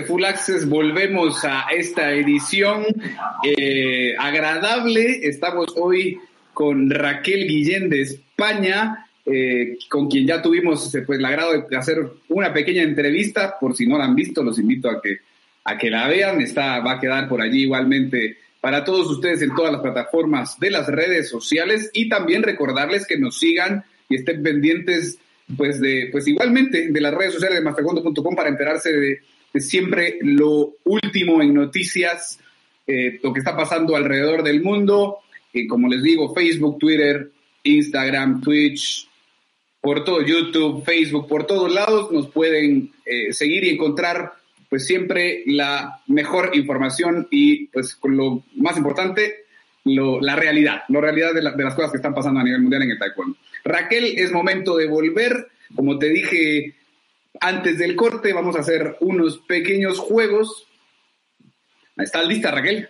De 0.00 0.06
Full 0.06 0.24
Access, 0.24 0.68
volvemos 0.68 1.44
a 1.44 1.66
esta 1.76 2.12
edición 2.12 2.86
eh, 3.44 4.14
agradable. 4.18 5.20
Estamos 5.24 5.74
hoy 5.76 6.18
con 6.54 6.88
Raquel 6.88 7.46
Guillén 7.46 7.90
de 7.90 8.00
España, 8.02 9.06
eh, 9.26 9.76
con 9.90 10.08
quien 10.08 10.26
ya 10.26 10.40
tuvimos 10.40 10.90
pues, 11.06 11.18
el 11.18 11.24
agrado 11.24 11.66
de 11.68 11.76
hacer 11.76 11.98
una 12.30 12.50
pequeña 12.52 12.82
entrevista. 12.82 13.58
Por 13.60 13.76
si 13.76 13.86
no 13.86 13.98
la 13.98 14.04
han 14.04 14.14
visto, 14.14 14.42
los 14.42 14.58
invito 14.58 14.88
a 14.88 15.02
que, 15.02 15.18
a 15.64 15.76
que 15.76 15.90
la 15.90 16.08
vean. 16.08 16.40
Está, 16.40 16.80
va 16.80 16.92
a 16.92 17.00
quedar 17.00 17.28
por 17.28 17.42
allí 17.42 17.64
igualmente 17.64 18.38
para 18.60 18.84
todos 18.84 19.06
ustedes 19.10 19.42
en 19.42 19.54
todas 19.54 19.72
las 19.72 19.82
plataformas 19.82 20.58
de 20.58 20.70
las 20.70 20.86
redes 20.86 21.28
sociales 21.28 21.90
y 21.92 22.08
también 22.08 22.42
recordarles 22.42 23.06
que 23.06 23.18
nos 23.18 23.38
sigan 23.38 23.84
y 24.08 24.16
estén 24.16 24.42
pendientes 24.42 25.18
pues, 25.58 25.78
de, 25.78 26.08
pues 26.10 26.26
igualmente 26.26 26.88
de 26.90 27.00
las 27.00 27.12
redes 27.12 27.34
sociales 27.34 27.58
de 27.58 27.64
mastercondo.com 27.64 28.34
para 28.34 28.48
enterarse 28.48 28.92
de, 28.92 29.20
siempre 29.54 30.18
lo 30.22 30.74
último 30.84 31.42
en 31.42 31.54
noticias, 31.54 32.38
eh, 32.86 33.18
lo 33.22 33.32
que 33.32 33.40
está 33.40 33.56
pasando 33.56 33.96
alrededor 33.96 34.42
del 34.42 34.62
mundo. 34.62 35.18
y 35.52 35.66
como 35.66 35.88
les 35.88 36.02
digo, 36.02 36.32
Facebook, 36.32 36.78
Twitter, 36.78 37.32
Instagram, 37.64 38.40
Twitch, 38.40 39.08
por 39.80 40.04
todo 40.04 40.22
YouTube, 40.22 40.84
Facebook, 40.84 41.26
por 41.26 41.46
todos 41.46 41.72
lados 41.72 42.12
nos 42.12 42.28
pueden 42.28 42.92
eh, 43.04 43.32
seguir 43.32 43.64
y 43.64 43.70
encontrar 43.70 44.34
pues 44.68 44.86
siempre 44.86 45.42
la 45.46 46.00
mejor 46.06 46.50
información 46.54 47.26
y 47.30 47.66
pues 47.66 47.96
con 47.96 48.16
lo 48.16 48.44
más 48.54 48.76
importante, 48.76 49.46
la 49.84 50.36
realidad, 50.36 50.82
la 50.88 51.00
realidad 51.00 51.34
de, 51.34 51.40
de 51.40 51.64
las 51.64 51.74
cosas 51.74 51.90
que 51.90 51.96
están 51.96 52.14
pasando 52.14 52.38
a 52.38 52.44
nivel 52.44 52.60
mundial 52.60 52.82
en 52.82 52.92
el 52.92 52.98
taekwondo. 52.98 53.36
Raquel, 53.64 54.16
es 54.16 54.30
momento 54.30 54.76
de 54.76 54.86
volver. 54.86 55.48
Como 55.74 55.98
te 55.98 56.08
dije 56.10 56.74
antes 57.38 57.78
del 57.78 57.94
corte, 57.94 58.32
vamos 58.32 58.56
a 58.56 58.60
hacer 58.60 58.96
unos 59.00 59.38
pequeños 59.38 59.98
juegos. 59.98 60.66
¿Estás 61.96 62.26
lista, 62.26 62.50
Raquel? 62.50 62.88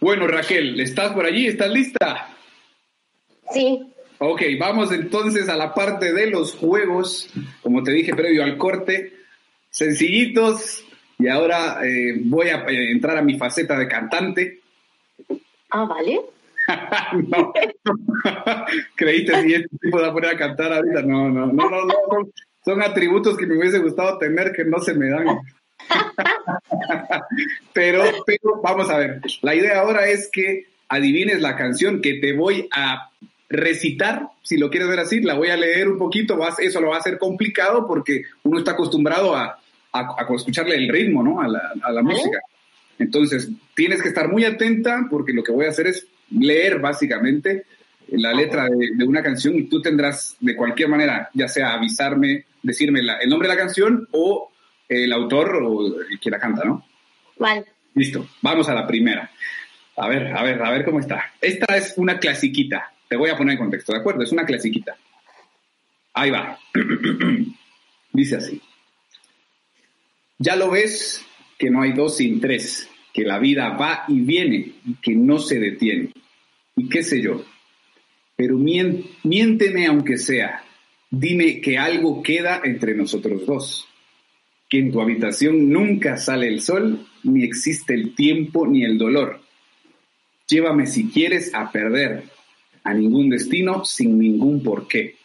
Bueno, 0.00 0.26
Raquel, 0.26 0.78
¿estás 0.80 1.12
por 1.12 1.24
allí? 1.24 1.46
¿Estás 1.46 1.70
lista? 1.70 2.28
Sí. 3.52 3.80
Ok, 4.18 4.42
vamos 4.58 4.92
entonces 4.92 5.48
a 5.48 5.56
la 5.56 5.74
parte 5.74 6.12
de 6.12 6.26
los 6.26 6.54
juegos, 6.54 7.30
como 7.62 7.82
te 7.82 7.92
dije 7.92 8.14
previo 8.14 8.44
al 8.44 8.56
corte, 8.56 9.14
sencillitos, 9.70 10.84
y 11.18 11.28
ahora 11.28 11.80
eh, 11.84 12.14
voy 12.24 12.48
a 12.48 12.64
eh, 12.68 12.92
entrar 12.92 13.16
a 13.16 13.22
mi 13.22 13.36
faceta 13.36 13.78
de 13.78 13.88
cantante. 13.88 14.60
Ah, 15.70 15.84
vale. 15.84 16.20
no. 17.28 17.52
¿Creíste 18.94 19.42
si 19.42 19.54
este 19.54 19.76
tipo 19.80 19.98
a 19.98 20.12
poner 20.12 20.34
a 20.34 20.38
cantar 20.38 20.72
ahorita? 20.72 21.02
No, 21.02 21.28
no, 21.28 21.46
no, 21.46 21.70
no, 21.70 21.86
no. 21.86 22.28
Son 22.64 22.82
atributos 22.82 23.36
que 23.36 23.46
me 23.46 23.58
hubiese 23.58 23.78
gustado 23.78 24.18
tener 24.18 24.52
que 24.52 24.64
no 24.64 24.78
se 24.80 24.94
me 24.94 25.08
dan. 25.08 25.26
pero, 27.72 28.04
pero 28.26 28.60
vamos 28.62 28.90
a 28.90 28.98
ver. 28.98 29.20
La 29.42 29.54
idea 29.54 29.80
ahora 29.80 30.06
es 30.08 30.28
que 30.30 30.66
adivines 30.88 31.40
la 31.40 31.56
canción 31.56 32.00
que 32.02 32.14
te 32.14 32.34
voy 32.34 32.68
a 32.74 33.10
recitar, 33.48 34.28
si 34.42 34.58
lo 34.58 34.70
quieres 34.70 34.88
ver 34.88 35.00
así, 35.00 35.20
la 35.20 35.34
voy 35.34 35.48
a 35.48 35.56
leer 35.56 35.88
un 35.88 35.98
poquito, 35.98 36.38
eso 36.58 36.80
lo 36.80 36.88
va 36.88 36.96
a 36.96 37.00
hacer 37.00 37.18
complicado 37.18 37.86
porque 37.86 38.24
uno 38.42 38.58
está 38.58 38.72
acostumbrado 38.72 39.34
a, 39.34 39.58
a, 39.92 40.26
escucharle 40.34 40.76
el 40.76 40.88
ritmo, 40.88 41.22
¿no? 41.22 41.40
A 41.40 41.48
la, 41.48 41.72
a 41.82 41.92
la 41.92 42.02
música. 42.02 42.40
Entonces, 42.98 43.48
tienes 43.74 44.02
que 44.02 44.08
estar 44.08 44.30
muy 44.30 44.44
atenta 44.44 45.06
porque 45.08 45.32
lo 45.32 45.42
que 45.42 45.52
voy 45.52 45.66
a 45.66 45.70
hacer 45.70 45.86
es 45.86 46.06
leer 46.30 46.78
básicamente 46.78 47.64
la 48.12 48.32
letra 48.32 48.68
de, 48.68 49.04
una 49.04 49.22
canción 49.22 49.56
y 49.56 49.64
tú 49.64 49.82
tendrás 49.82 50.36
de 50.40 50.56
cualquier 50.56 50.88
manera, 50.88 51.28
ya 51.34 51.48
sea 51.48 51.74
avisarme, 51.74 52.46
decirme 52.62 53.00
el 53.00 53.28
nombre 53.28 53.48
de 53.48 53.54
la 53.54 53.60
canción 53.60 54.08
o 54.12 54.50
el 54.88 55.12
autor 55.12 55.62
o 55.62 56.00
el 56.00 56.18
que 56.18 56.30
la 56.30 56.38
canta, 56.38 56.64
¿no? 56.64 56.84
Vale. 57.38 57.66
Listo, 57.94 58.28
vamos 58.42 58.68
a 58.68 58.74
la 58.74 58.86
primera. 58.86 59.30
A 59.96 60.08
ver, 60.08 60.28
a 60.34 60.42
ver, 60.42 60.62
a 60.62 60.70
ver 60.70 60.84
cómo 60.84 61.00
está. 61.00 61.32
Esta 61.40 61.76
es 61.76 61.94
una 61.96 62.18
clasiquita. 62.18 62.92
Te 63.08 63.16
voy 63.16 63.30
a 63.30 63.36
poner 63.36 63.52
en 63.52 63.58
contexto, 63.58 63.92
¿de 63.92 63.98
acuerdo? 63.98 64.22
Es 64.22 64.32
una 64.32 64.46
clasiquita. 64.46 64.96
Ahí 66.14 66.30
va. 66.30 66.58
Dice 68.12 68.36
así. 68.36 68.62
Ya 70.38 70.56
lo 70.56 70.70
ves 70.70 71.24
que 71.58 71.70
no 71.70 71.82
hay 71.82 71.92
dos 71.92 72.16
sin 72.16 72.40
tres 72.40 72.87
que 73.18 73.24
la 73.24 73.40
vida 73.40 73.70
va 73.70 74.04
y 74.06 74.20
viene 74.20 74.74
y 74.86 74.94
que 75.02 75.16
no 75.16 75.40
se 75.40 75.58
detiene. 75.58 76.10
Y 76.76 76.88
qué 76.88 77.02
sé 77.02 77.20
yo. 77.20 77.44
Pero 78.36 78.56
miénteme 78.56 79.86
aunque 79.86 80.18
sea. 80.18 80.62
Dime 81.10 81.60
que 81.60 81.78
algo 81.78 82.22
queda 82.22 82.60
entre 82.62 82.94
nosotros 82.94 83.44
dos. 83.44 83.88
Que 84.68 84.78
en 84.78 84.92
tu 84.92 85.00
habitación 85.00 85.68
nunca 85.68 86.16
sale 86.16 86.46
el 86.46 86.60
sol, 86.60 87.08
ni 87.24 87.42
existe 87.42 87.92
el 87.92 88.14
tiempo 88.14 88.68
ni 88.68 88.84
el 88.84 88.98
dolor. 88.98 89.40
Llévame 90.46 90.86
si 90.86 91.08
quieres 91.08 91.52
a 91.54 91.72
perder, 91.72 92.22
a 92.84 92.94
ningún 92.94 93.30
destino 93.30 93.84
sin 93.84 94.16
ningún 94.16 94.62
porqué. 94.62 95.16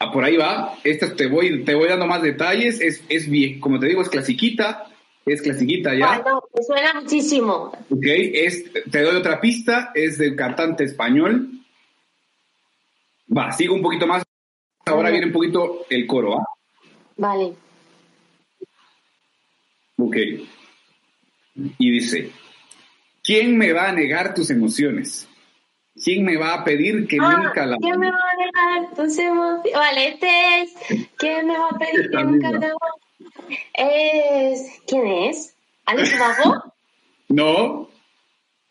Ah, 0.00 0.10
por 0.10 0.24
ahí 0.24 0.36
va. 0.36 0.74
Esta 0.82 1.14
te 1.14 1.28
voy, 1.28 1.62
te 1.62 1.76
voy 1.76 1.88
dando 1.88 2.08
más 2.08 2.20
detalles. 2.20 2.80
Es, 2.80 3.04
es 3.08 3.28
como 3.60 3.78
te 3.78 3.86
digo, 3.86 4.02
es 4.02 4.08
clasiquita. 4.08 4.88
Es 5.24 5.40
clasiquita 5.40 5.94
ya. 5.94 6.20
Bueno, 6.20 6.42
me 6.54 6.62
suena 6.62 7.00
muchísimo. 7.00 7.72
Ok, 7.90 8.04
es, 8.04 8.64
te 8.90 9.02
doy 9.02 9.16
otra 9.16 9.40
pista, 9.40 9.92
es 9.94 10.18
del 10.18 10.34
cantante 10.34 10.84
español. 10.84 11.48
Va, 13.34 13.52
sigo 13.52 13.74
un 13.74 13.82
poquito 13.82 14.06
más. 14.06 14.24
Ahora 14.86 15.10
viene 15.10 15.26
un 15.26 15.32
poquito 15.32 15.86
el 15.88 16.06
coro, 16.06 16.38
¿ah? 16.38 16.44
Vale. 17.16 17.54
Ok. 19.96 20.16
Y 21.78 21.90
dice, 21.90 22.30
¿quién 23.22 23.56
me 23.56 23.72
va 23.72 23.88
a 23.88 23.92
negar 23.92 24.34
tus 24.34 24.50
emociones? 24.50 25.28
¿Quién 26.02 26.24
me 26.24 26.36
va 26.36 26.54
a 26.54 26.64
pedir 26.64 27.06
que 27.06 27.18
ah, 27.20 27.36
nunca 27.36 27.66
la... 27.66 27.76
¿Quién 27.76 28.00
me 28.00 28.10
va 28.10 28.16
a 28.16 28.36
negar 28.36 28.94
tus 28.94 29.18
emociones? 29.18 29.72
Vale, 29.74 30.08
este 30.08 30.62
es... 30.62 30.72
¿Quién 31.16 31.46
me 31.46 31.58
va 31.58 31.68
a 31.68 31.78
pedir 31.78 32.10
que 32.10 32.24
nunca 32.24 32.50
la... 32.50 32.74
Es... 33.74 34.80
¿Quién 34.86 35.06
es? 35.06 35.54
¿Alex 35.86 36.18
Vago? 36.18 36.74
no. 37.28 37.88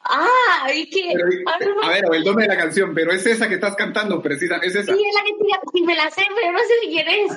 Ah, 0.04 0.68
¿y 0.74 0.90
qué? 0.90 1.14
Pero, 1.14 1.28
eh, 1.30 1.44
ah, 1.46 1.58
a 1.84 1.90
ver, 1.90 2.06
el 2.12 2.24
nombre 2.24 2.46
de 2.46 2.56
la 2.56 2.58
canción, 2.58 2.94
pero 2.96 3.12
es 3.12 3.26
esa 3.26 3.48
que 3.48 3.56
estás 3.56 3.76
cantando, 3.76 4.22
precisa, 4.22 4.58
es 4.58 4.76
esa. 4.76 4.94
Sí, 4.94 5.04
es 5.08 5.14
la 5.14 5.24
que 5.24 5.34
tira, 5.44 5.60
si 5.72 5.82
me 5.84 5.96
la 5.96 6.10
sé, 6.10 6.24
pero 6.36 6.52
no 6.52 6.60
sé 6.60 6.74
si 6.82 6.88
quién 6.88 7.08
es. 7.08 7.32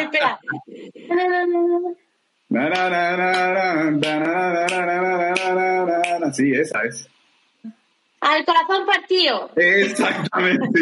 Espera. 0.00 0.40
Sí, 6.32 6.52
esa 6.52 6.82
es. 6.84 7.08
Al 8.20 8.44
corazón 8.44 8.86
partido. 8.86 9.50
Exactamente. 9.56 10.80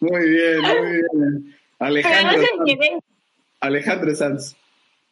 muy 0.00 0.28
bien, 0.28 0.60
muy 0.60 0.90
bien. 0.90 1.56
Alejandro. 1.78 2.30
Pero 2.30 2.38
no 2.38 2.42
sé 2.42 2.48
quién 2.64 2.82
es. 2.82 3.04
Alejandro 3.60 4.14
Sanz. 4.14 4.56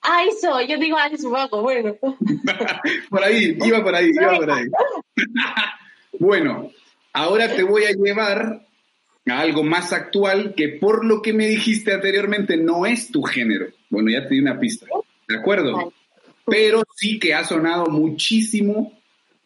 Ah, 0.02 0.24
eso, 0.24 0.60
yo 0.62 0.78
digo 0.78 0.96
Alex 0.96 1.24
Ubago, 1.24 1.62
bueno. 1.62 1.96
Por 3.10 3.24
ahí, 3.24 3.58
iba 3.64 3.82
por 3.82 3.94
ahí, 3.94 4.10
iba 4.12 4.36
por 4.36 4.50
ahí. 4.50 4.66
Bueno, 6.18 6.70
ahora 7.12 7.54
te 7.54 7.62
voy 7.62 7.84
a 7.84 7.92
llevar 7.92 8.66
a 9.26 9.40
algo 9.40 9.62
más 9.62 9.92
actual 9.92 10.54
que 10.56 10.68
por 10.68 11.04
lo 11.04 11.20
que 11.20 11.34
me 11.34 11.46
dijiste 11.46 11.92
anteriormente 11.92 12.56
no 12.56 12.86
es 12.86 13.10
tu 13.10 13.22
género. 13.22 13.66
Bueno, 13.90 14.10
ya 14.10 14.26
te 14.26 14.34
di 14.34 14.40
una 14.40 14.58
pista, 14.58 14.86
¿de 15.28 15.36
acuerdo? 15.36 15.92
Pero 16.46 16.84
sí 16.94 17.18
que 17.18 17.34
ha 17.34 17.44
sonado 17.44 17.86
muchísimo 17.86 18.98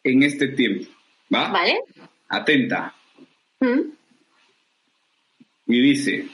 en 0.05 0.23
este 0.23 0.49
tiempo, 0.49 0.87
¿va? 1.35 1.49
¿Vale? 1.49 1.81
Atenta. 2.29 2.95
¿Mm? 3.59 3.81
Y 5.67 5.81
dice, 5.81 6.27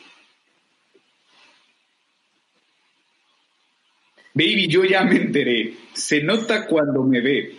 Baby, 4.37 4.69
yo 4.69 4.85
ya 4.85 5.03
me 5.03 5.17
enteré. 5.17 5.73
Se 5.95 6.23
nota 6.23 6.67
cuando 6.67 7.03
me 7.03 7.23
ve. 7.23 7.57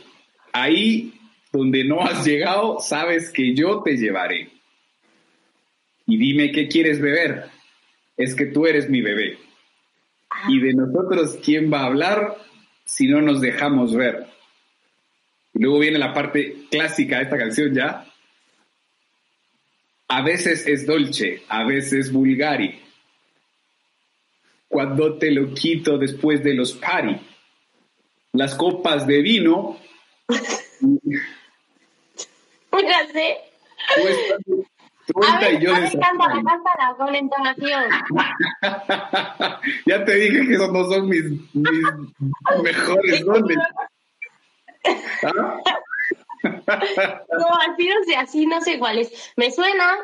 Ahí 0.53 1.11
donde 1.51 1.83
no 1.83 2.01
has 2.01 2.23
llegado, 2.23 2.79
sabes 2.79 3.31
que 3.31 3.55
yo 3.55 3.81
te 3.81 3.97
llevaré. 3.97 4.49
Y 6.05 6.17
dime 6.17 6.51
qué 6.51 6.67
quieres 6.67 7.01
beber. 7.01 7.45
Es 8.15 8.35
que 8.35 8.45
tú 8.45 8.67
eres 8.67 8.91
mi 8.91 9.01
bebé. 9.01 9.39
Y 10.49 10.59
de 10.59 10.73
nosotros, 10.73 11.39
¿quién 11.43 11.73
va 11.73 11.79
a 11.79 11.85
hablar 11.87 12.37
si 12.85 13.07
no 13.07 13.23
nos 13.23 13.41
dejamos 13.41 13.95
ver? 13.95 14.27
Y 15.55 15.63
luego 15.63 15.79
viene 15.79 15.97
la 15.97 16.13
parte 16.13 16.57
clásica 16.69 17.17
de 17.17 17.23
esta 17.23 17.39
canción 17.39 17.73
ya. 17.73 18.05
A 20.09 20.21
veces 20.21 20.67
es 20.67 20.85
dolce, 20.85 21.41
a 21.49 21.63
veces 21.63 22.11
vulgari. 22.11 22.79
Cuando 24.77 25.17
te 25.17 25.31
lo 25.31 25.55
quito 25.55 25.97
después 25.97 26.43
de 26.43 26.53
los 26.53 26.73
party. 26.73 27.19
Las 28.33 28.53
copas 28.53 29.07
de 29.07 29.23
vino. 29.23 29.75
La 32.71 33.07
sé. 33.11 33.37
A 35.25 35.39
ver, 35.39 35.59
yo 35.59 35.73
a 35.73 35.79
ver, 35.79 35.97
cántala, 35.99 36.43
cántala 36.43 36.95
con 36.95 37.15
entonación. 37.15 37.85
ya 39.87 40.05
te 40.05 40.13
dije 40.13 40.45
que 40.45 40.53
esos 40.53 40.71
no 40.71 40.83
son 40.83 41.09
mis, 41.09 41.23
mis 41.55 41.81
mejores 42.61 43.25
dones. 43.25 43.57
¿Ah? 45.23 45.59
No, 46.43 47.47
así 47.67 47.89
no 47.89 48.03
sé, 48.05 48.15
así 48.15 48.45
no 48.45 48.61
sé 48.61 48.77
cuál 48.77 48.99
es. 48.99 49.33
Me 49.37 49.49
suena, 49.49 49.97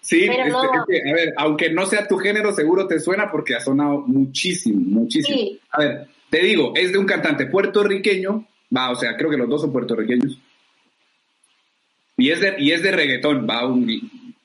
Sí, 0.00 0.24
Pero 0.26 0.46
no. 0.48 0.60
a 0.62 0.84
ver, 1.14 1.34
aunque 1.36 1.70
no 1.70 1.86
sea 1.86 2.06
tu 2.06 2.16
género, 2.18 2.52
seguro 2.52 2.86
te 2.86 2.98
suena 3.00 3.30
porque 3.30 3.54
ha 3.54 3.60
sonado 3.60 4.04
muchísimo, 4.06 4.80
muchísimo. 4.80 5.36
Sí. 5.36 5.60
A 5.70 5.78
ver, 5.80 6.08
te 6.30 6.38
digo, 6.40 6.72
es 6.76 6.92
de 6.92 6.98
un 6.98 7.06
cantante 7.06 7.46
puertorriqueño, 7.46 8.46
va, 8.76 8.90
o 8.90 8.96
sea, 8.96 9.16
creo 9.16 9.30
que 9.30 9.36
los 9.36 9.48
dos 9.48 9.62
son 9.62 9.72
puertorriqueños. 9.72 10.38
Y 12.16 12.30
es 12.30 12.40
de, 12.40 12.56
y 12.58 12.72
es 12.72 12.82
de 12.82 12.90
reggaetón, 12.92 13.46
va, 13.48 13.66
un, 13.66 13.86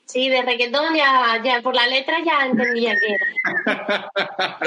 sí, 0.06 0.30
de 0.30 0.42
reggaetón 0.44 0.96
ya, 0.96 1.42
ya 1.44 1.62
por 1.62 1.74
la 1.76 1.88
letra 1.88 2.18
ya 2.24 2.46
entendía 2.46 2.96
que 2.96 3.08
era. 3.14 4.10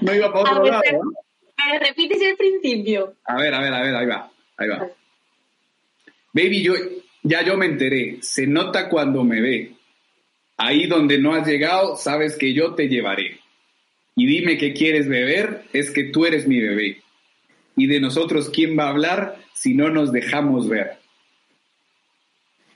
no 0.00 0.14
iba 0.14 0.32
para 0.32 0.48
A 0.48 0.52
otro 0.52 0.62
ver, 0.62 0.72
lado. 0.72 0.82
pero, 0.84 1.00
¿no? 1.04 1.78
repites 1.80 2.22
el 2.22 2.36
principio. 2.36 3.14
A 3.24 3.36
ver, 3.36 3.52
a 3.54 3.60
ver, 3.60 3.74
a 3.74 3.82
ver, 3.82 3.94
ahí 3.96 4.06
va, 4.06 4.30
ahí 4.56 4.68
va. 4.68 4.88
Baby, 6.32 6.62
yo, 6.62 6.74
ya 7.22 7.42
yo 7.42 7.56
me 7.56 7.66
enteré, 7.66 8.18
se 8.20 8.46
nota 8.46 8.88
cuando 8.88 9.24
me 9.24 9.40
ve. 9.40 9.72
Ahí 10.56 10.86
donde 10.86 11.18
no 11.18 11.34
has 11.34 11.46
llegado, 11.46 11.96
sabes 11.96 12.36
que 12.36 12.54
yo 12.54 12.74
te 12.74 12.88
llevaré. 12.88 13.40
Y 14.14 14.26
dime 14.26 14.56
qué 14.56 14.72
quieres 14.72 15.08
beber, 15.08 15.64
es 15.72 15.90
que 15.90 16.04
tú 16.04 16.24
eres 16.24 16.46
mi 16.48 16.60
bebé. 16.60 17.02
Y 17.76 17.86
de 17.86 18.00
nosotros, 18.00 18.48
¿quién 18.48 18.78
va 18.78 18.84
a 18.84 18.90
hablar 18.90 19.36
si 19.52 19.74
no 19.74 19.90
nos 19.90 20.12
dejamos 20.12 20.68
ver? 20.68 20.98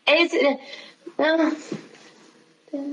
Es. 0.05 0.35
eh, 0.35 0.59
ah, 1.19 1.51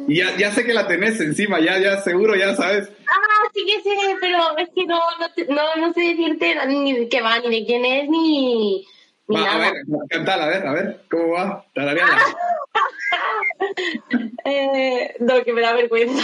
Y 0.07 0.15
ya, 0.17 0.37
ya 0.37 0.51
sé 0.53 0.63
que 0.63 0.73
la 0.73 0.87
tenés 0.87 1.19
encima, 1.19 1.59
ya, 1.59 1.77
ya, 1.79 1.99
seguro, 2.01 2.35
ya 2.35 2.55
sabes. 2.55 2.89
Ah, 3.07 3.49
sí 3.53 3.65
que 3.65 3.81
sé, 3.81 3.95
pero 4.21 4.57
es 4.57 4.69
que 4.73 4.85
no, 4.85 4.99
no, 5.19 5.29
te- 5.35 5.45
no, 5.47 5.75
no 5.75 5.93
sé 5.93 6.01
decirte 6.01 6.55
ni 6.67 6.93
de 6.93 7.09
qué 7.09 7.21
va, 7.21 7.39
ni 7.39 7.59
de 7.59 7.65
quién 7.65 7.83
es, 7.83 8.09
ni, 8.09 8.85
ni 9.27 9.35
Va, 9.35 9.51
a 9.51 9.57
ver, 9.57 9.73
cantala, 10.09 10.45
a 10.45 10.47
ver, 10.47 10.65
a 10.67 10.71
ver, 10.73 11.01
¿cómo 11.11 11.33
va? 11.33 11.65
Tarareala. 11.73 12.13
Eh, 12.13 12.33
no, 15.27 15.43
que 15.43 15.53
me 15.53 15.61
da 15.61 15.73
vergüenza. 15.73 16.23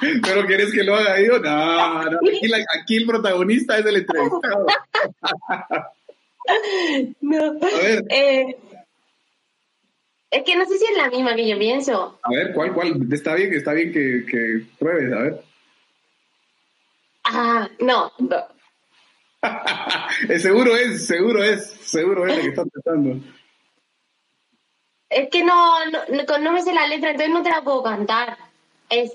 ¿Pero 0.22 0.46
querés 0.46 0.72
que 0.72 0.84
lo 0.84 0.94
haga 0.94 1.20
yo? 1.20 1.38
No, 1.38 2.02
no, 2.10 2.18
aquí, 2.28 2.48
la- 2.48 2.64
aquí 2.80 2.96
el 2.96 3.06
protagonista 3.06 3.78
es 3.78 3.86
el 3.86 3.96
entrevistado. 3.96 4.66
No. 7.20 7.44
A 7.60 7.82
ver. 7.82 8.04
Eh, 8.08 8.56
es 10.30 10.42
que 10.44 10.54
no 10.56 10.64
sé 10.64 10.78
si 10.78 10.84
es 10.84 10.96
la 10.96 11.10
misma 11.10 11.34
que 11.34 11.48
yo 11.48 11.58
pienso. 11.58 12.20
A 12.22 12.30
ver, 12.30 12.52
¿cuál, 12.52 12.72
cuál? 12.72 13.12
Está 13.12 13.34
bien, 13.34 13.52
está 13.52 13.72
bien 13.72 13.92
que, 13.92 14.24
que 14.30 14.62
pruebes, 14.78 15.12
a 15.12 15.22
ver. 15.22 15.42
Ah, 17.24 17.68
no, 17.80 18.12
no. 18.18 18.46
Seguro 20.38 20.76
es, 20.76 21.04
seguro 21.06 21.42
es, 21.42 21.66
seguro 21.66 22.26
es 22.28 22.36
lo 22.36 22.42
que 22.42 22.48
estás 22.50 22.66
pensando. 22.72 23.26
Es 25.08 25.28
que 25.30 25.44
no, 25.44 25.84
no, 25.90 25.98
no, 26.08 26.38
no 26.38 26.52
me 26.52 26.62
sé 26.62 26.72
la 26.74 26.86
letra, 26.86 27.10
entonces 27.10 27.32
no 27.32 27.42
te 27.42 27.50
la 27.50 27.62
puedo 27.62 27.82
cantar. 27.82 28.36
Es. 28.90 29.12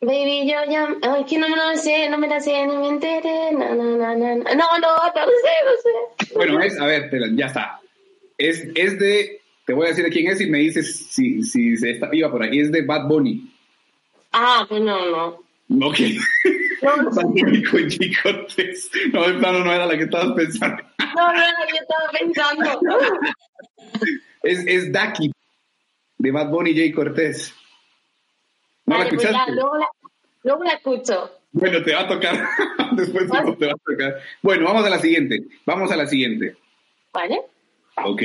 Baby, 0.00 0.48
yo 0.50 0.56
ya. 0.70 0.88
Es 1.18 1.26
que 1.26 1.38
no 1.38 1.48
me 1.48 1.56
lo 1.56 1.76
sé, 1.76 2.08
no 2.08 2.18
me 2.18 2.28
la 2.28 2.40
sé, 2.40 2.66
no 2.66 2.80
me 2.80 2.88
enteré. 2.88 3.50
No, 3.52 3.74
no, 3.74 3.82
no, 3.84 3.96
no, 3.96 4.14
no, 4.16 4.36
no, 4.36 4.54
no, 4.54 4.54
no 4.54 5.26
sé, 5.42 5.54
no 5.64 5.72
sé. 5.82 6.34
Bueno, 6.34 6.60
es, 6.60 6.78
a 6.80 6.86
ver, 6.86 7.08
la- 7.12 7.28
ya 7.34 7.46
está. 7.46 7.80
Es, 8.38 8.64
es 8.76 8.98
de, 8.98 9.40
te 9.66 9.72
voy 9.72 9.86
a 9.86 9.88
decir 9.90 10.04
de 10.04 10.10
quién 10.10 10.28
es 10.30 10.40
y 10.40 10.46
me 10.46 10.58
dices 10.58 11.06
si, 11.10 11.42
si 11.42 11.76
se 11.76 11.90
está, 11.90 12.08
iba 12.12 12.30
por 12.30 12.42
ahí. 12.42 12.60
Es 12.60 12.70
de 12.70 12.82
Bad 12.82 13.08
Bunny. 13.08 13.52
Ah, 14.32 14.64
pues 14.68 14.80
no, 14.80 15.04
no. 15.06 15.42
No, 15.68 16.96
no. 16.96 17.10
Cortés. 18.22 18.90
No, 19.12 19.24
en 19.26 19.38
plano 19.40 19.64
no 19.64 19.72
era 19.72 19.84
la 19.84 19.96
que 19.96 20.04
estabas 20.04 20.32
pensando. 20.36 20.82
no, 21.16 21.32
no, 21.32 21.42
yo 21.42 21.80
estaba 21.80 22.10
pensando. 22.12 22.80
Es, 24.42 24.64
es 24.66 24.92
Daki, 24.92 25.30
de 26.18 26.30
Bad 26.30 26.50
Bunny 26.50 26.72
J. 26.76 26.94
Cortés. 26.94 27.54
¿No 28.86 28.98
la 28.98 29.08
pues 29.08 29.22
ya, 29.22 29.28
escuchaste? 29.28 29.52
luego, 29.52 29.76
la, 29.78 29.86
luego 30.44 30.64
la 30.64 30.72
escucho. 30.72 31.30
Bueno, 31.52 31.82
te 31.82 31.94
va 31.94 32.00
a 32.00 32.08
tocar. 32.08 32.48
Después 32.92 33.28
¿Vale? 33.28 33.52
te 33.56 33.66
va 33.66 33.72
a 33.72 33.76
tocar. 33.92 34.14
Bueno, 34.42 34.64
vamos 34.66 34.84
a 34.84 34.90
la 34.90 34.98
siguiente. 34.98 35.44
Vamos 35.66 35.90
a 35.90 35.96
la 35.96 36.06
siguiente. 36.06 36.56
¿Vale? 37.12 37.40
Ok. 38.04 38.22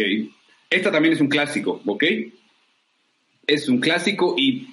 Esta 0.69 0.91
también 0.91 1.13
es 1.13 1.21
un 1.21 1.27
clásico, 1.29 1.81
¿ok? 1.85 2.03
Es 3.45 3.67
un 3.69 3.79
clásico 3.79 4.35
y 4.37 4.67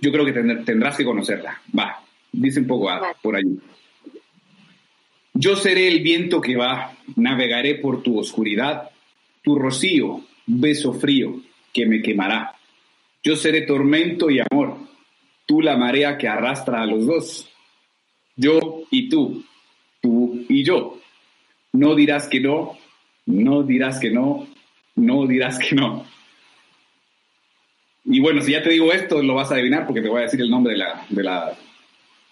yo 0.00 0.12
creo 0.12 0.24
que 0.24 0.34
tendr- 0.34 0.64
tendrás 0.64 0.96
que 0.96 1.04
conocerla. 1.04 1.60
Va, 1.76 2.02
dice 2.32 2.60
un 2.60 2.66
poco 2.66 2.88
ah, 2.90 2.98
Vale. 3.00 3.14
por 3.22 3.36
ahí. 3.36 3.44
Yo 5.34 5.56
seré 5.56 5.88
el 5.88 6.00
viento 6.02 6.40
que 6.40 6.56
va, 6.56 6.92
navegaré 7.16 7.76
por 7.76 8.02
tu 8.02 8.18
oscuridad, 8.18 8.90
tu 9.42 9.58
rocío, 9.58 10.20
beso 10.46 10.92
frío 10.92 11.40
que 11.72 11.86
me 11.86 12.02
quemará. 12.02 12.54
Yo 13.22 13.36
seré 13.36 13.62
tormento 13.62 14.30
y 14.30 14.40
amor, 14.40 14.76
tú 15.46 15.60
la 15.60 15.76
marea 15.76 16.18
que 16.18 16.28
arrastra 16.28 16.82
a 16.82 16.86
los 16.86 17.06
dos. 17.06 17.48
Yo 18.36 18.82
y 18.90 19.08
tú, 19.08 19.44
tú 20.00 20.44
y 20.48 20.64
yo. 20.64 20.98
No 21.72 21.94
dirás 21.94 22.28
que 22.28 22.40
no, 22.40 22.76
no 23.26 23.62
dirás 23.62 24.00
que 24.00 24.10
no, 24.10 24.46
no 24.96 25.26
dirás 25.26 25.58
que 25.58 25.74
no. 25.74 26.04
Y 28.04 28.20
bueno, 28.20 28.40
si 28.40 28.52
ya 28.52 28.62
te 28.62 28.70
digo 28.70 28.92
esto, 28.92 29.22
lo 29.22 29.34
vas 29.34 29.50
a 29.50 29.54
adivinar 29.54 29.86
porque 29.86 30.02
te 30.02 30.08
voy 30.08 30.20
a 30.20 30.24
decir 30.24 30.40
el 30.40 30.50
nombre 30.50 30.72
de 30.72 30.78
la, 30.80 31.06
de 31.08 31.22
la 31.22 31.56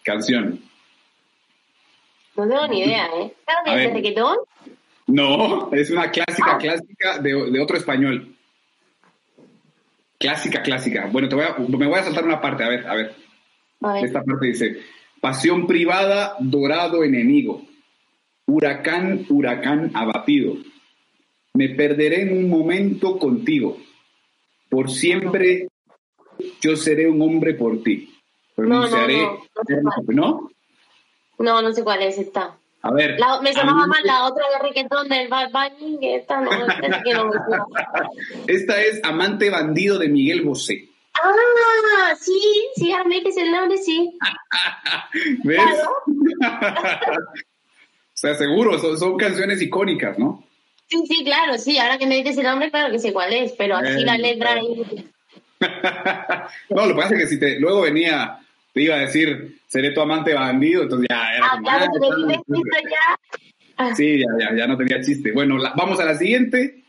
canción. 0.02 0.60
No 2.36 2.48
tengo 2.48 2.66
ni 2.68 2.80
idea, 2.80 3.06
¿eh? 3.06 3.32
Claro 3.44 3.60
que 3.64 3.70
A 3.70 3.74
es 3.74 3.88
de 3.88 3.94
reggaetón. 3.94 4.36
No, 5.10 5.72
es 5.72 5.90
una 5.90 6.10
clásica, 6.10 6.58
clásica 6.58 7.18
de, 7.18 7.50
de 7.50 7.60
otro 7.60 7.76
español. 7.76 8.34
Clásica, 10.18 10.62
clásica. 10.62 11.08
Bueno, 11.10 11.28
te 11.28 11.34
voy 11.34 11.44
a, 11.44 11.56
me 11.58 11.86
voy 11.86 11.98
a 11.98 12.02
saltar 12.02 12.24
una 12.24 12.40
parte, 12.40 12.62
a 12.62 12.68
ver, 12.68 12.86
a 12.86 12.94
ver. 12.94 13.14
A 13.80 13.92
ver. 13.94 14.04
Esta 14.04 14.22
parte 14.22 14.46
dice, 14.46 14.76
pasión 15.20 15.66
privada, 15.66 16.36
dorado 16.38 17.02
enemigo, 17.02 17.62
huracán, 18.46 19.24
huracán 19.30 19.90
abatido, 19.94 20.56
Me 21.54 21.70
perderé 21.70 22.22
en 22.22 22.36
un 22.36 22.48
momento 22.48 23.18
contigo. 23.18 23.78
Por 24.68 24.90
siempre 24.90 25.68
yo 26.60 26.76
seré 26.76 27.08
un 27.08 27.20
hombre 27.22 27.54
por 27.54 27.82
ti. 27.82 28.14
Pronunciaré. 28.54 29.22
no, 29.22 29.40
no, 29.82 30.12
¿No? 30.12 30.50
No, 31.38 31.62
no 31.62 31.72
sé 31.72 31.82
cuál 31.82 32.02
es 32.02 32.18
esta. 32.18 32.59
A 32.82 32.92
ver. 32.92 33.18
La- 33.20 33.40
me 33.42 33.50
amante- 33.50 33.86
más 33.88 34.04
la 34.04 34.24
otra 34.24 34.44
de 34.52 34.58
reggaetón 34.68 35.08
del 35.08 35.28
Bad 35.28 35.50
Bunny, 35.50 35.98
que 36.00 36.16
esta 36.16 36.40
no, 36.40 36.50
esta 36.50 37.02
que 37.02 37.12
no. 37.14 37.30
Esta 38.46 38.80
es 38.80 39.00
Amante 39.04 39.50
Bandido 39.50 39.98
de 39.98 40.08
Miguel 40.08 40.42
Bosé. 40.42 40.88
Ah, 41.14 42.14
sí, 42.18 42.40
sí, 42.76 42.90
ahora 42.92 43.04
me 43.04 43.16
dices 43.16 43.36
el 43.36 43.50
nombre, 43.52 43.76
sí. 43.78 44.16
¿Ves? 45.44 45.60
Claro. 45.60 45.90
o 47.20 48.14
sea, 48.14 48.34
seguro, 48.34 48.78
son, 48.78 48.98
son 48.98 49.16
canciones 49.18 49.60
icónicas, 49.60 50.18
¿no? 50.18 50.44
Sí, 50.86 51.04
sí, 51.06 51.24
claro, 51.24 51.58
sí, 51.58 51.78
ahora 51.78 51.98
que 51.98 52.06
me 52.06 52.16
dices 52.16 52.38
el 52.38 52.44
nombre, 52.44 52.70
claro 52.70 52.90
que 52.90 52.98
sé 52.98 53.12
cuál 53.12 53.32
es, 53.32 53.52
pero 53.52 53.76
así 53.76 54.02
Eh, 54.02 54.04
la 54.06 54.16
letra 54.18 54.52
ahí. 54.54 55.10
no, 56.70 56.86
lo 56.86 56.94
que 56.94 57.00
pasa 57.00 57.14
es 57.14 57.20
que 57.20 57.26
si 57.28 57.38
te, 57.38 57.60
luego 57.60 57.82
venía, 57.82 58.38
te 58.72 58.82
iba 58.82 58.96
a 58.96 59.00
decir, 59.00 59.58
seré 59.66 59.90
tu 59.92 60.00
amante 60.00 60.32
bandido, 60.34 60.82
entonces 60.82 61.08
ya 61.10 61.32
era 61.34 61.46
Ah, 61.46 61.50
como, 61.56 61.70
ah, 61.70 61.86
ya. 63.78 63.94
Sí, 63.94 64.18
ya, 64.18 64.26
ya, 64.38 64.56
ya 64.56 64.66
no 64.66 64.76
tenía 64.76 65.00
chiste. 65.00 65.32
Bueno, 65.32 65.58
la- 65.58 65.72
vamos 65.76 65.98
a 66.00 66.04
la 66.04 66.14
siguiente. 66.16 66.82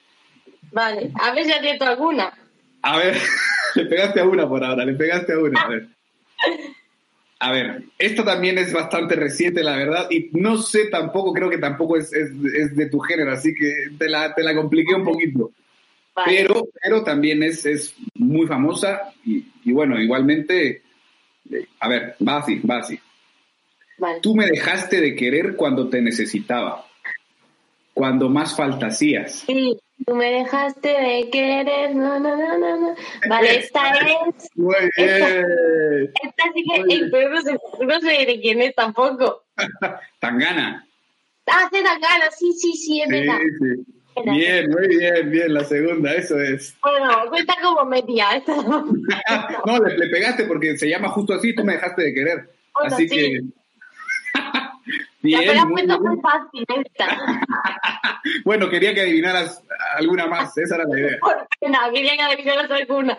Vale, 0.72 1.12
a 1.20 1.34
ver 1.34 1.46
si 1.46 1.52
acierto 1.52 1.86
alguna. 1.86 2.34
A 2.82 2.98
ver, 2.98 3.15
le 3.76 3.86
pegaste 3.86 4.20
a 4.20 4.26
una 4.26 4.48
por 4.48 4.63
ahora, 4.63 4.86
le 4.86 4.94
pegaste 4.94 5.34
a 5.34 5.39
una. 5.39 5.62
A 5.62 5.67
ver. 5.70 5.88
A 7.39 7.52
ver, 7.52 7.84
esta 7.98 8.24
también 8.24 8.60
es 8.60 8.72
bastante 8.72 9.15
reciente, 9.15 9.63
la 9.63 9.76
verdad, 9.76 10.08
y 10.12 10.30
no 10.34 10.58
sé 10.58 10.86
tampoco, 10.91 11.34
creo 11.34 11.50
que 11.50 11.58
tampoco 11.58 11.98
es, 11.98 12.13
es, 12.13 12.30
es 12.56 12.76
de 12.76 12.88
tu 12.88 13.00
género, 13.00 13.32
así 13.32 13.56
que 13.56 13.74
te 13.98 14.08
la, 14.10 14.36
te 14.36 14.44
la 14.44 14.54
compliqué 14.54 14.94
un 14.94 15.04
poquito. 15.04 15.52
Vale. 16.13 16.32
Pero, 16.38 16.67
pero 16.84 17.04
también 17.04 17.41
es, 17.41 17.65
es 17.65 17.96
muy 18.13 18.46
famosa 18.46 19.12
y, 19.26 19.44
y 19.63 19.72
bueno, 19.72 20.00
igualmente, 20.00 20.84
a 21.80 21.88
ver, 21.89 22.15
va 22.27 22.38
así, 22.38 22.60
va 22.60 22.77
así. 22.77 22.99
vale. 23.97 24.19
Tú 24.21 24.36
me 24.36 24.45
dejaste 24.47 24.99
de 25.01 25.15
querer 25.15 25.56
cuando 25.56 25.89
te 25.89 26.01
necesitaba, 26.01 26.86
cuando 27.93 28.30
más 28.30 28.56
fantasías. 28.56 29.43
Sí, 29.45 29.77
tú 30.06 30.15
me 30.15 30.32
dejaste 30.32 30.88
de 30.89 31.30
querer. 31.30 31.95
No, 31.95 32.19
no, 32.19 32.36
no, 32.38 32.58
no, 32.58 32.77
no. 32.77 32.95
Vale, 33.30 33.58
esta 33.60 33.91
es. 33.93 34.49
Muy 34.56 34.75
bien. 34.97 36.12
Esta 36.23 36.43
sí 36.54 36.63
que. 36.73 36.80
Muy 36.80 37.12
pero 37.12 37.30
no 37.32 37.99
sé, 37.99 38.25
de 38.25 38.39
quién 38.41 38.62
es 38.62 38.73
tampoco. 38.75 39.43
Tangana. 40.19 40.88
Ah, 41.47 41.67
se 41.71 41.82
da 41.84 41.97
gana, 41.99 42.32
sí, 42.32 42.54
sí, 42.54 42.73
sí, 42.73 43.01
es 43.01 43.08
Sí, 43.10 43.12
verdad. 43.13 43.38
sí. 43.60 43.86
Bien, 44.24 44.69
muy 44.69 44.88
bien, 44.88 45.32
bien, 45.32 45.54
la 45.54 45.63
segunda, 45.63 46.13
eso 46.13 46.39
es. 46.39 46.76
Bueno, 46.82 47.30
cuenta 47.30 47.56
como 47.62 47.86
metía 47.86 48.32
esta. 48.32 48.56
No, 49.65 49.80
le, 49.80 49.97
le 49.97 50.08
pegaste 50.10 50.45
porque 50.45 50.78
se 50.78 50.89
llama 50.89 51.10
justo 51.10 51.34
así, 51.34 51.54
tú 51.56 51.63
me 51.63 51.74
dejaste 51.74 52.04
de 52.04 52.13
querer. 52.13 52.50
Bueno, 52.74 52.95
así 52.95 53.08
sí. 53.08 53.15
que. 53.15 53.41
La 55.24 55.39
bien, 55.39 55.47
verdad 55.50 55.65
muy 55.65 55.86
muy 55.86 56.19
fácil 56.19 56.65
esta. 56.67 57.08
Bueno, 58.45 58.69
quería 58.69 58.93
que 58.93 59.02
adivinaras 59.02 59.63
alguna 59.95 60.28
más, 60.28 60.56
esa 60.56 60.76
era 60.76 60.86
la 60.86 61.00
idea. 61.00 61.17
Por 61.19 61.47
pena, 61.60 61.80
quería 61.91 62.15
que 62.15 62.21
adivinaras 62.21 62.69
alguna. 62.69 63.17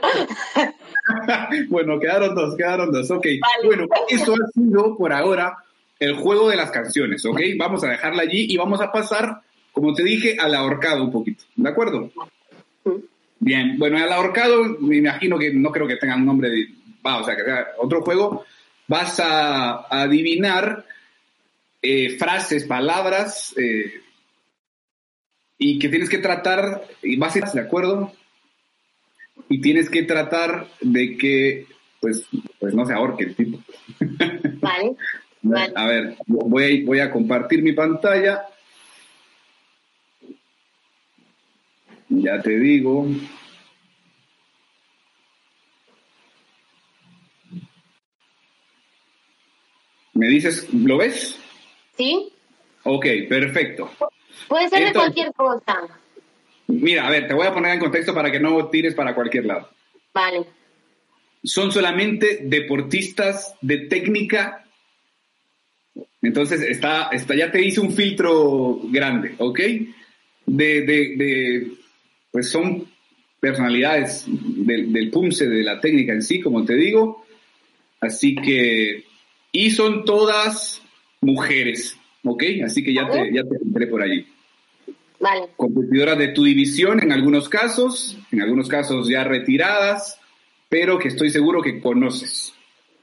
bueno, 1.69 1.99
quedaron 1.99 2.35
dos, 2.37 2.57
quedaron 2.57 2.93
dos, 2.93 3.11
ok. 3.11 3.27
Vale. 3.41 3.67
Bueno, 3.67 3.87
eso 4.09 4.35
ha 4.35 4.47
sido 4.53 4.97
por 4.97 5.13
ahora 5.13 5.57
el 5.99 6.15
juego 6.15 6.49
de 6.49 6.57
las 6.57 6.71
canciones, 6.71 7.25
ok. 7.25 7.41
Vamos 7.57 7.83
a 7.85 7.89
dejarla 7.89 8.23
allí 8.23 8.47
y 8.49 8.57
vamos 8.57 8.81
a 8.81 8.93
pasar, 8.93 9.41
como 9.73 9.95
te 9.95 10.05
dije, 10.05 10.37
al 10.39 10.55
ahorcado 10.55 11.05
un 11.05 11.13
poquito, 11.13 11.45
¿de 11.57 11.69
acuerdo? 11.69 12.11
Bien, 13.41 13.77
bueno, 13.79 13.99
al 13.99 14.13
ahorcado 14.13 14.65
me 14.81 14.99
imagino 14.99 15.39
que 15.39 15.53
no 15.53 15.73
creo 15.73 15.89
que 15.89 15.97
tengan 15.97 16.25
nombre 16.25 16.49
de, 16.49 16.69
va, 17.05 17.19
o 17.19 17.25
sea, 17.25 17.35
que 17.35 17.45
sea 17.45 17.69
otro 17.79 18.03
juego. 18.03 18.45
Vas 18.87 19.19
a, 19.21 19.71
a 19.73 20.03
adivinar 20.03 20.85
eh, 21.81 22.17
frases, 22.19 22.65
palabras 22.65 23.55
eh, 23.59 24.01
y 25.59 25.79
que 25.79 25.89
tienes 25.89 26.09
que 26.09 26.19
tratar, 26.19 26.85
y 27.03 27.17
vas 27.17 27.35
a 27.35 27.39
ir, 27.39 27.45
¿de 27.47 27.61
acuerdo? 27.61 28.13
Y 29.49 29.61
tienes 29.61 29.91
que 29.91 30.05
tratar 30.05 30.69
de 30.81 31.17
que, 31.17 31.67
pues, 32.01 32.27
pues 32.61 32.75
no 32.75 32.87
se 32.87 32.93
ahorque 32.93 33.25
el 33.25 33.35
tipo. 33.35 33.59
Vale. 34.61 34.97
Vale. 35.43 35.73
A 35.75 35.87
ver, 35.89 36.17
voy 36.27 36.85
voy 36.85 37.01
a 37.01 37.11
compartir 37.11 37.63
mi 37.63 37.73
pantalla. 37.73 38.47
Ya 42.15 42.41
te 42.43 42.59
digo. 42.59 43.07
¿Me 50.15 50.29
dices, 50.29 50.69
lo 50.75 50.99
ves? 50.99 51.39
¿Sí? 51.97 52.33
Ok, 52.85 53.07
perfecto. 53.29 53.91
Puede 54.49 54.69
ser 54.69 54.85
de 54.87 54.93
cualquier 54.93 55.33
cosa. 55.33 55.81
Mira, 56.67 57.07
a 57.07 57.11
ver, 57.11 57.27
te 57.29 57.35
voy 57.35 57.47
a 57.47 57.55
poner 57.55 57.73
en 57.75 57.81
contexto 57.81 58.15
para 58.15 58.31
que 58.31 58.41
no 58.41 58.69
tires 58.69 58.95
para 58.95 59.15
cualquier 59.15 59.47
lado. 59.47 59.71
Vale. 60.13 60.45
Son 61.45 61.73
solamente 61.73 62.41
deportistas 62.43 63.55
de 63.61 63.87
técnica. 63.87 64.65
Entonces, 66.21 66.61
está, 66.63 67.09
está, 67.11 67.35
ya 67.35 67.51
te 67.51 67.63
hice 67.63 67.81
un 67.81 67.93
filtro 67.93 68.81
grande, 68.85 69.35
¿ok? 69.39 69.61
De, 70.47 70.83
de, 70.83 71.17
de- 71.17 71.73
pues 72.33 72.51
son 72.51 72.89
personalidades 73.39 74.25
del, 74.27 74.93
del 74.93 75.11
PUMSE, 75.11 75.49
de 75.49 75.63
la 75.63 75.81
técnica 75.81 76.13
en 76.13 76.23
sí, 76.23 76.41
como 76.41 76.65
te 76.65 76.75
digo. 76.75 77.25
Así 78.01 78.35
que, 78.35 79.05
y 79.53 79.71
son 79.71 80.05
todas 80.05 80.83
mujeres, 81.21 81.97
¿ok? 82.25 82.43
Así 82.65 82.83
que 82.83 82.93
ya 82.93 83.09
te, 83.09 83.33
ya 83.33 83.45
te 83.45 83.57
entré 83.63 83.87
por 83.87 84.03
allí 84.03 84.27
Vale. 85.21 85.51
competidoras 85.57 86.19
de 86.19 86.29
tu 86.29 86.43
división 86.43 87.01
en 87.01 87.13
algunos 87.13 87.49
casos, 87.49 88.19
en 88.33 88.43
algunos 88.43 88.69
casos 88.69 89.09
ya 89.09 89.23
retiradas, 89.23 90.19
pero 90.69 90.99
que 90.99 91.09
estoy 91.09 91.31
seguro 91.31 91.63
que 91.63 91.81
conoces. 91.81 92.53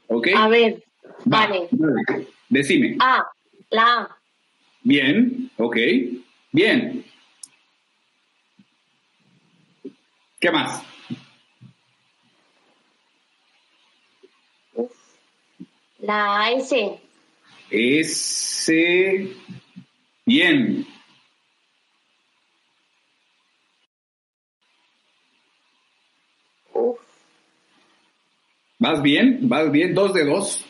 ¿Ok? 0.06 0.28
A 0.36 0.48
ver. 0.48 0.82
Va, 1.32 1.46
Vale. 1.46 1.68
Decime. 2.48 2.96
A. 3.00 3.24
La 3.70 3.82
A. 3.82 4.16
Bien, 4.82 5.50
ok. 5.56 5.76
Bien. 6.52 7.04
¿Qué 10.40 10.50
más? 10.50 10.82
La 15.98 16.50
S. 16.52 16.98
Ese. 17.70 19.36
Bien. 20.24 20.86
Uf. 26.72 26.98
¿Vas 28.78 29.02
bien? 29.02 29.40
¿Vas 29.48 29.70
bien? 29.70 29.94
Dos 29.94 30.14
de 30.14 30.24
dos. 30.24 30.64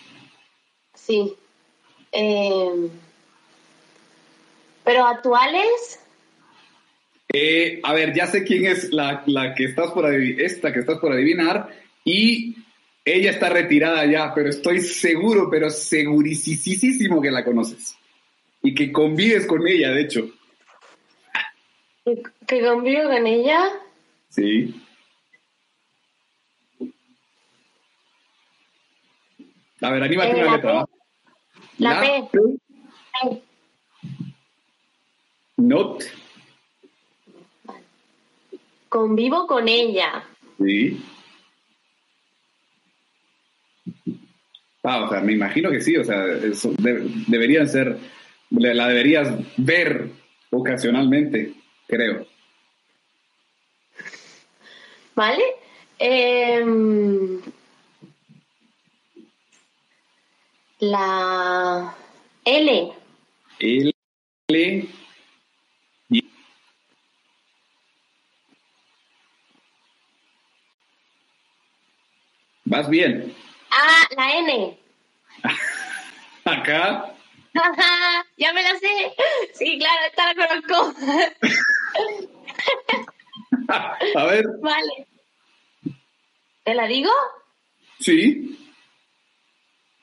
Sí. 0.95 1.33
Eh, 2.11 2.91
Pero 4.83 5.05
actuales. 5.07 6.01
Eh, 7.33 7.81
a 7.83 7.93
ver, 7.95 8.13
ya 8.15 8.27
sé 8.27 8.43
quién 8.45 8.67
es 8.67 8.93
la, 8.93 9.23
la 9.27 9.55
que 9.55 9.65
estás 9.65 9.93
por 9.93 10.05
adivinar, 10.05 10.41
esta 10.45 10.73
que 10.73 10.81
estás 10.81 10.99
por 10.99 11.13
adivinar, 11.13 11.69
y 12.05 12.57
ella 13.05 13.31
está 13.31 13.49
retirada 13.49 14.05
ya, 14.07 14.33
pero 14.35 14.51
estoy 14.51 14.81
seguro, 14.81 15.49
pero 15.51 15.71
segurísimo 15.71 17.23
que 17.23 17.31
la 17.31 17.45
conoces. 17.45 17.97
Y 18.63 18.75
que 18.75 18.93
convives 18.93 19.47
con 19.47 19.67
ella, 19.67 19.91
de 19.91 20.03
hecho. 20.03 20.31
Que, 22.47 22.61
convivo 22.63 23.05
con 23.05 23.27
ella. 23.27 23.61
Sí. 24.29 24.75
A 29.81 29.91
ver, 29.91 30.03
anímate 30.03 30.31
Eh, 30.31 30.35
una 30.35 30.45
la 30.45 30.57
letra. 30.57 30.85
La 31.79 32.01
P. 32.01 32.29
P. 32.33 33.43
Not. 35.57 36.05
Convivo 38.91 39.47
con 39.47 39.69
ella. 39.69 40.23
Sí. 40.59 41.01
Ah, 44.83 45.05
o 45.05 45.09
sea, 45.09 45.21
me 45.21 45.33
imagino 45.33 45.71
que 45.71 45.81
sí, 45.81 45.97
o 45.97 46.05
sea, 46.05 46.27
eso 46.27 46.73
de- 46.79 47.09
deberían 47.29 47.69
ser, 47.69 47.97
la 48.51 48.89
deberías 48.89 49.33
ver 49.57 50.09
ocasionalmente, 50.51 51.55
creo. 51.87 52.27
¿Vale? 55.15 55.45
Em, 55.99 57.41
la 60.81 61.95
L. 62.45 62.93
L. 64.49 64.89
Vas 72.71 72.89
bien. 72.89 73.35
Ah, 73.73 74.07
la 74.17 74.39
N. 74.39 74.79
Acá. 76.45 77.13
ya 78.37 78.53
me 78.53 78.63
la 78.63 78.79
sé. 78.79 79.13
Sí, 79.55 79.77
claro, 79.77 80.01
esta 80.07 80.33
la 80.33 80.47
conozco. 80.47 80.95
A 84.15 84.27
ver. 84.27 84.45
Vale. 84.63 85.09
¿Te 86.63 86.75
la 86.75 86.87
digo? 86.87 87.11
Sí. 87.99 88.57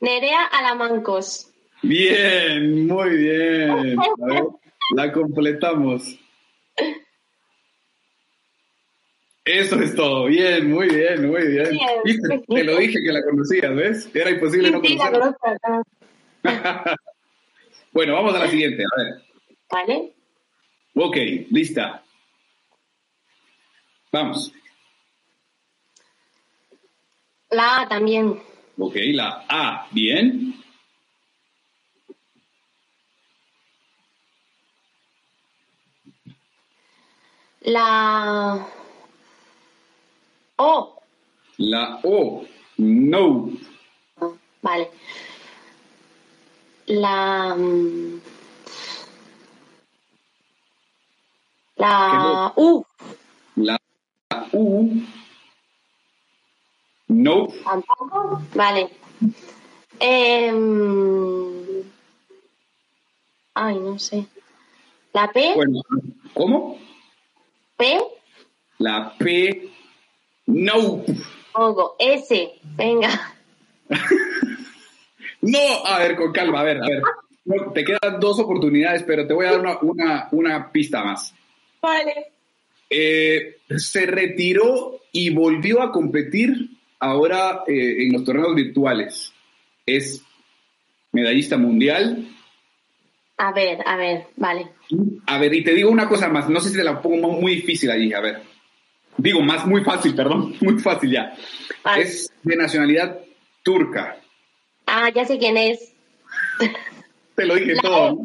Nerea 0.02 0.44
Alamancos. 0.44 1.50
Bien, 1.84 2.86
muy 2.86 3.10
bien. 3.12 3.98
A 3.98 4.26
ver, 4.26 4.44
la 4.94 5.14
completamos. 5.14 6.20
Eso 9.48 9.80
es 9.82 9.96
todo. 9.96 10.26
Bien, 10.26 10.70
muy 10.70 10.88
bien, 10.90 11.26
muy 11.30 11.48
bien. 11.48 11.70
Bien. 11.72 11.90
¿Viste? 12.04 12.44
Te 12.48 12.64
lo 12.64 12.78
dije 12.78 13.00
que 13.02 13.12
la 13.14 13.24
conocías, 13.24 13.74
¿ves? 13.76 14.10
Era 14.14 14.30
imposible 14.32 14.72
no 14.72 14.82
Sí, 14.82 14.88
sí, 14.90 14.98
la 14.98 15.12
conocerla. 15.12 15.58
conozco. 15.62 15.88
Bueno, 17.94 18.14
vamos 18.14 18.36
a 18.36 18.40
la 18.40 18.48
siguiente. 18.50 18.84
A 18.84 19.02
ver. 19.02 19.24
Vale. 19.72 20.14
Ok, 20.94 21.16
lista. 21.50 22.04
Vamos. 24.12 24.54
La 27.50 27.82
A 27.82 27.88
también. 27.90 28.40
Ok, 28.78 28.96
la 29.14 29.46
A. 29.50 29.88
Bien. 29.92 30.54
La 37.62 38.66
O. 40.58 41.02
La 41.58 42.00
O. 42.04 42.46
No. 42.78 43.50
Vale. 44.62 44.92
La 46.88 47.56
mm, 47.56 48.22
La 51.78 52.54
U. 52.56 52.84
La 53.56 53.80
U. 54.52 55.02
No. 57.08 57.48
¿Tampoco? 57.64 58.42
Vale. 58.56 58.90
Em, 60.00 61.84
Ay, 63.54 63.80
no 63.80 63.98
sé. 63.98 64.28
La 65.14 65.32
P. 65.32 65.54
Bueno, 65.56 65.82
¿cómo? 66.34 66.80
P. 67.76 68.00
La 68.78 69.16
P. 69.18 69.72
No. 70.48 71.04
Pongo 71.54 71.96
S. 72.00 72.52
Venga. 72.76 73.34
No, 75.40 75.60
a 75.86 76.00
ver, 76.00 76.16
con 76.16 76.32
calma, 76.32 76.62
a 76.62 76.64
ver, 76.64 76.78
a 76.78 76.88
ver. 76.88 77.02
No, 77.46 77.72
te 77.72 77.86
quedan 77.86 78.20
dos 78.20 78.40
oportunidades, 78.40 79.04
pero 79.04 79.26
te 79.26 79.34
voy 79.34 79.46
a 79.46 79.52
dar 79.52 79.60
una, 79.60 79.78
una, 79.82 80.28
una 80.32 80.72
pista 80.72 81.04
más. 81.04 81.34
Vale. 81.82 82.32
Eh, 82.90 83.58
se 83.78 84.06
retiró 84.06 85.00
y 85.12 85.30
volvió 85.30 85.82
a 85.82 85.92
competir 85.92 86.70
ahora 87.00 87.64
eh, 87.68 88.04
en 88.04 88.14
los 88.14 88.24
torneos 88.24 88.56
virtuales. 88.56 89.32
Es 89.86 90.22
medallista 91.12 91.58
mundial. 91.58 92.28
A 93.38 93.54
ver, 93.54 93.80
a 93.86 93.96
ver, 93.96 94.26
vale. 94.36 94.68
A 95.28 95.38
ver, 95.38 95.54
y 95.54 95.64
te 95.64 95.74
digo 95.74 95.90
una 95.92 96.10
cosa 96.10 96.28
más, 96.28 96.50
no 96.50 96.60
sé 96.60 96.70
si 96.70 96.78
te 96.78 96.84
la 96.84 97.02
pongo 97.02 97.30
muy 97.30 97.56
difícil 97.56 97.92
allí, 97.92 98.12
a 98.12 98.20
ver. 98.20 98.42
Digo, 99.18 99.42
más 99.42 99.66
muy 99.66 99.84
fácil, 99.84 100.16
perdón, 100.16 100.56
muy 100.62 100.80
fácil 100.80 101.12
ya. 101.12 101.36
Vale. 101.84 102.04
Es 102.04 102.32
de 102.44 102.56
nacionalidad 102.56 103.20
turca. 103.64 104.18
Ah, 104.86 105.10
ya 105.10 105.26
sé 105.26 105.38
quién 105.38 105.58
es. 105.58 105.94
Te 107.36 107.46
lo 107.46 107.56
dije 107.56 107.76
La 107.76 107.82
todo. 107.82 108.12
E. 108.12 108.16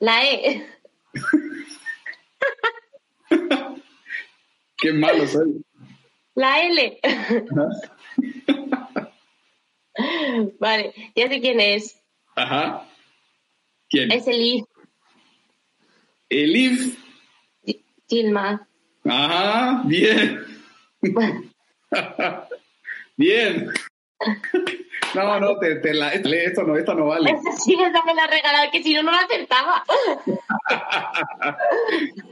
La 0.00 0.24
E. 0.24 0.66
Qué 4.78 4.92
malo 4.92 5.26
soy. 5.26 5.64
La 6.34 6.62
L. 6.62 7.00
Vale, 10.60 10.92
ya 11.14 11.28
sé 11.28 11.40
quién 11.40 11.60
es. 11.60 11.98
Ajá. 12.34 12.86
¿Quién? 13.88 14.12
Es 14.12 14.26
el 14.26 14.42
I. 14.42 14.62
Elif. 16.28 16.98
Gilma. 18.08 18.68
Ajá, 19.08 19.82
bien. 19.84 20.44
bien. 23.16 23.70
No, 25.14 25.40
no, 25.40 25.58
te, 25.58 25.76
te 25.76 25.94
la, 25.94 26.12
esto 26.12 26.62
no, 26.64 26.76
esto 26.76 26.94
no 26.94 27.06
vale. 27.06 27.30
Esa 27.30 27.52
sí 27.52 27.74
esa 27.74 28.04
me 28.04 28.14
la 28.14 28.26
regalado, 28.26 28.70
que 28.70 28.82
si 28.82 28.94
no, 28.94 29.02
no 29.02 29.12
la 29.12 29.18
acertaba. 29.20 29.84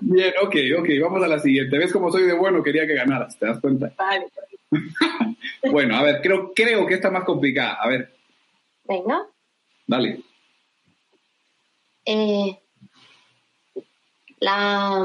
Bien, 0.00 0.32
ok, 0.42 0.56
ok, 0.80 0.88
vamos 1.02 1.22
a 1.22 1.28
la 1.28 1.38
siguiente. 1.38 1.78
¿Ves 1.78 1.92
cómo 1.92 2.10
soy 2.10 2.24
de 2.24 2.32
bueno? 2.34 2.62
Quería 2.62 2.86
que 2.86 2.94
ganaras, 2.94 3.38
¿te 3.38 3.46
das 3.46 3.60
cuenta? 3.60 3.92
Vale. 3.96 4.26
Bueno, 5.70 5.96
a 5.96 6.02
ver, 6.02 6.20
creo, 6.22 6.52
creo 6.54 6.86
que 6.86 6.92
esta 6.94 7.08
es 7.08 7.14
más 7.14 7.24
complicada. 7.24 7.78
A 7.80 7.88
ver, 7.88 8.14
Venga. 8.84 9.26
dale. 9.86 10.20
Eh, 12.04 12.58
la. 14.40 15.02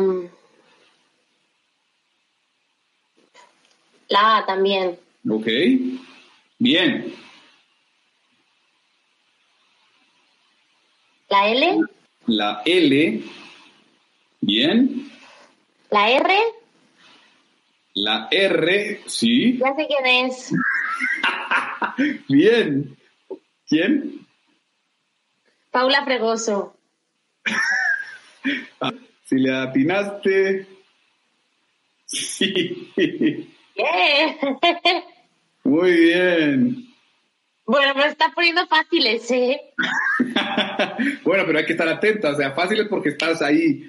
La 4.10 4.38
A 4.38 4.45
también. 4.45 4.99
Ok. 5.30 5.47
Bien. 6.57 7.14
La 11.30 11.47
L. 11.47 11.80
La 12.26 12.62
L. 12.66 13.24
Bien. 14.41 15.12
La 15.91 16.10
R. 16.10 16.36
La 17.93 18.28
R. 18.32 19.01
Sí. 19.05 19.57
Ya 19.60 19.76
sé 19.76 19.88
quién 19.88 20.26
es. 20.26 20.51
Bien. 22.28 22.97
¿Quién? 23.68 24.28
Paula 25.72 26.03
Fregoso. 26.03 26.76
Ah, 28.82 28.93
si 29.26 29.36
le 29.36 29.53
atinaste. 29.53 30.66
Sí. 32.05 32.93
¡Yeah! 33.80 34.36
Muy 35.64 35.92
bien. 35.92 36.86
Bueno, 37.66 37.94
pero 37.94 38.08
está 38.08 38.32
poniendo 38.34 38.68
fáciles, 38.68 39.30
¿eh? 39.32 39.62
bueno, 41.24 41.44
pero 41.46 41.60
hay 41.60 41.66
que 41.66 41.74
estar 41.74 41.88
atenta. 41.88 42.32
O 42.32 42.36
sea, 42.36 42.52
fácil 42.52 42.82
es 42.82 42.88
porque 42.88 43.10
estás 43.10 43.42
ahí. 43.42 43.88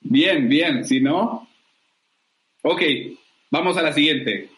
Bien, 0.00 0.48
bien. 0.48 0.84
Si 0.84 1.00
no. 1.00 1.48
Ok, 2.62 2.80
vamos 3.50 3.76
a 3.76 3.82
la 3.82 3.92
siguiente. 3.92 4.50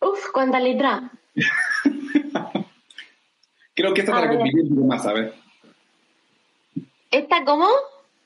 Uf, 0.00 0.30
¿cuánta 0.32 0.60
letra? 0.60 1.10
Creo 3.74 3.94
que 3.94 4.02
esta 4.02 4.18
A 4.18 4.20
te 4.20 4.26
la 4.26 4.34
compliqué 4.34 4.60
un 4.60 4.74
poco 4.74 4.86
más, 4.86 5.06
a 5.06 5.12
ver. 5.14 5.34
¿Esta 7.10 7.44
cómo? 7.44 7.68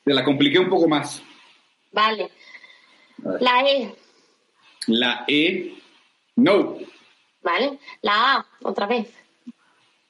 Te 0.05 0.13
la 0.13 0.25
compliqué 0.25 0.59
un 0.59 0.69
poco 0.69 0.89
más. 0.89 1.23
Vale. 1.93 2.31
La 3.41 3.63
E. 3.69 3.95
La 4.89 5.25
E. 5.29 5.77
No. 6.37 6.79
Vale. 7.43 7.79
La 8.03 8.35
A, 8.35 8.47
otra 8.63 8.87
vez. 8.87 9.13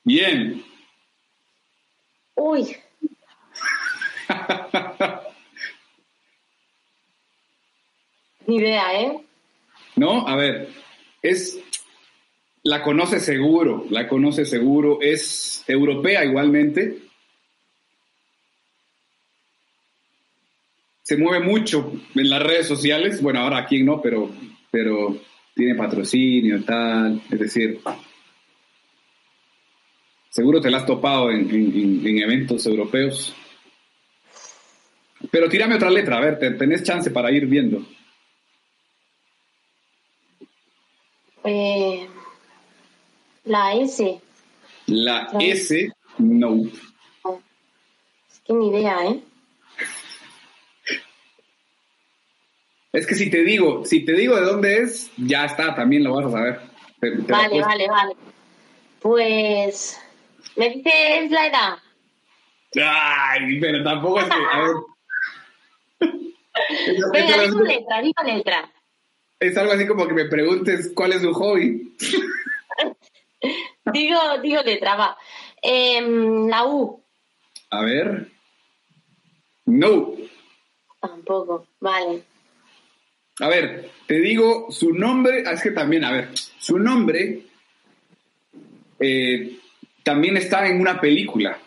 Bien. 0.05 0.65
Uy. 2.35 2.77
Ni 8.47 8.57
idea, 8.57 9.01
¿eh? 9.01 9.21
¿No? 9.97 10.27
A 10.29 10.37
ver, 10.37 10.69
es. 11.23 11.59
La 12.63 12.83
conoce 12.83 13.21
seguro, 13.21 13.87
la 13.91 14.09
conoce 14.09 14.45
seguro. 14.45 14.99
Es 15.01 15.65
europea 15.69 16.25
igualmente. 16.25 16.99
Se 21.03 21.17
mueve 21.17 21.45
mucho 21.45 21.93
en 22.17 22.29
las 22.29 22.43
redes 22.43 22.67
sociales. 22.67 23.23
Bueno, 23.23 23.39
ahora 23.41 23.59
aquí 23.59 23.85
no, 23.85 24.03
pero, 24.03 24.29
pero 24.73 25.17
tiene 25.57 25.75
patrocinio, 25.75 26.63
tal. 26.65 27.23
Es 27.31 27.39
decir, 27.41 27.81
seguro 30.29 30.61
te 30.61 30.71
la 30.71 30.77
has 30.79 30.87
topado 30.87 31.31
en, 31.31 31.49
en- 31.51 32.07
en 32.07 32.19
eventos 32.19 32.67
europeos. 32.67 33.35
Pero 35.31 35.49
tírame 35.49 35.77
otra 35.77 35.91
letra, 35.91 36.19
a 36.19 36.21
ver, 36.21 36.39
te- 36.39 36.51
tenés 36.53 36.83
chance 36.83 37.11
para 37.11 37.33
ir 37.33 37.47
viendo. 37.47 37.85
Eh, 41.45 42.07
la 43.45 43.75
S. 43.77 44.21
La 44.89 45.31
No. 45.33 45.41
S, 45.41 45.91
no. 46.19 46.57
Es 46.65 48.41
que 48.45 48.53
ni 48.53 48.69
idea, 48.69 49.07
¿eh? 49.07 49.21
Es 52.97 53.07
que 53.07 53.15
si 53.15 53.29
te 53.29 53.45
digo, 53.45 53.85
si 53.85 54.07
te 54.07 54.15
digo 54.15 54.37
de 54.37 54.47
dónde 54.47 54.79
es, 54.79 55.11
ya 55.19 55.45
está, 55.45 55.75
también 55.75 56.03
lo 56.03 56.15
vas 56.15 56.25
a 56.25 56.31
saber. 56.31 56.61
vale, 57.29 57.61
vale, 57.61 57.89
vale. 57.89 58.17
Pues, 59.01 60.01
¿me 60.57 60.71
dices 60.71 61.31
la 61.31 61.47
edad? 61.47 61.79
Ay, 62.83 63.61
pero 63.61 63.85
tampoco 63.85 64.21
es 64.21 64.25
que, 64.25 64.35
a 64.51 64.61
ver. 64.63 64.77
Venga, 67.13 67.43
digo 67.43 67.61
letra, 67.61 68.01
digo 68.01 68.23
letra. 68.25 68.73
Es 69.41 69.59
algo 69.59 69.73
así 69.73 69.87
como 69.87 70.09
que 70.09 70.15
me 70.15 70.25
preguntes 70.25 70.91
cuál 70.95 71.13
es 71.13 71.21
su 71.21 71.35
hobby. 71.35 71.95
digo, 73.93 74.19
digo 74.43 74.63
letra, 74.63 74.97
va. 74.97 75.19
Em, 75.61 76.49
la 76.49 76.65
U. 76.65 77.05
A 77.69 77.83
ver. 77.83 78.31
No. 79.67 80.15
Tampoco, 80.99 81.67
vale. 81.79 82.25
A 83.41 83.49
ver, 83.49 83.91
te 84.07 84.21
digo 84.21 84.69
su 84.71 84.95
nombre, 84.95 85.43
ah, 85.47 85.53
es 85.53 85.63
que 85.63 85.71
también, 85.71 86.05
a 86.05 86.13
ver, 86.13 86.31
su 86.59 86.79
nombre 86.79 87.43
eh, 88.99 89.59
también 90.03 90.39
está 90.39 90.67
en 90.67 90.81
una 90.81 91.01
película 91.01 91.59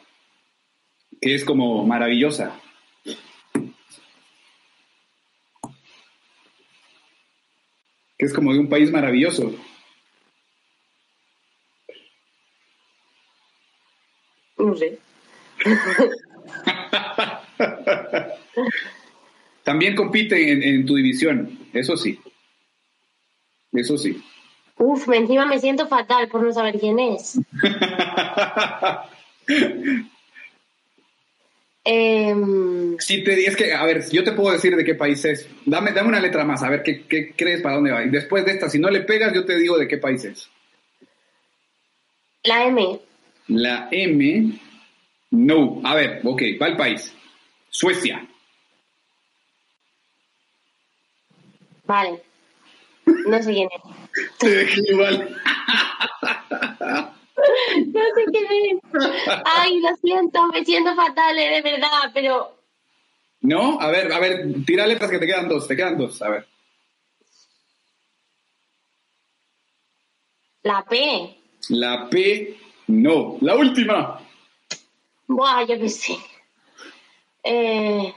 que 1.22 1.36
es 1.36 1.46
como 1.46 1.86
maravillosa. 1.86 2.60
Que 8.18 8.26
es 8.26 8.34
como 8.34 8.52
de 8.52 8.60
un 8.60 8.70
país 8.70 8.92
maravilloso. 8.92 9.56
No 14.58 14.76
sé. 14.76 15.00
También 19.70 19.96
compite 19.96 20.52
en, 20.52 20.84
tu 20.84 20.96
división, 20.96 21.60
eso 21.72 21.96
sí. 21.96 22.20
Eso 23.72 24.00
sí. 24.00 24.20
Uf, 24.78 25.08
encima 25.14 25.46
me 25.46 25.60
siento 25.60 25.88
fatal 25.88 26.28
por 26.28 26.42
no 26.42 26.52
saber 26.52 26.80
quién 26.80 26.98
es. 26.98 27.40
eh... 31.86 32.36
Sí, 32.98 33.24
te, 33.24 33.46
es 33.46 33.56
que, 33.56 33.72
a 33.72 33.86
ver, 33.86 34.10
yo 34.10 34.24
te 34.24 34.32
puedo 34.32 34.52
decir 34.52 34.76
de 34.76 34.84
qué 34.84 34.96
país 34.96 35.24
es. 35.26 35.48
Dame, 35.68 35.92
dame 35.92 36.10
una 36.10 36.20
letra 36.20 36.44
más, 36.46 36.64
a 36.64 36.70
ver 36.72 36.82
qué, 36.82 37.04
qué 37.04 37.36
crees 37.36 37.62
para 37.62 37.76
dónde 37.76 37.92
va. 37.92 38.04
Y 38.04 38.10
después 38.10 38.44
de 38.46 38.54
esta, 38.54 38.72
si 38.72 38.80
no 38.80 38.90
le 38.90 39.02
pegas, 39.02 39.36
yo 39.36 39.46
te 39.46 39.56
digo 39.56 39.78
de 39.78 39.88
qué 39.88 40.00
país 40.00 40.26
es. 40.26 40.50
La 42.42 42.66
M. 42.66 43.00
La 43.50 43.88
M. 43.92 44.52
No. 45.30 45.80
A 45.84 45.94
ver, 45.94 46.22
ok, 46.24 46.42
va 46.60 46.70
el 46.70 46.76
país. 46.76 47.14
Suecia. 47.70 48.29
Vale. 51.90 52.22
No 53.26 53.42
sé 53.42 53.52
quién 53.52 53.68
es. 53.74 53.82
Te 54.38 54.48
dejé 54.48 54.82
igual. 54.92 55.42
no 57.88 58.02
sé 58.16 58.26
quién 58.32 58.46
es. 58.46 58.80
Ay, 59.44 59.80
lo 59.80 59.96
siento, 59.96 60.48
me 60.50 60.64
siento 60.64 60.96
fatal, 60.96 61.40
eh, 61.40 61.50
de 61.50 61.62
verdad, 61.64 62.12
pero. 62.14 62.56
No, 63.42 63.82
a 63.82 63.90
ver, 63.90 64.14
a 64.14 64.20
ver, 64.20 64.64
tira 64.68 64.86
letras 64.86 65.10
que 65.10 65.18
te 65.18 65.26
quedan 65.26 65.50
dos, 65.50 65.68
te 65.68 65.76
quedan 65.76 65.98
dos, 65.98 66.22
a 66.22 66.30
ver. 66.30 66.48
La 70.62 70.86
P. 70.86 71.38
La 71.70 72.08
P, 72.08 72.56
no. 72.86 73.38
La 73.42 73.56
última. 73.56 74.22
Buah, 75.26 75.64
yo 75.64 75.80
qué 75.80 75.90
sé. 75.90 76.18
Eh. 77.42 78.14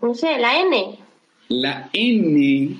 No 0.00 0.14
sé, 0.14 0.38
la 0.38 0.60
N. 0.60 0.98
La 1.48 1.90
N. 1.92 2.78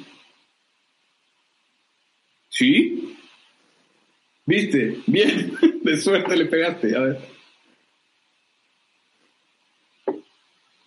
¿Sí? 2.48 3.16
¿Viste? 4.46 4.98
Bien, 5.06 5.56
de 5.82 5.96
suerte 5.96 6.36
le 6.36 6.46
pegaste, 6.46 6.96
a 6.96 7.00
ver. 7.00 7.18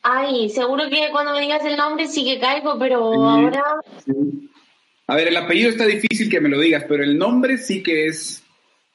Ay, 0.04 0.50
seguro 0.50 0.90
que 0.90 1.10
cuando 1.12 1.34
me 1.34 1.42
digas 1.42 1.64
el 1.64 1.78
nombre 1.78 2.08
sí 2.08 2.24
que 2.24 2.40
caigo, 2.40 2.78
pero 2.80 3.14
ahora... 3.14 3.64
A 5.08 5.16
ver, 5.16 5.28
el 5.28 5.38
apellido 5.38 5.70
está 5.70 5.86
difícil 5.86 6.30
que 6.30 6.42
me 6.42 6.50
lo 6.50 6.60
digas, 6.60 6.86
pero 6.88 7.04
el 7.04 7.18
nombre 7.18 7.58
sí 7.58 7.84
que 7.84 8.08
es... 8.08 8.44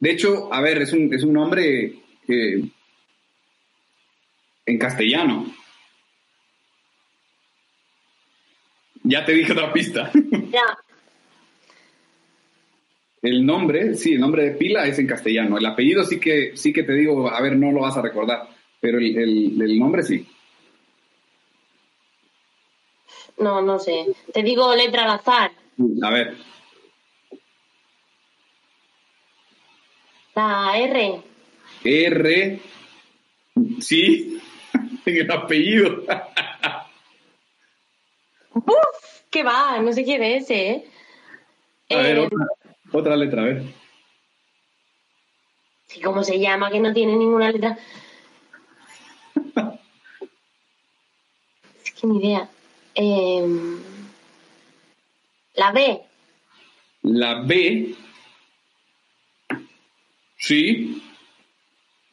De 0.01 0.11
hecho, 0.11 0.53
a 0.53 0.61
ver, 0.61 0.83
es 0.83 0.93
un, 0.93 1.13
es 1.15 1.23
un 1.23 1.33
nombre 1.33 1.95
eh, 2.27 2.63
en 4.67 4.79
castellano. 4.79 5.47
Ya 9.09 9.25
te 9.25 9.33
dije 9.33 9.53
otra 9.53 9.73
pista. 9.73 10.11
Ya. 10.51 10.79
El 13.23 13.45
nombre, 13.45 13.97
sí, 13.97 14.13
el 14.13 14.21
nombre 14.21 14.45
de 14.45 14.51
pila 14.53 14.87
es 14.87 14.99
en 14.99 15.07
castellano. 15.07 15.59
El 15.59 15.67
apellido 15.67 16.05
sí 16.05 16.21
que, 16.21 16.57
sí 16.57 16.73
que 16.73 16.85
te 16.85 16.93
digo, 16.93 17.29
a 17.29 17.41
ver, 17.41 17.57
no 17.57 17.73
lo 17.73 17.81
vas 17.81 17.97
a 17.97 18.03
recordar, 18.03 18.49
pero 18.81 18.99
el, 18.99 19.79
nombre 19.79 20.05
sí. 20.05 20.27
No, 23.39 23.61
no 23.63 23.79
sé. 23.81 24.07
Te 24.33 24.43
digo 24.43 24.75
letra 24.77 25.05
al 25.05 25.19
azar. 25.19 25.51
A 26.03 26.11
ver. 26.11 26.37
La 30.35 30.79
R. 30.79 31.21
R. 31.83 32.61
Sí, 33.81 34.41
en 35.05 35.17
el 35.17 35.31
apellido. 35.31 36.05
¡Uf! 38.57 39.23
¿Qué 39.31 39.43
va? 39.43 39.79
No 39.81 39.93
sé 39.93 40.05
quién 40.05 40.23
es, 40.23 40.51
¿eh? 40.51 40.85
A 41.91 41.97
ver, 41.97 42.19
eh, 42.19 42.29
otra, 42.93 43.17
letra, 43.17 43.43
a 43.43 43.45
ver. 43.45 43.63
¿Cómo 46.03 46.25
se 46.25 46.39
llama? 46.41 46.71
Que 46.71 46.81
no 46.81 46.93
tiene 46.93 47.17
ninguna 47.17 47.51
letra. 47.51 47.79
es 51.85 51.91
que 51.93 52.07
ni 52.07 52.19
idea. 52.19 52.49
Em, 52.95 53.79
la 55.55 55.73
B. 55.73 56.03
La 57.03 57.43
B. 57.43 57.95
Sí. 60.39 61.03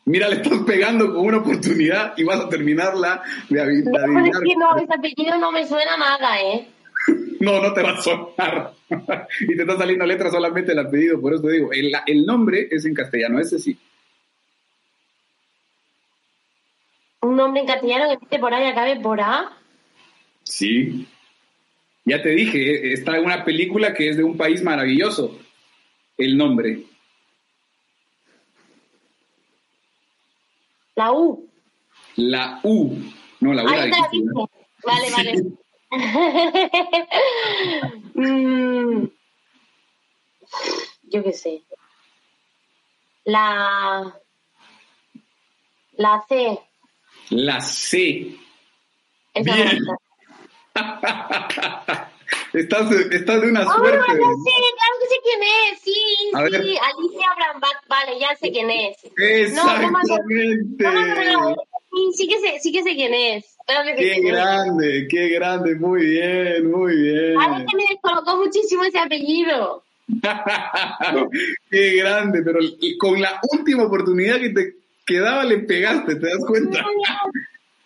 Mira, 0.06 0.28
le 0.28 0.36
estás 0.36 0.60
pegando 0.66 1.14
con 1.14 1.26
una 1.26 1.38
oportunidad 1.38 2.14
y 2.18 2.24
vas 2.24 2.42
a 2.42 2.50
terminarla 2.50 3.24
de 3.50 3.62
habilitar. 3.62 4.08
No, 4.08 4.26
es 4.26 4.40
que 4.40 4.56
no, 4.58 4.76
ese 4.76 4.94
apellido 4.94 5.38
no 5.38 5.52
me 5.52 5.66
suena 5.66 5.96
nada, 5.96 6.42
¿eh? 6.42 6.68
no, 7.40 7.62
no 7.62 7.74
te 7.74 7.82
va 7.82 7.92
a 7.92 8.02
sonar. 8.02 8.74
y 9.40 9.56
te 9.56 9.62
está 9.62 9.78
saliendo 9.78 10.06
letra 10.06 10.30
solamente 10.30 10.74
el 10.74 10.80
apellido, 10.80 11.22
por 11.22 11.34
eso 11.34 11.44
te 11.44 11.54
digo. 11.54 11.72
El, 11.72 11.94
el 12.06 12.26
nombre 12.26 12.68
es 12.70 12.86
en 12.86 12.94
castellano, 12.94 13.40
ese 13.40 13.60
sí. 13.60 13.78
¿Un 17.22 17.38
nombre 17.38 17.62
en 17.62 17.68
castellano 17.68 18.10
que 18.10 18.26
esté 18.26 18.40
por 18.40 18.54
ahí 18.54 18.66
acabe 18.66 19.00
por 19.00 19.22
A? 19.22 19.54
Sí. 20.44 21.08
Ya 22.04 22.22
te 22.22 22.30
dije, 22.30 22.92
está 22.92 23.18
en 23.18 23.24
una 23.24 23.46
película 23.46 23.94
que 23.94 24.10
es 24.10 24.18
de 24.18 24.26
un 24.26 24.36
país 24.36 24.62
maravilloso. 24.62 25.40
El 26.18 26.36
nombre. 26.36 26.84
La 30.96 31.12
U. 31.12 31.50
La 32.16 32.60
U. 32.64 32.98
No, 33.40 33.54
la 33.54 33.64
U. 33.64 33.68
Ahí 33.68 33.92
Vale, 34.86 35.12
vale. 35.12 35.44
Mm. 38.16 39.08
yo 41.10 41.24
qué 41.24 41.34
sé. 41.34 41.64
La. 43.26 44.14
La 45.98 46.26
C. 46.28 46.60
La 47.30 47.62
C. 47.62 48.36
Esa 49.34 49.56
Bien. 49.56 49.80
Estás, 52.54 52.92
estás 52.92 53.42
de 53.42 53.48
una 53.48 53.62
ah, 53.62 53.76
suerte. 53.76 53.98
No 53.98 54.36
sé, 54.44 54.52
claro 54.78 54.96
que 55.00 55.08
sé 55.08 55.16
quién 55.24 55.42
es. 55.44 55.80
Sí, 55.82 55.94
sí, 56.32 56.78
Alicia 56.78 57.28
Brambach, 57.36 57.88
vale, 57.88 58.20
ya 58.20 58.36
sé 58.36 58.52
quién 58.52 58.70
es. 58.70 58.98
Exactamente. 59.18 60.84
No, 60.84 60.92
no, 60.92 61.50
no, 61.50 61.56
sí, 61.92 62.12
sí 62.14 62.28
que 62.28 62.40
sé, 62.40 62.60
sí 62.60 62.72
que 62.72 62.84
sé 62.84 62.96
quién 62.96 63.14
es. 63.14 63.58
qué 63.98 64.22
grande, 64.22 65.08
qué 65.10 65.30
grande, 65.30 65.76
muy 65.76 66.06
bien, 66.06 66.72
muy 66.72 66.96
bien. 66.96 67.40
A 67.40 67.60
mí 67.60 67.66
me 67.76 67.84
descolocó 67.90 68.38
muchísimo 68.38 68.84
ese 68.84 69.00
apellido. 69.00 69.84
qué 71.72 71.96
grande, 71.96 72.42
pero 72.44 72.60
con 73.00 73.22
la 73.22 73.40
última 73.52 73.84
oportunidad 73.84 74.40
que 74.40 74.50
te 74.50 74.76
quedaba 75.06 75.44
le 75.44 75.60
pegaste, 75.60 76.16
¿te 76.16 76.28
das 76.28 76.46
cuenta? 76.46 76.86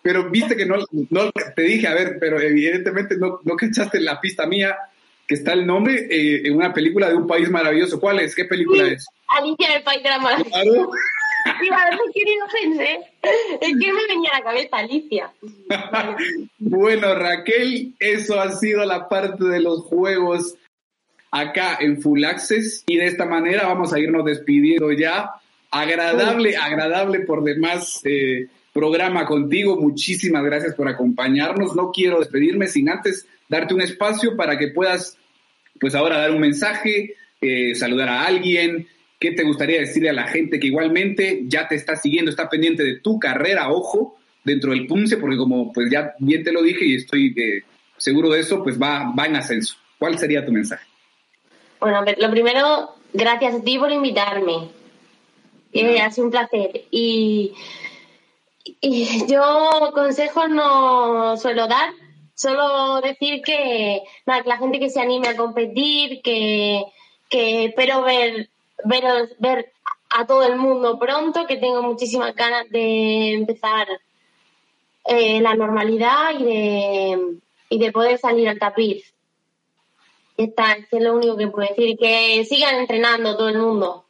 Pero 0.08 0.30
viste 0.30 0.56
que 0.56 0.66
no, 0.66 0.78
no, 1.10 1.32
te 1.54 1.62
dije, 1.64 1.86
a 1.86 1.94
ver, 1.94 2.16
pero 2.18 2.40
evidentemente 2.40 3.18
no, 3.18 3.42
no 3.44 3.56
cachaste 3.58 4.00
la 4.00 4.22
pista 4.22 4.48
mía, 4.48 4.78
que 5.28 5.36
está 5.36 5.52
el 5.52 5.68
nombre 5.68 6.08
eh, 6.10 6.44
en 6.46 6.56
una 6.56 6.72
película 6.72 7.10
de 7.10 7.16
un 7.16 7.28
país 7.28 7.50
maravilloso. 7.50 8.00
¿Cuál 8.00 8.22
es? 8.22 8.34
¿Qué 8.34 8.46
película 8.46 8.88
es? 8.88 9.06
Alicia 9.28 9.74
del 9.74 9.84
País 9.84 10.02
de 10.02 10.10
la 10.10 10.20
Maravilla. 10.20 10.64
Iba 10.64 11.82
a 11.82 11.90
decir 11.90 12.24
que 12.24 12.38
no 12.40 12.46
pensé. 12.62 13.00
Es 13.60 13.68
que 13.68 13.94
me 13.94 14.08
venía 14.08 14.30
a 14.32 14.40
la 14.40 14.44
cabeza 14.46 14.78
Alicia. 14.78 15.34
bueno, 16.58 17.14
Raquel, 17.14 17.94
eso 18.00 18.40
ha 18.40 18.50
sido 18.54 18.86
la 18.86 19.10
parte 19.10 19.44
de 19.44 19.60
los 19.60 19.82
juegos 19.82 20.56
acá 21.32 21.80
en 21.82 22.02
Full 22.02 22.24
Access 22.24 22.86
y 22.88 22.96
de 22.96 23.08
esta 23.08 23.26
manera 23.26 23.68
vamos 23.68 23.92
a 23.92 24.00
irnos 24.00 24.24
despidiendo 24.24 24.90
ya. 24.94 25.32
Agradable, 25.70 26.56
agradable 26.56 27.20
por 27.20 27.44
demás 27.44 28.00
eh, 28.06 28.48
programa 28.78 29.26
contigo. 29.26 29.76
Muchísimas 29.76 30.44
gracias 30.44 30.76
por 30.76 30.88
acompañarnos. 30.88 31.76
No 31.76 31.92
quiero 31.92 32.20
despedirme 32.20 32.68
sin 32.68 32.90
antes 32.90 33.28
darte 33.50 33.74
un 33.74 33.82
espacio 33.82 34.36
para 34.36 34.58
que 34.58 34.68
puedas, 34.68 35.18
pues 35.80 35.96
ahora 35.96 36.20
dar 36.20 36.32
un 36.32 36.42
mensaje, 36.42 37.16
eh, 37.42 37.74
saludar 37.74 38.10
a 38.10 38.26
alguien. 38.26 38.88
¿Qué 39.20 39.32
te 39.32 39.44
gustaría 39.44 39.80
decirle 39.80 40.12
a 40.12 40.14
la 40.14 40.28
gente 40.28 40.60
que 40.60 40.68
igualmente 40.68 41.42
ya 41.48 41.68
te 41.68 41.74
está 41.74 41.96
siguiendo, 41.96 42.30
está 42.30 42.50
pendiente 42.50 42.84
de 42.84 43.00
tu 43.00 43.18
carrera, 43.18 43.72
ojo, 43.72 44.20
dentro 44.44 44.72
del 44.72 44.86
PUMSE, 44.86 45.18
porque 45.18 45.38
como 45.38 45.74
pues 45.74 45.90
ya 45.90 46.14
bien 46.20 46.44
te 46.44 46.52
lo 46.52 46.62
dije 46.62 46.86
y 46.86 46.96
estoy 46.96 47.34
eh, 47.36 47.64
seguro 47.98 48.30
de 48.30 48.42
eso, 48.42 48.62
pues 48.62 48.80
va, 48.80 49.12
va 49.18 49.26
en 49.26 49.38
ascenso. 49.38 49.76
¿Cuál 49.98 50.20
sería 50.20 50.46
tu 50.46 50.52
mensaje? 50.52 50.86
Bueno, 51.80 52.06
lo 52.20 52.30
primero, 52.30 52.92
gracias 53.12 53.56
a 53.56 53.64
ti 53.64 53.80
por 53.80 53.92
invitarme. 53.92 54.70
Eh, 55.74 56.00
ha 56.00 56.12
sido 56.12 56.26
un 56.26 56.32
placer. 56.32 56.86
Y 56.92 57.54
yo 59.30 59.92
consejos 59.94 60.50
no 60.50 61.38
suelo 61.38 61.68
dar, 61.68 61.92
solo 62.34 63.02
decir 63.02 63.42
que, 63.44 64.02
la 64.26 64.58
gente 64.58 64.80
que 64.80 64.90
se 64.90 65.02
anime 65.02 65.30
a 65.30 65.38
competir, 65.38 66.22
que, 66.22 66.84
que 67.30 67.66
espero 67.66 68.04
ver, 68.04 68.50
ver, 68.86 69.04
ver 69.40 69.72
a 70.10 70.26
todo 70.26 70.44
el 70.44 70.56
mundo 70.56 71.00
pronto, 71.00 71.48
que 71.48 71.58
tengo 71.58 71.82
muchísimas 71.82 72.36
ganas 72.36 72.70
de 72.70 73.34
empezar 73.34 73.88
eh, 75.06 75.42
la 75.42 75.56
normalidad 75.56 76.40
y 76.40 76.44
de, 76.44 77.38
y 77.70 77.80
de 77.80 77.92
poder 77.92 78.18
salir 78.18 78.50
al 78.50 78.60
tapiz. 78.60 79.14
Está, 80.38 80.78
es 80.92 81.02
lo 81.02 81.16
único 81.16 81.36
que 81.36 81.48
puedo 81.48 81.68
decir, 81.68 81.98
que 81.98 82.46
sigan 82.46 82.76
entrenando 82.76 83.36
todo 83.36 83.50
el 83.50 83.58
mundo. 83.58 84.06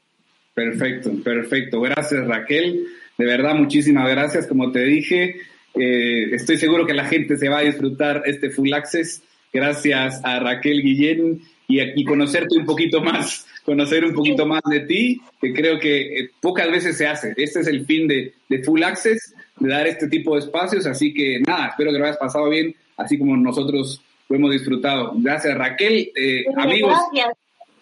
Perfecto, 0.54 1.12
perfecto. 1.24 1.80
Gracias 1.82 2.28
Raquel. 2.28 2.88
De 3.18 3.26
verdad, 3.26 3.56
muchísimas 3.56 4.10
gracias. 4.10 4.48
Como 4.48 4.72
te 4.72 4.84
dije, 4.84 5.38
eh, 5.74 6.30
estoy 6.34 6.58
seguro 6.58 6.86
que 6.86 6.94
la 6.94 7.06
gente 7.06 7.38
se 7.38 7.50
va 7.50 7.60
a 7.60 7.64
disfrutar 7.64 8.24
este 8.26 8.50
Full 8.50 8.74
Access. 8.74 9.24
Gracias 9.52 10.22
a 10.24 10.40
Raquel 10.40 10.82
Guillén 10.84 11.42
y, 11.68 11.82
y 11.82 12.06
conocerte 12.06 12.58
un 12.58 12.66
poquito 12.66 13.02
más, 13.02 13.46
conocer 13.64 14.06
un 14.06 14.14
poquito 14.14 14.46
más 14.46 14.62
de 14.70 14.82
ti, 14.82 15.22
que 15.42 15.54
creo 15.54 15.80
que 15.80 16.20
eh, 16.20 16.30
pocas 16.42 16.70
veces 16.70 16.98
se 16.98 17.08
hace. 17.08 17.34
Este 17.36 17.62
es 17.62 17.68
el 17.68 17.86
fin 17.86 18.08
de, 18.08 18.34
de 18.50 18.64
Full 18.64 18.84
Access, 18.84 19.34
de 19.60 19.70
dar 19.70 19.88
este 19.88 20.08
tipo 20.08 20.36
de 20.36 20.42
espacios. 20.42 20.86
Así 20.86 21.14
que 21.14 21.42
nada, 21.46 21.70
espero 21.70 21.92
que 21.92 21.98
lo 21.98 22.06
hayas 22.06 22.18
pasado 22.18 22.50
bien, 22.50 22.76
así 22.98 23.18
como 23.18 23.36
nosotros 23.36 24.02
lo 24.30 24.36
hemos 24.36 24.52
disfrutado. 24.52 25.14
Gracias, 25.16 25.58
Raquel. 25.58 26.12
Eh, 26.16 26.46
amigos. 26.56 26.98
Gracias. 27.12 27.38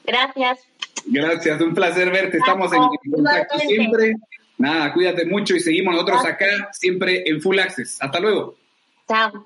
Gracias. 0.06 0.60
Gracias, 1.08 1.62
un 1.62 1.74
placer 1.74 2.10
verte. 2.12 2.38
Estamos 2.38 2.72
en 2.74 3.12
contacto 3.12 3.60
siempre. 3.60 4.16
Nada, 4.58 4.94
cuídate 4.94 5.26
mucho 5.26 5.56
y 5.56 5.60
seguimos 5.60 5.94
nosotros 5.94 6.26
acá 6.26 6.70
siempre 6.72 7.24
en 7.26 7.42
Full 7.42 7.60
Access. 7.60 7.98
Hasta 8.02 8.20
luego. 8.20 8.56
Chao. 9.08 9.46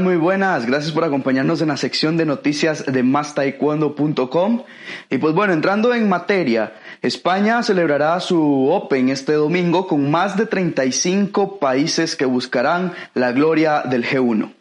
Muy 0.00 0.16
buenas. 0.16 0.66
Gracias 0.66 0.92
por 0.92 1.04
acompañarnos 1.04 1.60
en 1.60 1.68
la 1.68 1.76
sección 1.76 2.16
de 2.16 2.26
noticias 2.26 2.84
de 2.86 3.02
mastaekwondo.com. 3.02 4.64
Y 5.10 5.18
pues 5.18 5.34
bueno, 5.34 5.52
entrando 5.52 5.94
en 5.94 6.08
materia, 6.08 6.74
España 7.02 7.62
celebrará 7.62 8.18
su 8.20 8.68
Open 8.70 9.08
este 9.08 9.32
domingo 9.32 9.86
con 9.86 10.10
más 10.10 10.36
de 10.36 10.46
35 10.46 11.58
países 11.58 12.16
que 12.16 12.24
buscarán 12.24 12.92
la 13.14 13.32
gloria 13.32 13.82
del 13.82 14.04
G1. 14.04 14.52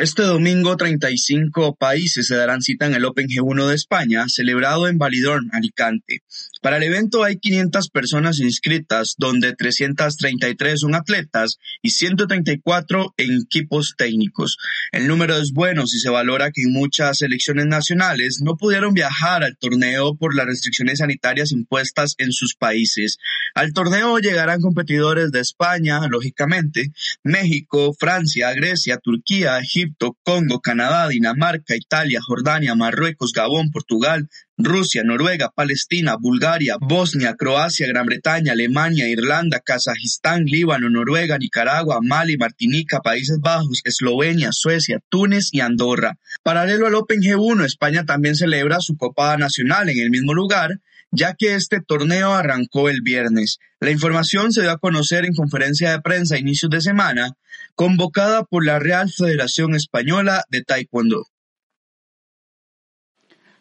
Este 0.00 0.22
domingo 0.22 0.76
35 0.76 1.74
países 1.74 2.28
se 2.28 2.36
darán 2.36 2.62
cita 2.62 2.86
en 2.86 2.94
el 2.94 3.04
Open 3.04 3.26
G1 3.26 3.66
de 3.66 3.74
España, 3.74 4.28
celebrado 4.28 4.86
en 4.86 4.96
Validorm, 4.96 5.50
Alicante. 5.52 6.22
Para 6.60 6.78
el 6.78 6.82
evento 6.82 7.24
hay 7.24 7.38
500 7.38 7.90
personas 7.90 8.40
inscritas, 8.40 9.14
donde 9.18 9.54
333 9.54 10.80
son 10.80 10.94
atletas 10.94 11.58
y 11.82 11.90
134 11.90 13.14
en 13.16 13.42
equipos 13.42 13.94
técnicos. 13.96 14.58
El 14.92 15.06
número 15.06 15.36
es 15.36 15.52
bueno 15.52 15.86
si 15.86 15.98
se 15.98 16.10
valora 16.10 16.50
que 16.50 16.62
muchas 16.66 17.18
selecciones 17.18 17.66
nacionales 17.66 18.40
no 18.42 18.56
pudieron 18.56 18.94
viajar 18.94 19.44
al 19.44 19.56
torneo 19.56 20.16
por 20.16 20.34
las 20.34 20.46
restricciones 20.46 20.98
sanitarias 20.98 21.52
impuestas 21.52 22.14
en 22.18 22.32
sus 22.32 22.54
países. 22.54 23.18
Al 23.54 23.72
torneo 23.72 24.18
llegarán 24.18 24.60
competidores 24.60 25.30
de 25.30 25.40
España, 25.40 26.00
lógicamente, 26.08 26.92
México, 27.22 27.94
Francia, 27.98 28.52
Grecia, 28.52 28.98
Turquía, 28.98 29.58
Egipto, 29.58 30.16
Congo, 30.24 30.60
Canadá, 30.60 31.08
Dinamarca, 31.08 31.76
Italia, 31.76 32.20
Jordania, 32.20 32.74
Marruecos, 32.74 33.32
Gabón, 33.32 33.70
Portugal, 33.70 34.28
Rusia, 34.60 35.04
Noruega, 35.04 35.52
Palestina, 35.54 36.16
Bulgaria, 36.18 36.78
Bosnia, 36.80 37.36
Croacia, 37.36 37.86
Gran 37.86 38.06
Bretaña, 38.06 38.52
Alemania, 38.52 39.08
Irlanda, 39.08 39.60
Kazajistán, 39.60 40.46
Líbano, 40.46 40.90
Noruega, 40.90 41.38
Nicaragua, 41.38 42.00
Mali, 42.02 42.36
Martinica, 42.36 43.00
Países 43.00 43.38
Bajos, 43.40 43.82
Eslovenia, 43.84 44.50
Suecia, 44.50 44.98
Túnez 45.08 45.50
y 45.52 45.60
Andorra. 45.60 46.18
Paralelo 46.42 46.88
al 46.88 46.96
Open 46.96 47.20
G1, 47.20 47.64
España 47.64 48.04
también 48.04 48.34
celebra 48.34 48.80
su 48.80 48.96
Copa 48.96 49.36
Nacional 49.36 49.90
en 49.90 50.00
el 50.00 50.10
mismo 50.10 50.34
lugar, 50.34 50.80
ya 51.12 51.34
que 51.34 51.54
este 51.54 51.80
torneo 51.80 52.32
arrancó 52.32 52.88
el 52.88 53.00
viernes. 53.02 53.60
La 53.78 53.92
información 53.92 54.52
se 54.52 54.62
dio 54.62 54.72
a 54.72 54.78
conocer 54.78 55.24
en 55.24 55.34
conferencia 55.34 55.92
de 55.92 56.00
prensa 56.00 56.34
a 56.34 56.38
inicios 56.38 56.70
de 56.70 56.80
semana, 56.80 57.36
convocada 57.76 58.42
por 58.42 58.66
la 58.66 58.80
Real 58.80 59.08
Federación 59.08 59.76
Española 59.76 60.42
de 60.50 60.64
Taekwondo. 60.64 61.26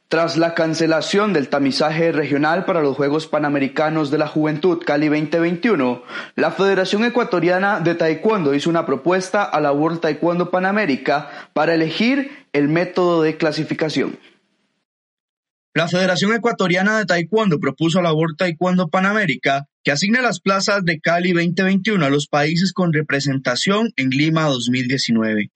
Tras 0.10 0.38
la 0.38 0.53
cancelación 0.53 1.34
del 1.34 1.49
tamizaje 1.49 2.14
regional 2.14 2.64
para 2.64 2.82
los 2.82 2.95
Juegos 2.95 3.28
Panamericanos 3.28 4.10
de 4.10 4.18
la 4.18 4.28
Juventud 4.28 4.82
Cali 4.86 5.10
2021, 5.10 6.01
la 6.38 6.51
Federación 6.51 7.03
Ecuatoriana 7.03 7.82
de 7.82 7.93
Taekwondo 7.93 8.55
hizo 8.55 8.70
una 8.70 8.86
propuesta 8.86 9.43
a 9.43 9.60
la 9.60 9.74
World 9.74 9.99
Taekwondo 9.99 10.49
Panamérica 10.49 11.49
para 11.51 11.74
elegir 11.74 12.47
el 12.53 12.70
método 12.70 13.22
de 13.22 13.36
clasificación. 13.36 14.18
La 15.74 15.89
Federación 15.89 16.34
Ecuatoriana 16.34 16.99
de 16.99 17.05
Taekwondo 17.05 17.60
propuso 17.60 17.99
a 17.99 18.01
la 18.01 18.14
World 18.14 18.38
Taekwondo 18.38 18.88
Panamérica 18.88 19.68
que 19.84 19.91
asigne 19.91 20.22
las 20.22 20.39
plazas 20.39 20.86
de 20.86 21.01
Cali 21.01 21.34
2021 21.34 22.05
a 22.05 22.10
los 22.10 22.28
países 22.28 22.72
con 22.72 22.93
representación 22.93 23.91
en 23.97 24.10
Lima 24.12 24.43
2019. 24.45 25.51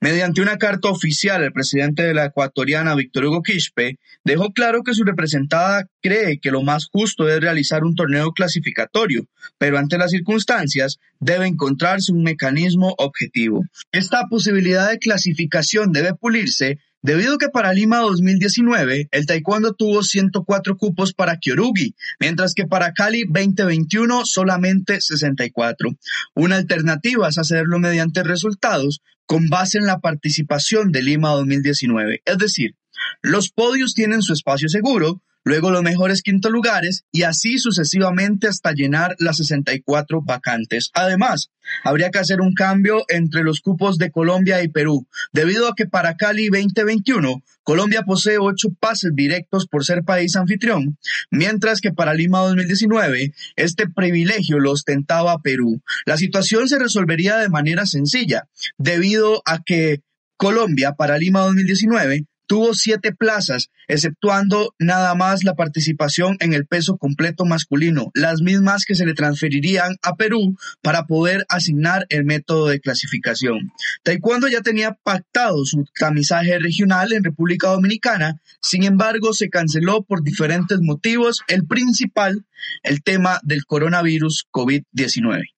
Mediante 0.00 0.42
una 0.42 0.58
carta 0.58 0.90
oficial, 0.90 1.42
el 1.42 1.52
presidente 1.52 2.02
de 2.02 2.12
la 2.12 2.26
ecuatoriana, 2.26 2.94
Víctor 2.94 3.24
Hugo 3.24 3.42
Quispe, 3.42 3.98
dejó 4.22 4.52
claro 4.52 4.82
que 4.82 4.92
su 4.92 5.04
representada 5.04 5.86
cree 6.02 6.38
que 6.40 6.50
lo 6.50 6.62
más 6.62 6.88
justo 6.92 7.28
es 7.28 7.40
realizar 7.40 7.84
un 7.84 7.94
torneo 7.94 8.32
clasificatorio, 8.32 9.26
pero 9.56 9.78
ante 9.78 9.96
las 9.96 10.10
circunstancias 10.10 10.98
debe 11.20 11.46
encontrarse 11.46 12.12
un 12.12 12.22
mecanismo 12.22 12.94
objetivo. 12.98 13.62
Esta 13.92 14.26
posibilidad 14.28 14.90
de 14.90 14.98
clasificación 14.98 15.92
debe 15.92 16.14
pulirse 16.14 16.78
Debido 17.04 17.34
a 17.34 17.38
que 17.38 17.50
para 17.50 17.74
Lima 17.74 17.98
2019 17.98 19.08
el 19.10 19.26
taekwondo 19.26 19.74
tuvo 19.74 20.02
104 20.02 20.78
cupos 20.78 21.12
para 21.12 21.36
Kyorugi, 21.36 21.94
mientras 22.18 22.54
que 22.54 22.66
para 22.66 22.94
Cali 22.94 23.24
2021 23.24 24.24
solamente 24.24 25.02
64. 25.02 25.90
Una 26.34 26.56
alternativa 26.56 27.28
es 27.28 27.36
hacerlo 27.36 27.78
mediante 27.78 28.22
resultados 28.22 29.02
con 29.26 29.50
base 29.50 29.76
en 29.76 29.84
la 29.84 30.00
participación 30.00 30.92
de 30.92 31.02
Lima 31.02 31.32
2019, 31.32 32.22
es 32.24 32.38
decir, 32.38 32.74
los 33.20 33.50
podios 33.50 33.92
tienen 33.92 34.22
su 34.22 34.32
espacio 34.32 34.70
seguro, 34.70 35.20
luego 35.44 35.70
los 35.70 35.82
mejores 35.82 36.22
quinto 36.22 36.50
lugares 36.50 37.04
y 37.12 37.22
así 37.22 37.58
sucesivamente 37.58 38.48
hasta 38.48 38.72
llenar 38.72 39.14
las 39.18 39.36
64 39.36 40.22
vacantes. 40.22 40.90
Además, 40.94 41.50
habría 41.84 42.10
que 42.10 42.18
hacer 42.18 42.40
un 42.40 42.54
cambio 42.54 43.04
entre 43.08 43.42
los 43.42 43.60
cupos 43.60 43.98
de 43.98 44.10
Colombia 44.10 44.62
y 44.62 44.68
Perú, 44.68 45.06
debido 45.32 45.68
a 45.68 45.74
que 45.74 45.86
para 45.86 46.16
Cali 46.16 46.48
2021 46.48 47.42
Colombia 47.62 48.02
posee 48.02 48.36
ocho 48.38 48.68
pases 48.78 49.12
directos 49.14 49.66
por 49.66 49.84
ser 49.84 50.04
país 50.04 50.36
anfitrión, 50.36 50.98
mientras 51.30 51.80
que 51.80 51.92
para 51.92 52.12
Lima 52.12 52.40
2019 52.40 53.32
este 53.56 53.88
privilegio 53.88 54.58
lo 54.58 54.72
ostentaba 54.72 55.40
Perú. 55.40 55.80
La 56.04 56.18
situación 56.18 56.68
se 56.68 56.78
resolvería 56.78 57.38
de 57.38 57.48
manera 57.48 57.86
sencilla, 57.86 58.48
debido 58.76 59.42
a 59.46 59.62
que 59.64 60.02
Colombia 60.36 60.92
para 60.92 61.16
Lima 61.16 61.40
2019 61.40 62.26
Tuvo 62.46 62.74
siete 62.74 63.12
plazas, 63.12 63.70
exceptuando 63.88 64.74
nada 64.78 65.14
más 65.14 65.44
la 65.44 65.54
participación 65.54 66.36
en 66.40 66.52
el 66.52 66.66
peso 66.66 66.98
completo 66.98 67.44
masculino, 67.44 68.10
las 68.14 68.42
mismas 68.42 68.84
que 68.84 68.94
se 68.94 69.06
le 69.06 69.14
transferirían 69.14 69.96
a 70.02 70.16
Perú 70.16 70.56
para 70.82 71.06
poder 71.06 71.46
asignar 71.48 72.06
el 72.10 72.24
método 72.24 72.68
de 72.68 72.80
clasificación. 72.80 73.72
Taekwondo 74.02 74.48
ya 74.48 74.60
tenía 74.60 74.92
pactado 75.02 75.64
su 75.64 75.84
tamizaje 75.98 76.58
regional 76.58 77.12
en 77.12 77.24
República 77.24 77.68
Dominicana, 77.68 78.40
sin 78.60 78.84
embargo 78.84 79.32
se 79.32 79.48
canceló 79.48 80.02
por 80.02 80.22
diferentes 80.22 80.80
motivos, 80.80 81.42
el 81.48 81.66
principal, 81.66 82.44
el 82.82 83.02
tema 83.02 83.40
del 83.42 83.64
coronavirus 83.64 84.46
COVID-19. 84.52 85.54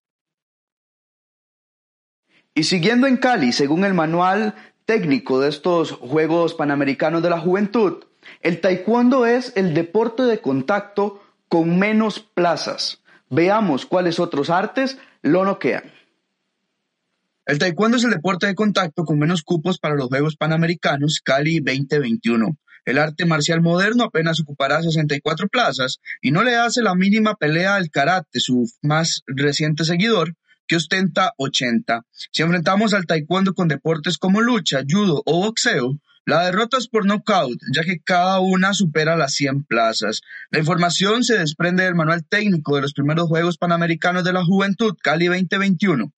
Y 2.55 2.63
siguiendo 2.63 3.07
en 3.07 3.19
Cali, 3.19 3.53
según 3.53 3.85
el 3.85 3.93
manual 3.93 4.55
técnico 4.87 5.41
de 5.41 5.49
estos 5.49 5.93
Juegos 5.93 6.55
Panamericanos 6.55 7.23
de 7.23 7.31
la 7.31 7.41
Juventud, 7.41 8.05
el 8.41 8.61
taekwondo 8.61 9.27
es 9.27 9.53
el 9.57 9.75
deporte 9.75 10.23
de 10.23 10.41
contacto 10.41 11.23
con 11.49 11.79
menos 11.79 12.21
plazas. 12.21 13.03
Veamos 13.29 13.85
cuáles 13.85 14.21
otros 14.21 14.49
artes 14.49 14.99
lo 15.23 15.45
noquean. 15.45 15.93
El 17.45 17.59
taekwondo 17.59 17.97
es 17.97 18.05
el 18.05 18.11
deporte 18.11 18.47
de 18.47 18.55
contacto 18.55 19.05
con 19.05 19.19
menos 19.19 19.43
cupos 19.43 19.79
para 19.79 19.95
los 19.95 20.09
Juegos 20.09 20.37
Panamericanos 20.37 21.21
Cali 21.23 21.61
2021. 21.61 22.57
El 22.85 22.99
arte 22.99 23.27
marcial 23.27 23.61
moderno 23.63 24.05
apenas 24.05 24.41
ocupará 24.41 24.81
64 24.81 25.49
plazas 25.49 25.99
y 26.23 26.31
no 26.31 26.45
le 26.45 26.55
hace 26.55 26.83
la 26.83 26.95
mínima 26.95 27.35
pelea 27.35 27.75
al 27.75 27.91
karate, 27.91 28.39
su 28.39 28.71
más 28.81 29.23
reciente 29.27 29.85
seguidor, 29.85 30.35
que 30.67 30.77
ostenta 30.77 31.33
80. 31.39 32.05
Si 32.33 32.43
enfrentamos 32.43 32.95
al 32.95 33.07
taekwondo 33.07 33.55
con 33.55 33.69
deportes 33.69 34.19
como 34.19 34.41
lucha, 34.41 34.83
judo 34.89 35.23
o 35.25 35.41
boxeo, 35.45 35.99
la 36.29 36.45
derrota 36.45 36.77
es 36.77 36.89
por 36.89 37.07
nocaut, 37.07 37.57
ya 37.73 37.83
que 37.83 38.01
cada 38.01 38.41
una 38.41 38.75
supera 38.75 39.17
las 39.17 39.35
100 39.35 39.63
plazas. 39.63 40.23
La 40.51 40.59
información 40.59 41.23
se 41.23 41.39
desprende 41.39 41.85
del 41.85 41.95
manual 41.95 42.27
técnico 42.29 42.75
de 42.75 42.83
los 42.83 42.95
primeros 42.95 43.29
Juegos 43.29 43.59
Panamericanos 43.59 44.25
de 44.25 44.33
la 44.33 44.45
Juventud, 44.45 44.97
Cali 45.01 45.27
2021. 45.27 46.13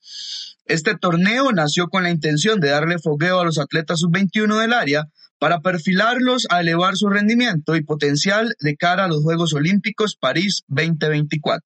Este 0.65 0.97
torneo 0.97 1.53
nació 1.53 1.89
con 1.89 2.05
la 2.05 2.11
intención 2.11 2.59
de 2.59 2.69
darle 2.69 2.99
fogueo 2.99 3.41
a 3.41 3.45
los 3.45 3.59
atletas 3.59 4.01
sub-21 4.01 4.59
del 4.61 4.73
área 4.73 5.09
para 5.39 5.61
perfilarlos 5.61 6.47
a 6.49 6.61
elevar 6.61 6.97
su 6.97 7.11
rendimiento 7.11 7.77
y 7.77 7.85
potencial 7.85 8.55
de 8.61 8.77
cara 8.77 9.05
a 9.05 9.09
los 9.09 9.23
Juegos 9.23 9.53
Olímpicos 9.53 10.17
París 10.17 10.65
2024. 10.69 11.63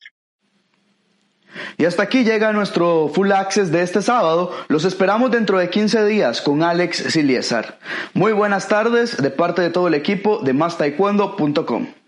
Y 1.76 1.84
hasta 1.84 2.03
aquí 2.03 2.24
llega 2.24 2.53
nuestro 2.53 3.11
Full 3.12 3.32
Access 3.32 3.70
de 3.70 3.82
este 3.82 4.03
sábado. 4.03 4.53
Los 4.68 4.84
esperamos 4.84 5.30
dentro 5.30 5.59
de 5.59 5.70
15 5.70 6.05
días 6.07 6.40
con 6.40 6.62
Alex 6.62 7.12
Siliesar. 7.12 7.78
Muy 8.14 8.32
buenas 8.32 8.68
tardes 8.68 9.16
de 9.16 9.30
parte 9.30 9.62
de 9.62 9.70
todo 9.70 9.88
el 9.88 9.94
equipo 9.94 10.40
de 10.42 10.53
MásTaekwondo.com. 10.53 12.01